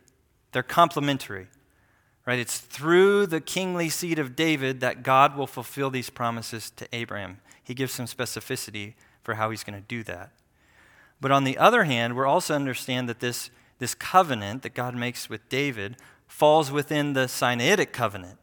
They're 0.52 0.62
complementary. 0.62 1.46
Right? 2.26 2.38
It's 2.38 2.58
through 2.58 3.28
the 3.28 3.40
kingly 3.40 3.88
seed 3.88 4.18
of 4.18 4.36
David 4.36 4.80
that 4.80 5.02
God 5.02 5.38
will 5.38 5.46
fulfill 5.46 5.88
these 5.88 6.10
promises 6.10 6.70
to 6.72 6.86
Abraham. 6.92 7.40
He 7.64 7.72
gives 7.72 7.94
some 7.94 8.04
specificity 8.04 8.92
for 9.28 9.34
how 9.34 9.50
he's 9.50 9.62
going 9.62 9.78
to 9.78 9.86
do 9.86 10.02
that. 10.04 10.30
But 11.20 11.30
on 11.30 11.44
the 11.44 11.58
other 11.58 11.84
hand, 11.84 12.16
we're 12.16 12.24
also 12.24 12.54
understand 12.54 13.10
that 13.10 13.20
this, 13.20 13.50
this 13.78 13.94
covenant 13.94 14.62
that 14.62 14.72
God 14.72 14.94
makes 14.94 15.28
with 15.28 15.46
David 15.50 15.96
falls 16.26 16.70
within 16.70 17.12
the 17.12 17.26
Sinaitic 17.26 17.92
covenant 17.92 18.38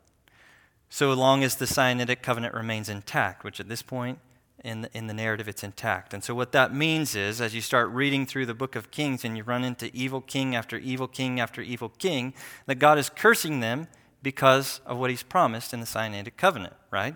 so 0.87 1.11
long 1.13 1.43
as 1.43 1.55
the 1.55 1.65
Sinaitic 1.65 2.21
covenant 2.21 2.53
remains 2.53 2.87
intact, 2.87 3.43
which 3.43 3.59
at 3.59 3.67
this 3.67 3.81
point 3.81 4.19
in 4.63 4.81
the, 4.81 4.95
in 4.95 5.07
the 5.07 5.13
narrative 5.15 5.47
it's 5.47 5.63
intact. 5.63 6.13
And 6.13 6.23
so 6.23 6.35
what 6.35 6.51
that 6.51 6.71
means 6.71 7.15
is, 7.15 7.41
as 7.41 7.55
you 7.55 7.61
start 7.61 7.89
reading 7.89 8.27
through 8.27 8.45
the 8.45 8.53
book 8.53 8.75
of 8.75 8.91
Kings 8.91 9.25
and 9.25 9.35
you 9.35 9.41
run 9.41 9.63
into 9.63 9.89
evil 9.91 10.21
king 10.21 10.55
after 10.55 10.77
evil 10.77 11.07
king 11.07 11.39
after 11.39 11.61
evil 11.61 11.89
king, 11.89 12.35
that 12.67 12.75
God 12.75 12.99
is 12.99 13.09
cursing 13.09 13.59
them 13.59 13.87
because 14.21 14.81
of 14.85 14.99
what 14.99 15.09
he's 15.09 15.23
promised 15.23 15.73
in 15.73 15.79
the 15.79 15.87
Sinaitic 15.87 16.37
covenant, 16.37 16.75
right? 16.91 17.15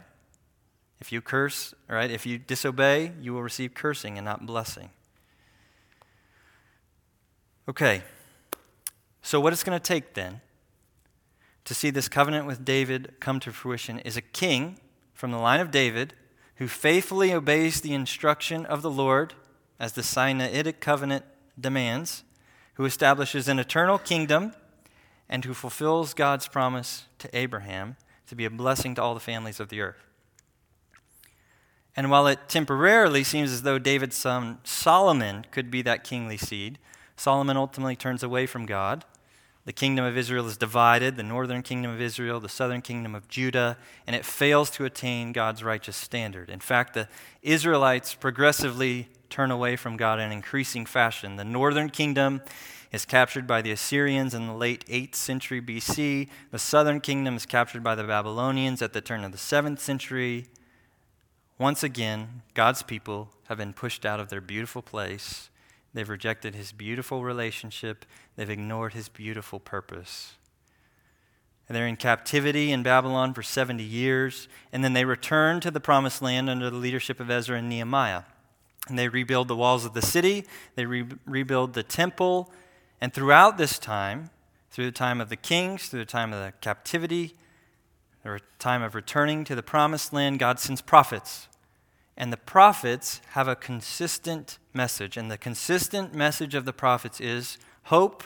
If 1.00 1.12
you 1.12 1.22
curse, 1.22 1.74
right, 1.88 2.12
if 2.12 2.26
you 2.26 2.38
disobey, 2.38 3.14
you 3.22 3.34
will 3.34 3.42
receive 3.42 3.74
cursing 3.74 4.18
and 4.18 4.26
not 4.26 4.46
blessing. 4.46 4.90
Okay, 7.68 8.02
so 9.22 9.40
what 9.40 9.54
it's 9.54 9.64
going 9.64 9.80
to 9.80 9.84
take 9.84 10.14
then 10.16 10.42
to 11.66 11.76
see 11.76 11.92
this 11.92 12.10
covenant 12.10 12.48
with 12.48 12.66
David 12.66 13.14
come 13.20 13.40
to 13.42 13.52
fruition 13.52 14.00
is 14.00 14.18
a 14.18 14.22
king 14.22 14.80
from 15.14 15.32
the 15.32 15.38
line 15.38 15.60
of 15.60 15.70
David 15.70 16.16
who 16.56 16.68
faithfully 16.68 17.32
obeys 17.32 17.80
the 17.80 17.94
instruction 17.94 18.66
of 18.66 18.82
the 18.82 18.90
Lord 18.90 19.36
as 19.80 19.94
the 19.94 20.02
Sinaitic 20.02 20.82
covenant 20.82 21.24
demands, 21.58 22.24
who 22.74 22.86
establishes 22.86 23.48
an 23.48 23.60
eternal 23.60 23.98
kingdom, 23.98 24.54
and 25.30 25.46
who 25.46 25.54
fulfills 25.54 26.14
God's 26.14 26.48
promise 26.48 27.06
to 27.20 27.30
Abraham 27.38 27.96
to 28.28 28.36
be 28.36 28.46
a 28.46 28.50
blessing 28.50 28.96
to 28.96 29.02
all 29.02 29.14
the 29.14 29.20
families 29.20 29.60
of 29.60 29.70
the 29.70 29.80
earth. 29.80 30.09
And 32.00 32.10
while 32.10 32.28
it 32.28 32.48
temporarily 32.48 33.26
seems 33.26 33.52
as 33.52 33.64
though 33.64 33.78
David's 33.78 34.16
son 34.16 34.60
Solomon 34.64 35.46
could 35.52 35.70
be 35.70 35.82
that 35.82 36.06
kingly 36.06 36.38
seed, 36.38 36.80
Solomon 37.18 37.58
ultimately 37.58 37.98
turns 37.98 38.24
away 38.24 38.46
from 38.46 38.66
God 38.66 39.04
the 39.70 39.74
kingdom 39.74 40.04
of 40.04 40.18
Israel 40.18 40.48
is 40.48 40.58
divided 40.58 41.16
the 41.16 41.22
northern 41.22 41.62
kingdom 41.62 41.92
of 41.92 42.02
Israel, 42.02 42.40
the 42.40 42.50
southern 42.50 42.82
kingdom 42.82 43.14
of 43.14 43.28
Judah, 43.28 43.78
and 44.08 44.16
it 44.16 44.26
fails 44.26 44.72
to 44.72 44.86
attain 44.86 45.32
God's 45.32 45.64
righteous 45.64 45.96
standard. 45.96 46.50
In 46.50 46.60
fact, 46.60 46.96
the 46.96 47.08
Israelites 47.44 48.16
progressively 48.16 49.10
turn 49.30 49.52
away 49.52 49.76
from 49.76 49.96
God 49.96 50.20
in 50.20 50.32
increasing 50.32 50.88
fashion. 50.88 51.36
The 51.36 51.44
northern 51.44 51.92
kingdom 51.92 52.42
is 52.92 53.06
captured 53.06 53.46
by 53.46 53.62
the 53.62 53.72
Assyrians 53.72 54.34
in 54.34 54.48
the 54.48 54.56
late 54.56 54.84
8th 54.88 55.14
century 55.14 55.62
BC. 55.62 56.30
The 56.50 56.58
southern 56.58 57.00
kingdom 57.00 57.36
is 57.36 57.46
captured 57.46 57.84
by 57.84 57.94
the 57.94 58.06
Babylonians 58.06 58.82
at 58.82 58.94
the 58.94 59.02
turn 59.02 59.24
of 59.24 59.32
the 59.32 59.38
7th 59.38 59.78
century. 59.78 60.48
Once 61.60 61.84
again, 61.84 62.42
God's 62.56 62.82
people 62.82 63.30
have 63.48 63.58
been 63.60 63.74
pushed 63.74 64.06
out 64.06 64.20
of 64.20 64.30
their 64.30 64.42
beautiful 64.42 64.82
place 64.82 65.50
They've 65.94 66.10
rejected 66.10 66.56
his 66.56 66.72
beautiful 66.72 67.24
relationship. 67.24 68.06
They've 68.36 68.50
ignored 68.50 68.94
his 68.94 69.10
beautiful 69.10 69.60
purpose. 69.60 70.36
And 71.68 71.76
they're 71.76 71.88
in 71.88 71.98
captivity 71.98 72.72
in 72.72 72.84
Babylon 72.84 73.34
for 73.34 73.44
70 73.44 73.84
years. 73.84 74.48
And 74.72 74.84
then 74.84 74.94
they 74.94 75.06
return 75.06 75.60
to 75.62 75.72
the 75.72 75.80
promised 75.80 76.22
land 76.22 76.50
under 76.50 76.70
the 76.70 76.78
leadership 76.78 77.20
of 77.20 77.30
Ezra 77.30 77.58
and 77.58 77.70
Nehemiah. 77.70 78.24
And 78.88 78.98
they 78.98 79.08
rebuild 79.08 79.48
the 79.48 79.56
walls 79.56 79.86
of 79.86 79.94
the 79.94 80.02
city, 80.02 80.46
they 80.76 80.86
re- 80.86 81.06
rebuild 81.26 81.74
the 81.74 81.84
temple. 81.84 82.52
And 83.02 83.14
throughout 83.14 83.58
this 83.58 83.78
time, 83.78 84.30
through 84.72 84.86
the 84.86 84.92
time 84.92 85.22
of 85.22 85.30
the 85.30 85.36
kings, 85.36 85.90
through 85.90 86.00
the 86.00 86.06
time 86.06 86.34
of 86.34 86.44
the 86.44 86.54
captivity, 86.60 87.36
the 88.24 88.40
time 88.58 88.84
of 88.84 88.96
returning 88.96 89.44
to 89.46 89.56
the 89.56 89.64
promised 89.64 90.12
land, 90.12 90.40
God 90.40 90.60
sends 90.60 90.82
prophets 90.82 91.49
And 92.20 92.34
the 92.34 92.38
prophets 92.38 93.22
have 93.30 93.48
a 93.48 93.56
consistent 93.56 94.60
message. 94.74 95.16
And 95.16 95.32
the 95.32 95.38
consistent 95.38 96.14
message 96.14 96.54
of 96.54 96.66
the 96.66 96.74
prophets 96.74 97.22
is 97.22 97.58
hope 97.84 98.24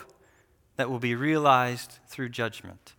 that 0.78 0.90
will 0.90 1.00
be 1.00 1.14
realized 1.14 2.00
through 2.08 2.30
judgment. 2.30 2.96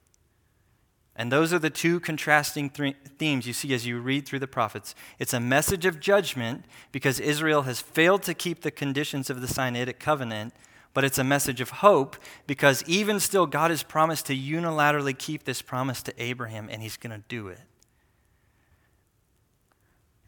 And 1.17 1.33
those 1.33 1.53
are 1.53 1.59
the 1.59 1.71
two 1.71 1.99
contrasting 1.99 2.71
th- 2.71 2.97
themes 3.19 3.47
you 3.47 3.53
see 3.53 3.75
as 3.75 3.87
you 3.87 3.99
read 3.99 4.27
through 4.27 4.39
the 4.39 4.47
prophets. 4.47 4.95
It's 5.19 5.35
a 5.35 5.41
message 5.41 5.85
of 5.85 5.99
judgment 5.99 6.65
because 6.93 7.19
Israel 7.19 7.63
has 7.63 7.81
failed 7.81 8.23
to 8.25 8.35
keep 8.35 8.63
the 8.63 8.71
conditions 8.71 9.31
of 9.31 9.41
the 9.41 9.49
Sinaitic 9.49 9.99
covenant, 9.99 10.55
but 10.93 11.05
it's 11.05 11.19
a 11.19 11.25
message 11.25 11.61
of 11.61 11.71
hope 11.71 12.17
because 12.47 12.85
even 12.87 13.19
still, 13.19 13.47
God 13.47 13.71
has 13.71 13.83
promised 13.83 14.27
to 14.27 14.37
unilaterally 14.37 15.17
keep 15.17 15.45
this 15.45 15.61
promise 15.61 16.03
to 16.03 16.23
Abraham, 16.23 16.69
and 16.71 16.83
he's 16.83 16.97
going 16.97 17.17
to 17.17 17.25
do 17.29 17.49
it. 17.49 17.61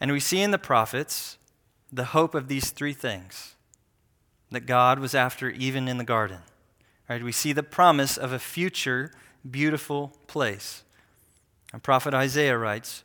And 0.01 0.13
we 0.13 0.21
see 0.21 0.43
in 0.43 0.51
the 0.51 0.59
prophets 0.59 1.39
the 1.93 2.07
hope 2.07 2.35
of 2.35 2.49
these 2.49 2.71
three 2.71 2.93
things 2.93 3.55
that 4.51 4.67
God 4.67 4.99
was 4.99 5.15
after 5.15 5.51
even 5.51 5.89
in 5.89 5.99
the 5.99 6.05
garden. 6.05 6.39
Right? 7.09 7.23
We 7.23 7.33
see 7.33 7.53
the 7.53 7.63
promise 7.63 8.17
of 8.17 8.33
a 8.33 8.39
future 8.39 9.13
beautiful 9.49 10.13
place. 10.27 10.83
And 11.73 11.83
prophet 11.83 12.15
Isaiah 12.15 12.59
writes, 12.59 13.05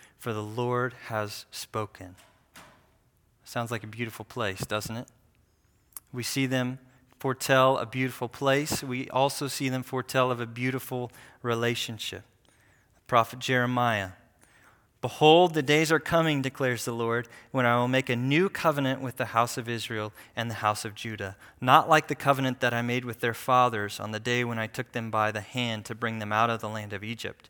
for 0.21 0.33
the 0.33 0.43
Lord 0.43 0.93
has 1.07 1.45
spoken. 1.49 2.15
Sounds 3.43 3.71
like 3.71 3.83
a 3.83 3.87
beautiful 3.87 4.23
place, 4.23 4.59
doesn't 4.59 4.95
it? 4.95 5.07
We 6.13 6.21
see 6.21 6.45
them 6.45 6.77
foretell 7.17 7.79
a 7.79 7.87
beautiful 7.87 8.29
place. 8.29 8.83
We 8.83 9.09
also 9.09 9.47
see 9.47 9.67
them 9.67 9.81
foretell 9.81 10.29
of 10.29 10.39
a 10.39 10.45
beautiful 10.45 11.11
relationship. 11.41 12.21
The 12.93 13.01
prophet 13.07 13.39
Jeremiah 13.39 14.09
Behold, 15.01 15.55
the 15.55 15.63
days 15.63 15.91
are 15.91 15.99
coming, 15.99 16.43
declares 16.43 16.85
the 16.85 16.91
Lord, 16.91 17.27
when 17.49 17.65
I 17.65 17.75
will 17.77 17.87
make 17.87 18.07
a 18.07 18.15
new 18.15 18.47
covenant 18.47 19.01
with 19.01 19.17
the 19.17 19.25
house 19.25 19.57
of 19.57 19.67
Israel 19.67 20.13
and 20.35 20.51
the 20.51 20.55
house 20.61 20.85
of 20.85 20.93
Judah, 20.93 21.35
not 21.59 21.89
like 21.89 22.07
the 22.07 22.13
covenant 22.13 22.59
that 22.59 22.75
I 22.75 22.83
made 22.83 23.05
with 23.05 23.21
their 23.21 23.33
fathers 23.33 23.99
on 23.99 24.11
the 24.11 24.19
day 24.19 24.43
when 24.43 24.59
I 24.59 24.67
took 24.67 24.91
them 24.91 25.09
by 25.09 25.31
the 25.31 25.41
hand 25.41 25.85
to 25.85 25.95
bring 25.95 26.19
them 26.19 26.31
out 26.31 26.51
of 26.51 26.61
the 26.61 26.69
land 26.69 26.93
of 26.93 27.03
Egypt 27.03 27.49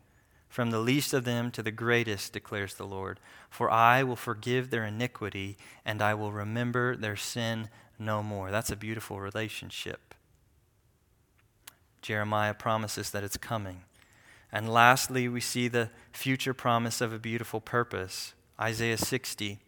from 0.51 0.69
the 0.69 0.79
least 0.81 1.13
of 1.13 1.23
them 1.23 1.49
to 1.49 1.63
the 1.63 1.71
greatest, 1.71 2.33
declares 2.33 2.73
the 2.73 2.85
Lord. 2.85 3.21
For 3.49 3.71
I 3.71 4.03
will 4.03 4.17
forgive 4.17 4.69
their 4.69 4.83
iniquity, 4.83 5.57
and 5.85 6.01
I 6.01 6.13
will 6.13 6.33
remember 6.33 6.97
their 6.97 7.15
sin 7.15 7.69
no 7.97 8.21
more. 8.21 8.51
That's 8.51 8.69
a 8.69 8.75
beautiful 8.75 9.21
relationship. 9.21 10.13
Jeremiah 12.01 12.53
promises 12.53 13.11
that 13.11 13.23
it's 13.23 13.37
coming. 13.37 13.83
And 14.51 14.67
lastly, 14.67 15.29
we 15.29 15.39
see 15.39 15.69
the 15.69 15.89
future 16.11 16.53
promise 16.53 16.99
of 16.99 17.13
a 17.13 17.19
beautiful 17.19 17.61
purpose. 17.61 18.33
Isaiah 18.59 18.97
60. 18.97 19.59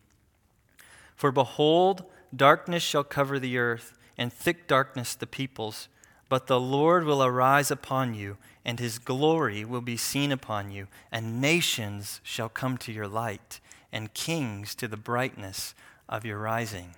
For 1.16 1.32
behold, 1.32 2.04
darkness 2.36 2.84
shall 2.84 3.06
cover 3.06 3.40
the 3.40 3.58
earth, 3.58 3.98
and 4.18 4.34
thick 4.34 4.68
darkness 4.68 5.16
the 5.16 5.28
peoples. 5.28 5.88
But 6.34 6.48
the 6.48 6.60
Lord 6.60 7.04
will 7.04 7.24
arise 7.24 7.70
upon 7.70 8.16
you 8.16 8.38
and 8.66 8.80
his 8.80 8.98
glory 8.98 9.64
will 9.64 9.82
be 9.82 9.98
seen 9.98 10.32
upon 10.32 10.72
you, 10.72 10.88
and 11.12 11.40
nations 11.40 12.22
shall 12.24 12.50
come 12.50 12.76
to 12.80 12.92
your 12.92 13.08
light, 13.08 13.60
and 13.92 14.16
kings 14.16 14.74
to 14.74 14.88
the 14.88 14.98
brightness 14.98 15.76
of 16.10 16.26
your 16.26 16.40
rising. 16.40 16.96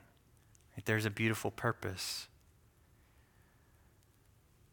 There's 0.85 1.03
a 1.03 1.09
beautiful 1.09 1.51
purpose. 1.51 2.29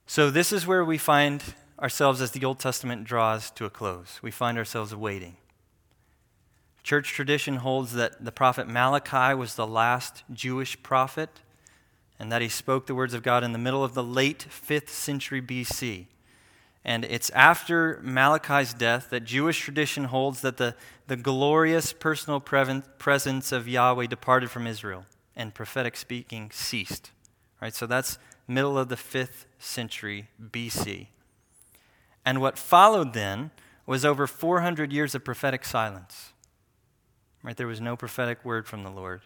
So, 0.06 0.30
this 0.30 0.52
is 0.52 0.64
where 0.64 0.84
we 0.84 0.96
find 0.96 1.42
ourselves 1.80 2.20
as 2.20 2.30
the 2.30 2.44
Old 2.44 2.60
Testament 2.60 3.02
draws 3.02 3.50
to 3.50 3.64
a 3.64 3.70
close. 3.70 4.20
We 4.22 4.30
find 4.30 4.56
ourselves 4.56 4.94
waiting. 4.94 5.38
Church 6.84 7.08
tradition 7.08 7.56
holds 7.56 7.94
that 7.94 8.24
the 8.24 8.30
prophet 8.30 8.68
Malachi 8.68 9.34
was 9.34 9.56
the 9.56 9.66
last 9.66 10.22
Jewish 10.32 10.80
prophet 10.84 11.40
and 12.22 12.30
that 12.30 12.40
he 12.40 12.48
spoke 12.48 12.86
the 12.86 12.94
words 12.94 13.14
of 13.14 13.24
God 13.24 13.42
in 13.42 13.50
the 13.50 13.58
middle 13.58 13.82
of 13.82 13.94
the 13.94 14.02
late 14.02 14.46
5th 14.48 14.90
century 14.90 15.42
BC. 15.42 16.06
And 16.84 17.04
it's 17.04 17.30
after 17.30 18.00
Malachi's 18.00 18.72
death 18.72 19.10
that 19.10 19.24
Jewish 19.24 19.58
tradition 19.58 20.04
holds 20.04 20.40
that 20.42 20.56
the, 20.56 20.76
the 21.08 21.16
glorious 21.16 21.92
personal 21.92 22.38
presence 22.38 23.50
of 23.50 23.66
Yahweh 23.66 24.06
departed 24.06 24.52
from 24.52 24.68
Israel 24.68 25.04
and 25.34 25.52
prophetic 25.52 25.96
speaking 25.96 26.52
ceased. 26.52 27.10
Right? 27.60 27.74
So 27.74 27.88
that's 27.88 28.18
middle 28.46 28.78
of 28.78 28.88
the 28.88 28.94
5th 28.94 29.46
century 29.58 30.28
BC. 30.40 31.08
And 32.24 32.40
what 32.40 32.56
followed 32.56 33.14
then 33.14 33.50
was 33.84 34.04
over 34.04 34.28
400 34.28 34.92
years 34.92 35.16
of 35.16 35.24
prophetic 35.24 35.64
silence. 35.64 36.32
Right? 37.42 37.56
There 37.56 37.66
was 37.66 37.80
no 37.80 37.96
prophetic 37.96 38.44
word 38.44 38.68
from 38.68 38.84
the 38.84 38.90
Lord. 38.90 39.22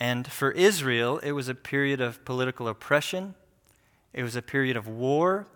And 0.00 0.30
for 0.30 0.50
Israel, 0.52 1.18
it 1.18 1.32
was 1.32 1.48
a 1.48 1.54
period 1.54 2.00
of 2.00 2.24
political 2.24 2.68
oppression, 2.68 3.34
it 4.12 4.22
was 4.22 4.36
a 4.36 4.42
period 4.42 4.76
of 4.76 4.86
war, 4.86 5.46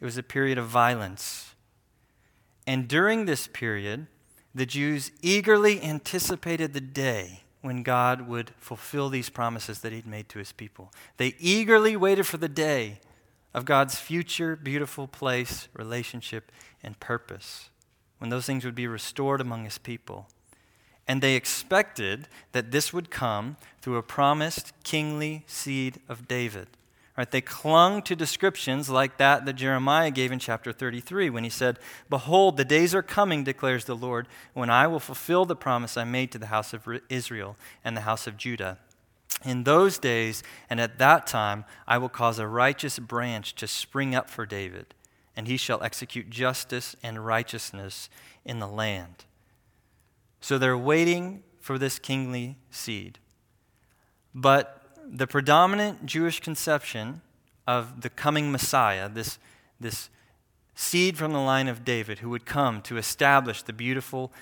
it 0.00 0.04
was 0.04 0.18
a 0.18 0.22
period 0.22 0.58
of 0.58 0.66
violence. 0.66 1.54
And 2.66 2.88
during 2.88 3.24
this 3.24 3.46
period, 3.46 4.06
the 4.54 4.66
Jews 4.66 5.10
eagerly 5.22 5.82
anticipated 5.82 6.72
the 6.72 6.80
day 6.80 7.40
when 7.60 7.82
God 7.82 8.28
would 8.28 8.52
fulfill 8.58 9.08
these 9.08 9.30
promises 9.30 9.80
that 9.80 9.92
He'd 9.92 10.06
made 10.06 10.28
to 10.30 10.38
His 10.38 10.52
people. 10.52 10.92
They 11.16 11.34
eagerly 11.38 11.96
waited 11.96 12.26
for 12.26 12.36
the 12.36 12.48
day 12.48 13.00
of 13.54 13.64
God's 13.64 13.98
future 13.98 14.56
beautiful 14.56 15.06
place, 15.06 15.68
relationship, 15.74 16.52
and 16.82 16.98
purpose, 17.00 17.70
when 18.18 18.30
those 18.30 18.46
things 18.46 18.64
would 18.64 18.74
be 18.74 18.86
restored 18.86 19.40
among 19.40 19.64
His 19.64 19.78
people. 19.78 20.28
And 21.06 21.22
they 21.22 21.34
expected 21.36 22.28
that 22.52 22.70
this 22.70 22.92
would 22.92 23.10
come 23.10 23.56
through 23.82 23.96
a 23.96 24.02
promised 24.02 24.72
kingly 24.82 25.44
seed 25.46 26.00
of 26.08 26.26
David. 26.26 26.68
Right, 27.16 27.30
they 27.30 27.40
clung 27.40 28.02
to 28.02 28.16
descriptions 28.16 28.90
like 28.90 29.18
that 29.18 29.46
that 29.46 29.52
Jeremiah 29.52 30.10
gave 30.10 30.32
in 30.32 30.40
chapter 30.40 30.72
33 30.72 31.30
when 31.30 31.44
he 31.44 31.50
said, 31.50 31.78
Behold, 32.10 32.56
the 32.56 32.64
days 32.64 32.92
are 32.92 33.04
coming, 33.04 33.44
declares 33.44 33.84
the 33.84 33.94
Lord, 33.94 34.26
when 34.52 34.68
I 34.68 34.88
will 34.88 34.98
fulfill 34.98 35.44
the 35.44 35.54
promise 35.54 35.96
I 35.96 36.02
made 36.02 36.32
to 36.32 36.38
the 36.38 36.46
house 36.46 36.72
of 36.72 36.88
Israel 37.08 37.56
and 37.84 37.96
the 37.96 38.00
house 38.00 38.26
of 38.26 38.36
Judah. 38.36 38.78
In 39.44 39.62
those 39.62 39.98
days 39.98 40.42
and 40.68 40.80
at 40.80 40.98
that 40.98 41.28
time, 41.28 41.64
I 41.86 41.98
will 41.98 42.08
cause 42.08 42.40
a 42.40 42.48
righteous 42.48 42.98
branch 42.98 43.54
to 43.56 43.68
spring 43.68 44.14
up 44.16 44.28
for 44.28 44.44
David, 44.44 44.86
and 45.36 45.46
he 45.46 45.56
shall 45.56 45.84
execute 45.84 46.30
justice 46.30 46.96
and 47.00 47.24
righteousness 47.24 48.08
in 48.44 48.58
the 48.58 48.66
land. 48.66 49.24
So 50.44 50.58
they're 50.58 50.76
waiting 50.76 51.42
for 51.58 51.78
this 51.78 51.98
kingly 51.98 52.58
seed. 52.70 53.18
But 54.34 54.82
the 55.02 55.26
predominant 55.26 56.04
Jewish 56.04 56.38
conception 56.38 57.22
of 57.66 58.02
the 58.02 58.10
coming 58.10 58.52
Messiah, 58.52 59.08
this, 59.08 59.38
this 59.80 60.10
seed 60.74 61.16
from 61.16 61.32
the 61.32 61.38
line 61.38 61.66
of 61.66 61.82
David 61.82 62.18
who 62.18 62.28
would 62.28 62.44
come 62.44 62.82
to 62.82 62.98
establish 62.98 63.62
the 63.62 63.72
beautiful 63.72 64.34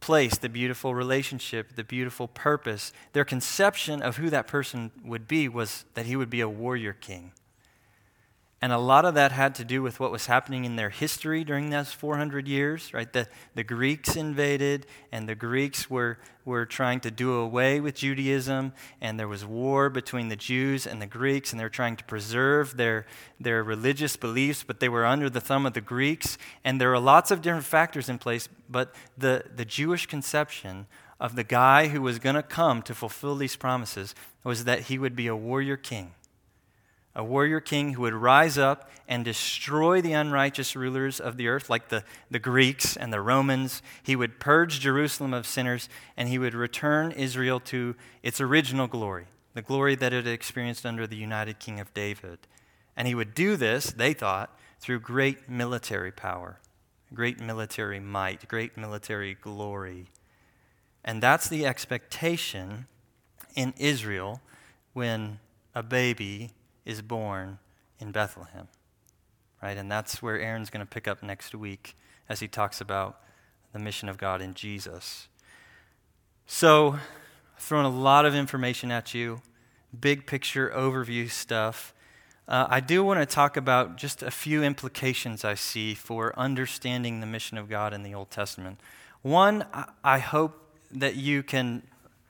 place, 0.00 0.38
the 0.38 0.48
beautiful 0.48 0.94
relationship, 0.94 1.76
the 1.76 1.84
beautiful 1.84 2.26
purpose, 2.26 2.90
their 3.12 3.26
conception 3.26 4.00
of 4.00 4.16
who 4.16 4.30
that 4.30 4.46
person 4.46 4.92
would 5.04 5.28
be 5.28 5.46
was 5.46 5.84
that 5.92 6.06
he 6.06 6.16
would 6.16 6.30
be 6.30 6.40
a 6.40 6.48
warrior 6.48 6.94
king. 6.94 7.32
And 8.64 8.72
a 8.72 8.78
lot 8.78 9.04
of 9.04 9.12
that 9.12 9.30
had 9.30 9.54
to 9.56 9.64
do 9.64 9.82
with 9.82 10.00
what 10.00 10.10
was 10.10 10.24
happening 10.24 10.64
in 10.64 10.76
their 10.76 10.88
history 10.88 11.44
during 11.44 11.68
those 11.68 11.92
400 11.92 12.48
years, 12.48 12.94
right? 12.94 13.12
The, 13.12 13.28
the 13.54 13.62
Greeks 13.62 14.16
invaded, 14.16 14.86
and 15.12 15.28
the 15.28 15.34
Greeks 15.34 15.90
were, 15.90 16.16
were 16.46 16.64
trying 16.64 17.00
to 17.00 17.10
do 17.10 17.34
away 17.34 17.78
with 17.78 17.96
Judaism, 17.96 18.72
and 19.02 19.20
there 19.20 19.28
was 19.28 19.44
war 19.44 19.90
between 19.90 20.28
the 20.28 20.36
Jews 20.36 20.86
and 20.86 21.02
the 21.02 21.06
Greeks, 21.06 21.52
and 21.52 21.60
they 21.60 21.64
were 21.64 21.68
trying 21.68 21.96
to 21.96 22.04
preserve 22.04 22.78
their, 22.78 23.04
their 23.38 23.62
religious 23.62 24.16
beliefs, 24.16 24.64
but 24.66 24.80
they 24.80 24.88
were 24.88 25.04
under 25.04 25.28
the 25.28 25.42
thumb 25.42 25.66
of 25.66 25.74
the 25.74 25.82
Greeks. 25.82 26.38
And 26.64 26.80
there 26.80 26.94
are 26.94 26.98
lots 26.98 27.30
of 27.30 27.42
different 27.42 27.66
factors 27.66 28.08
in 28.08 28.16
place, 28.16 28.48
but 28.70 28.94
the, 29.18 29.44
the 29.54 29.66
Jewish 29.66 30.06
conception 30.06 30.86
of 31.20 31.36
the 31.36 31.44
guy 31.44 31.88
who 31.88 32.00
was 32.00 32.18
going 32.18 32.36
to 32.36 32.42
come 32.42 32.80
to 32.80 32.94
fulfill 32.94 33.36
these 33.36 33.56
promises 33.56 34.14
was 34.42 34.64
that 34.64 34.84
he 34.84 34.96
would 34.96 35.14
be 35.14 35.26
a 35.26 35.36
warrior 35.36 35.76
king. 35.76 36.14
A 37.16 37.22
warrior 37.22 37.60
king 37.60 37.92
who 37.92 38.02
would 38.02 38.14
rise 38.14 38.58
up 38.58 38.90
and 39.06 39.24
destroy 39.24 40.00
the 40.00 40.12
unrighteous 40.12 40.74
rulers 40.74 41.20
of 41.20 41.36
the 41.36 41.46
earth, 41.48 41.70
like 41.70 41.88
the, 41.88 42.02
the 42.30 42.38
Greeks 42.38 42.96
and 42.96 43.12
the 43.12 43.20
Romans. 43.20 43.82
He 44.02 44.16
would 44.16 44.40
purge 44.40 44.80
Jerusalem 44.80 45.34
of 45.34 45.46
sinners, 45.46 45.88
and 46.16 46.28
he 46.28 46.38
would 46.38 46.54
return 46.54 47.12
Israel 47.12 47.60
to 47.60 47.94
its 48.22 48.40
original 48.40 48.86
glory, 48.86 49.26
the 49.52 49.62
glory 49.62 49.94
that 49.96 50.12
it 50.12 50.26
experienced 50.26 50.84
under 50.84 51.06
the 51.06 51.16
united 51.16 51.58
king 51.58 51.78
of 51.78 51.92
David. 51.94 52.38
And 52.96 53.06
he 53.06 53.14
would 53.14 53.34
do 53.34 53.56
this, 53.56 53.92
they 53.92 54.12
thought, 54.12 54.58
through 54.80 55.00
great 55.00 55.48
military 55.48 56.12
power, 56.12 56.60
great 57.12 57.40
military 57.40 58.00
might, 58.00 58.48
great 58.48 58.76
military 58.76 59.34
glory. 59.34 60.10
And 61.04 61.22
that's 61.22 61.48
the 61.48 61.66
expectation 61.66 62.86
in 63.54 63.74
Israel 63.76 64.40
when 64.94 65.38
a 65.74 65.82
baby 65.82 66.52
is 66.84 67.02
born 67.02 67.58
in 67.98 68.12
Bethlehem. 68.12 68.68
Right? 69.62 69.76
And 69.76 69.90
that's 69.90 70.22
where 70.22 70.38
Aaron's 70.38 70.70
going 70.70 70.84
to 70.84 70.90
pick 70.90 71.08
up 71.08 71.22
next 71.22 71.54
week 71.54 71.96
as 72.28 72.40
he 72.40 72.48
talks 72.48 72.80
about 72.80 73.20
the 73.72 73.78
mission 73.78 74.08
of 74.08 74.18
God 74.18 74.40
in 74.40 74.54
Jesus. 74.54 75.28
So, 76.46 76.98
I've 77.56 77.62
thrown 77.62 77.84
a 77.84 77.90
lot 77.90 78.26
of 78.26 78.34
information 78.34 78.90
at 78.90 79.14
you, 79.14 79.40
big 79.98 80.26
picture 80.26 80.70
overview 80.74 81.30
stuff. 81.30 81.94
Uh, 82.46 82.66
I 82.68 82.80
do 82.80 83.02
want 83.02 83.20
to 83.20 83.26
talk 83.26 83.56
about 83.56 83.96
just 83.96 84.22
a 84.22 84.30
few 84.30 84.62
implications 84.62 85.44
I 85.44 85.54
see 85.54 85.94
for 85.94 86.38
understanding 86.38 87.20
the 87.20 87.26
mission 87.26 87.56
of 87.56 87.70
God 87.70 87.94
in 87.94 88.02
the 88.02 88.14
Old 88.14 88.30
Testament. 88.30 88.80
One, 89.22 89.64
I 90.02 90.18
hope 90.18 90.60
that 90.90 91.16
you 91.16 91.42
can 91.42 91.82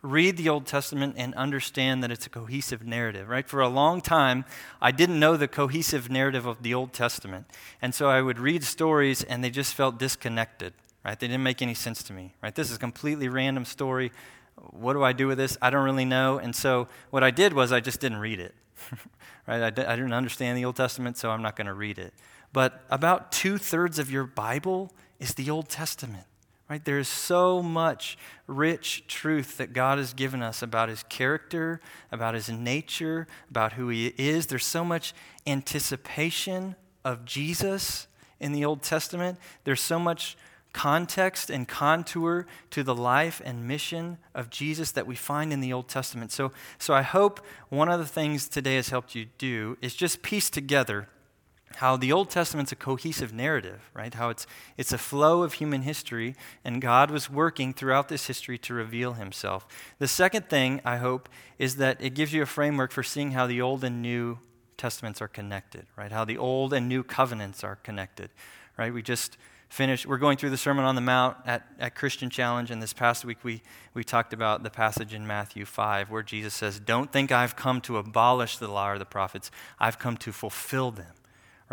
read 0.05 0.37
the 0.37 0.51
Old 0.51 0.67
Testament 0.67 1.15
and 1.17 1.35
understand 1.35 2.03
that 2.03 2.11
it's 2.11 2.27
a 2.27 2.31
cohesive 2.31 2.87
narrative, 2.87 3.29
right? 3.29 3.49
For 3.49 3.61
a 3.61 3.69
long 3.69 4.03
time, 4.03 4.45
I 4.81 4.93
didn't 4.93 5.19
know 5.19 5.37
the 5.37 5.49
cohesive 5.49 6.11
narrative 6.11 6.45
of 6.45 6.63
the 6.63 6.75
Old 6.75 6.93
Testament. 6.93 7.47
And 7.81 7.95
so 7.95 8.11
I 8.11 8.21
would 8.21 8.39
read 8.39 8.63
stories 8.65 9.25
and 9.25 9.43
they 9.43 9.49
just 9.49 9.75
felt 9.75 9.99
disconnected, 9.99 10.75
right? 11.05 11.19
They 11.19 11.27
didn't 11.27 11.43
make 11.43 11.63
any 11.63 11.73
sense 11.73 12.03
to 12.05 12.13
me, 12.13 12.35
right? 12.43 12.55
This 12.55 12.71
is 12.71 12.77
a 12.77 12.79
completely 12.79 13.29
random 13.29 13.65
story. 13.65 14.13
What 14.57 14.93
do 14.93 15.03
I 15.03 15.15
do 15.15 15.27
with 15.27 15.39
this? 15.39 15.57
I 15.63 15.71
don't 15.71 15.85
really 15.85 16.05
know. 16.05 16.39
And 16.39 16.55
so 16.55 16.87
what 17.09 17.25
I 17.25 17.31
did 17.31 17.55
was 17.55 17.73
I 17.73 17.81
just 17.81 17.99
didn't 17.99 18.19
read 18.19 18.41
it, 18.41 18.55
right? 19.49 19.63
I, 19.63 19.67
I 19.69 19.97
didn't 19.97 20.13
understand 20.13 20.59
the 20.59 20.67
Old 20.67 20.77
Testament, 20.77 21.17
so 21.17 21.31
I'm 21.31 21.43
not 21.43 21.57
going 21.57 21.67
to 21.67 21.75
read 21.75 21.99
it. 21.99 22.13
But 22.53 22.85
about 22.91 23.33
two 23.33 23.57
thirds 23.57 23.99
of 23.99 24.11
your 24.11 24.25
Bible 24.25 24.93
is 25.19 25.35
the 25.35 25.49
Old 25.49 25.71
Testament. 25.71 26.27
Right? 26.69 26.83
There's 26.83 27.09
so 27.09 27.63
much 27.63 28.17
rich 28.47 29.05
truth 29.07 29.59
that 29.59 29.75
God 29.75 29.99
has 29.99 30.15
given 30.15 30.43
us 30.43 30.63
about 30.63 30.89
his 30.89 31.03
character, 31.05 31.81
about 32.11 32.35
his 32.35 32.49
nature, 32.49 33.27
about 33.51 33.75
who 33.75 33.91
he 33.91 34.15
is. 34.17 34.47
There's 34.47 34.65
so 34.65 34.85
much 34.85 35.13
anticipation 35.47 36.75
of 37.05 37.27
Jesus 37.27 38.07
in 38.41 38.53
the 38.53 38.65
Old 38.65 38.83
Testament. 38.83 39.39
There's 39.65 39.83
so 39.83 39.99
much 39.99 40.39
context 40.73 41.51
and 41.51 41.69
contour 41.69 42.47
to 42.71 42.83
the 42.83 42.95
life 42.95 43.41
and 43.45 43.69
mission 43.69 44.19
of 44.35 44.51
Jesus 44.51 44.91
that 44.93 45.07
we 45.07 45.15
find 45.15 45.53
in 45.53 45.61
the 45.61 45.73
Old 45.73 45.89
Testament. 45.89 46.33
So, 46.33 46.51
so 46.79 46.95
I 46.95 47.03
hope 47.03 47.41
one 47.69 47.89
of 47.89 48.01
the 48.01 48.07
things 48.07 48.49
today 48.49 48.77
has 48.77 48.89
helped 48.89 49.15
you 49.15 49.27
do 49.39 49.77
is 49.81 49.95
just 49.95 50.23
piece 50.23 50.51
together 50.51 51.09
how 51.77 51.97
the 51.97 52.13
Old 52.13 52.31
Testament's 52.31 52.73
a 52.73 52.77
cohesive 52.77 53.33
narrative, 53.33 53.91
right? 53.95 54.13
How 54.15 54.29
it's, 54.29 54.47
it's 54.77 54.93
a 54.93 54.99
flow 54.99 55.43
of 55.43 55.55
human 55.55 55.83
history, 55.83 56.37
and 56.65 56.81
God 56.81 57.11
was 57.11 57.31
working 57.31 57.73
throughout 57.73 58.09
this 58.09 58.27
history 58.27 58.59
to 58.59 58.75
reveal 58.75 59.15
himself. 59.15 59.67
The 59.99 60.09
second 60.09 60.49
thing, 60.49 60.81
I 60.85 60.99
hope, 60.99 61.29
is 61.59 61.77
that 61.77 62.01
it 62.01 62.15
gives 62.15 62.33
you 62.33 62.43
a 62.43 62.47
framework 62.47 62.93
for 62.93 63.03
seeing 63.03 63.33
how 63.33 63.47
the 63.47 63.61
Old 63.61 63.85
and 63.85 64.03
New 64.03 64.39
Testaments 64.77 65.23
are 65.23 65.29
connected, 65.29 65.87
right? 65.97 66.13
How 66.13 66.25
the 66.25 66.39
Old 66.39 66.73
and 66.73 66.89
New 66.89 67.03
Covenants 67.03 67.63
are 67.65 67.77
connected, 67.77 68.31
right? 68.77 68.93
We 68.93 69.03
just 69.03 69.37
finished, 69.69 70.07
we're 70.07 70.19
going 70.19 70.37
through 70.37 70.51
the 70.51 70.57
Sermon 70.57 70.85
on 70.85 70.95
the 70.95 71.01
Mount 71.01 71.37
at, 71.47 71.67
at 71.79 71.95
Christian 71.95 72.31
Challenge, 72.31 72.71
and 72.71 72.83
this 72.83 72.93
past 72.93 73.25
week 73.25 73.39
we, 73.43 73.63
we 73.93 74.05
talked 74.05 74.33
about 74.33 74.63
the 74.63 74.71
passage 74.71 75.15
in 75.15 75.27
Matthew 75.27 75.65
5 75.65 76.11
where 76.11 76.23
Jesus 76.23 76.55
says, 76.55 76.79
Don't 76.79 77.13
think 77.13 77.33
I've 77.33 77.57
come 77.57 77.81
to 77.83 77.99
abolish 77.99 78.59
the 78.59 78.69
law 78.69 78.91
or 78.91 78.99
the 78.99 79.05
prophets, 79.05 79.51
I've 79.79 79.99
come 79.99 80.17
to 80.19 80.33
fulfill 80.33 80.91
them 80.91 81.15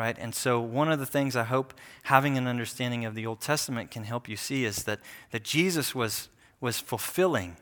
right? 0.02 0.18
And 0.18 0.34
so, 0.34 0.60
one 0.60 0.92
of 0.92 0.98
the 0.98 1.06
things 1.06 1.36
I 1.36 1.44
hope 1.44 1.76
having 2.06 2.36
an 2.36 2.48
understanding 2.48 3.06
of 3.06 3.14
the 3.14 3.28
Old 3.28 3.40
Testament 3.40 3.92
can 3.92 4.04
help 4.04 4.28
you 4.28 4.36
see 4.36 4.66
is 4.66 4.78
that, 4.86 5.00
that 5.30 5.44
Jesus 5.44 5.94
was, 5.94 6.28
was 6.60 6.80
fulfilling 6.80 7.56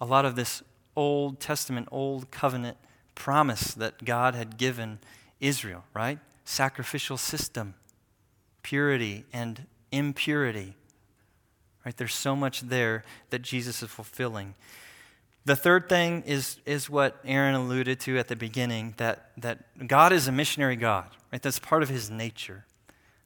a 0.00 0.04
lot 0.04 0.24
of 0.24 0.36
this 0.36 0.62
Old 0.94 1.40
Testament, 1.40 1.88
Old 1.90 2.30
Covenant 2.30 2.76
promise 3.16 3.74
that 3.74 4.04
God 4.04 4.36
had 4.36 4.56
given 4.56 5.00
Israel, 5.40 5.82
right? 5.94 6.20
Sacrificial 6.44 7.16
system, 7.16 7.74
purity 8.62 9.24
and 9.32 9.66
impurity. 9.90 10.76
Right? 11.84 11.96
There's 11.96 12.14
so 12.14 12.36
much 12.36 12.60
there 12.60 13.02
that 13.30 13.42
Jesus 13.42 13.82
is 13.82 13.90
fulfilling. 13.90 14.54
The 15.46 15.56
third 15.56 15.88
thing 15.88 16.22
is, 16.26 16.58
is 16.64 16.88
what 16.88 17.18
Aaron 17.24 17.54
alluded 17.54 18.00
to 18.00 18.18
at 18.18 18.28
the 18.28 18.36
beginning 18.36 18.94
that, 18.96 19.30
that 19.36 19.86
God 19.86 20.12
is 20.12 20.26
a 20.26 20.32
missionary 20.32 20.76
God, 20.76 21.06
right? 21.30 21.42
That's 21.42 21.58
part 21.58 21.82
of 21.82 21.90
his 21.90 22.10
nature. 22.10 22.64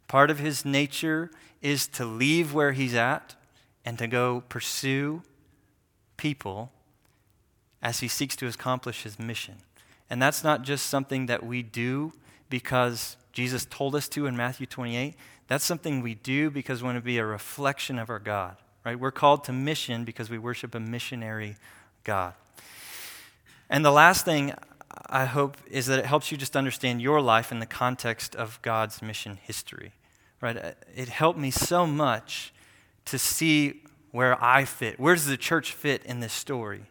Part 0.09 0.31
of 0.31 0.39
his 0.39 0.65
nature 0.65 1.31
is 1.63 1.87
to 1.89 2.05
leave 2.05 2.53
where 2.53 2.73
he's 2.73 2.95
at 2.95 3.37
and 3.85 3.99
to 3.99 4.07
go 4.07 4.43
pursue 4.49 5.23
people 6.17 6.73
as 7.81 8.01
he 8.01 8.09
seeks 8.09 8.35
to 8.37 8.49
accomplish 8.49 9.05
his 9.05 9.19
mission. 9.19 9.57
And 10.11 10.21
that's 10.21 10.43
not 10.43 10.63
just 10.63 10.87
something 10.87 11.27
that 11.27 11.45
we 11.45 11.63
do 11.63 12.13
because 12.51 13.17
Jesus 13.33 13.67
told 13.67 13.95
us 13.95 14.09
to 14.11 14.27
in 14.27 14.37
Matthew 14.37 14.67
28. 14.67 15.15
That's 15.47 15.65
something 15.65 16.03
we 16.03 16.15
do 16.15 16.51
because 16.51 16.83
we 16.83 16.87
want 16.87 16.97
to 16.97 17.03
be 17.03 17.19
a 17.19 17.25
reflection 17.25 17.99
of 17.99 18.11
our 18.11 18.19
God, 18.19 18.57
right? 18.85 18.99
We're 18.99 19.11
called 19.13 19.45
to 19.45 19.53
mission 19.53 20.05
because 20.05 20.29
we 20.29 20.39
worship 20.39 20.75
a 20.75 20.81
missionary 20.81 21.57
God. 22.09 22.33
And 23.69 23.85
the 23.85 23.91
last 23.91 24.25
thing 24.25 24.55
I 25.11 25.27
hope 25.27 25.59
is 25.71 25.85
that 25.89 25.99
it 25.99 26.07
helps 26.07 26.33
you 26.33 26.39
just 26.39 26.57
understand 26.57 27.03
your 27.03 27.21
life 27.21 27.53
in 27.53 27.59
the 27.59 27.67
context 27.67 28.35
of 28.35 28.59
God's 28.63 29.03
mission 29.03 29.39
history. 29.43 29.93
Right? 30.41 30.57
Uh, 30.57 30.71
it 30.97 31.11
helped 31.11 31.39
me 31.39 31.51
so 31.51 31.87
much 31.87 32.55
to 33.05 33.19
see 33.19 33.83
where 34.11 34.43
I 34.43 34.65
fit. 34.65 34.99
Where 34.99 35.15
does 35.15 35.27
the 35.27 35.37
church 35.37 35.75
fit 35.75 36.03
in 36.07 36.21
this 36.21 36.33
story? 36.33 36.85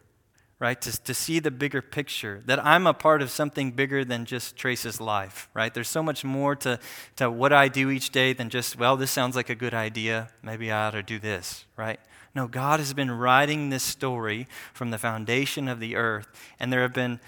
Right? 0.60 0.80
To, 0.82 1.02
to 1.02 1.14
see 1.14 1.40
the 1.40 1.50
bigger 1.50 1.82
picture, 1.82 2.44
that 2.46 2.64
I'm 2.64 2.86
a 2.86 2.94
part 2.94 3.20
of 3.20 3.30
something 3.30 3.72
bigger 3.72 4.04
than 4.04 4.24
just 4.24 4.56
Trace's 4.56 5.00
life, 5.00 5.48
right? 5.52 5.74
There's 5.74 5.88
so 5.88 6.02
much 6.02 6.22
more 6.22 6.54
to, 6.56 6.78
to 7.16 7.28
what 7.28 7.52
I 7.52 7.66
do 7.66 7.90
each 7.90 8.10
day 8.10 8.34
than 8.34 8.50
just, 8.50 8.78
well, 8.78 8.96
this 8.96 9.10
sounds 9.10 9.34
like 9.34 9.50
a 9.50 9.56
good 9.56 9.74
idea. 9.74 10.28
Maybe 10.44 10.70
I 10.70 10.86
ought 10.86 10.92
to 10.92 11.02
do 11.02 11.18
this, 11.18 11.64
right? 11.76 11.98
No, 12.38 12.46
God 12.46 12.78
has 12.78 12.94
been 12.94 13.10
writing 13.10 13.68
this 13.68 13.82
story 13.82 14.46
from 14.72 14.92
the 14.92 14.98
foundation 14.98 15.66
of 15.66 15.80
the 15.80 15.96
earth, 15.96 16.28
and 16.60 16.72
there 16.72 16.82
have 16.82 16.92
been 16.92 17.18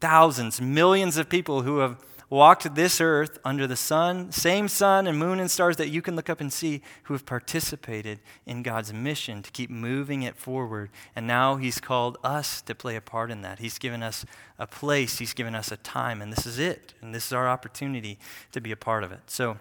thousands, 0.00 0.60
millions 0.60 1.16
of 1.16 1.28
people 1.28 1.62
who 1.62 1.78
have 1.78 1.98
walked 2.28 2.72
this 2.76 3.00
earth 3.00 3.40
under 3.44 3.66
the 3.66 3.74
sun, 3.74 4.30
same 4.30 4.68
sun 4.68 5.08
and 5.08 5.18
moon 5.18 5.40
and 5.40 5.50
stars 5.50 5.76
that 5.78 5.88
you 5.88 6.00
can 6.00 6.14
look 6.14 6.30
up 6.30 6.40
and 6.40 6.52
see, 6.52 6.82
who 7.02 7.14
have 7.14 7.26
participated 7.26 8.20
in 8.46 8.62
God's 8.62 8.92
mission 8.92 9.42
to 9.42 9.50
keep 9.50 9.70
moving 9.70 10.22
it 10.22 10.36
forward. 10.36 10.90
And 11.16 11.26
now 11.26 11.56
He's 11.56 11.80
called 11.80 12.16
us 12.22 12.62
to 12.62 12.72
play 12.72 12.94
a 12.94 13.00
part 13.00 13.32
in 13.32 13.42
that. 13.42 13.58
He's 13.58 13.76
given 13.76 14.04
us 14.04 14.24
a 14.56 14.68
place, 14.68 15.18
He's 15.18 15.34
given 15.34 15.56
us 15.56 15.72
a 15.72 15.78
time, 15.78 16.22
and 16.22 16.32
this 16.32 16.46
is 16.46 16.60
it. 16.60 16.94
And 17.02 17.12
this 17.12 17.26
is 17.26 17.32
our 17.32 17.48
opportunity 17.48 18.20
to 18.52 18.60
be 18.60 18.70
a 18.70 18.76
part 18.76 19.02
of 19.02 19.10
it. 19.10 19.22
So, 19.26 19.58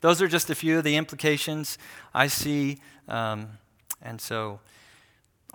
those 0.00 0.22
are 0.22 0.28
just 0.28 0.48
a 0.48 0.54
few 0.54 0.78
of 0.78 0.84
the 0.84 0.94
implications 0.94 1.76
I 2.14 2.28
see. 2.28 2.78
Um, 3.08 3.58
and 4.02 4.20
so 4.20 4.60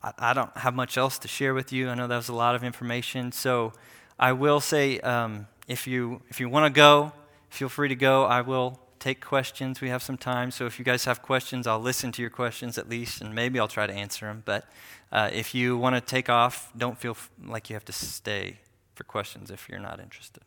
I, 0.02 0.14
I, 0.20 0.34
don't 0.34 0.56
have 0.58 0.74
much 0.74 0.98
else 0.98 1.18
to 1.20 1.28
share 1.28 1.54
with 1.54 1.72
you. 1.72 1.90
I 1.90 1.96
know 1.96 2.08
that 2.08 2.18
was 2.18 2.30
a 2.30 2.36
lot 2.36 2.56
of 2.56 2.64
information. 2.64 3.32
So 3.32 3.74
I 4.20 4.34
will 4.34 4.60
say 4.60 5.00
um, 5.00 5.48
if 5.68 5.88
you, 5.88 6.22
if 6.30 6.40
you 6.40 6.50
want 6.50 6.74
to 6.74 6.76
go, 6.76 7.14
feel 7.50 7.70
free 7.70 7.90
to 7.90 7.96
go. 7.96 8.26
I 8.26 8.42
will 8.42 8.80
take 9.00 9.24
questions. 9.24 9.82
We 9.82 9.90
have 9.90 10.02
some 10.02 10.18
time. 10.18 10.52
So 10.52 10.66
if 10.66 10.80
you 10.80 10.86
guys 10.86 11.06
have 11.06 11.22
questions, 11.22 11.68
I'll 11.68 11.80
listen 11.80 12.12
to 12.14 12.22
your 12.22 12.32
questions 12.32 12.78
at 12.78 12.88
least, 12.88 13.22
and 13.22 13.36
maybe 13.36 13.60
I'll 13.60 13.68
try 13.68 13.86
to 13.86 13.94
answer 13.94 14.26
them. 14.26 14.44
But 14.46 14.66
uh, 15.12 15.30
if 15.34 15.54
you 15.54 15.78
want 15.78 15.96
to 15.96 16.02
take 16.02 16.30
off, 16.30 16.72
don't 16.78 16.98
feel 16.98 17.18
like 17.46 17.70
you 17.70 17.76
have 17.76 17.86
to 17.86 17.94
stay 17.94 18.60
for 18.96 19.04
questions 19.04 19.52
if 19.52 19.68
you're 19.70 19.80
not 19.80 20.00
interested. 20.00 20.44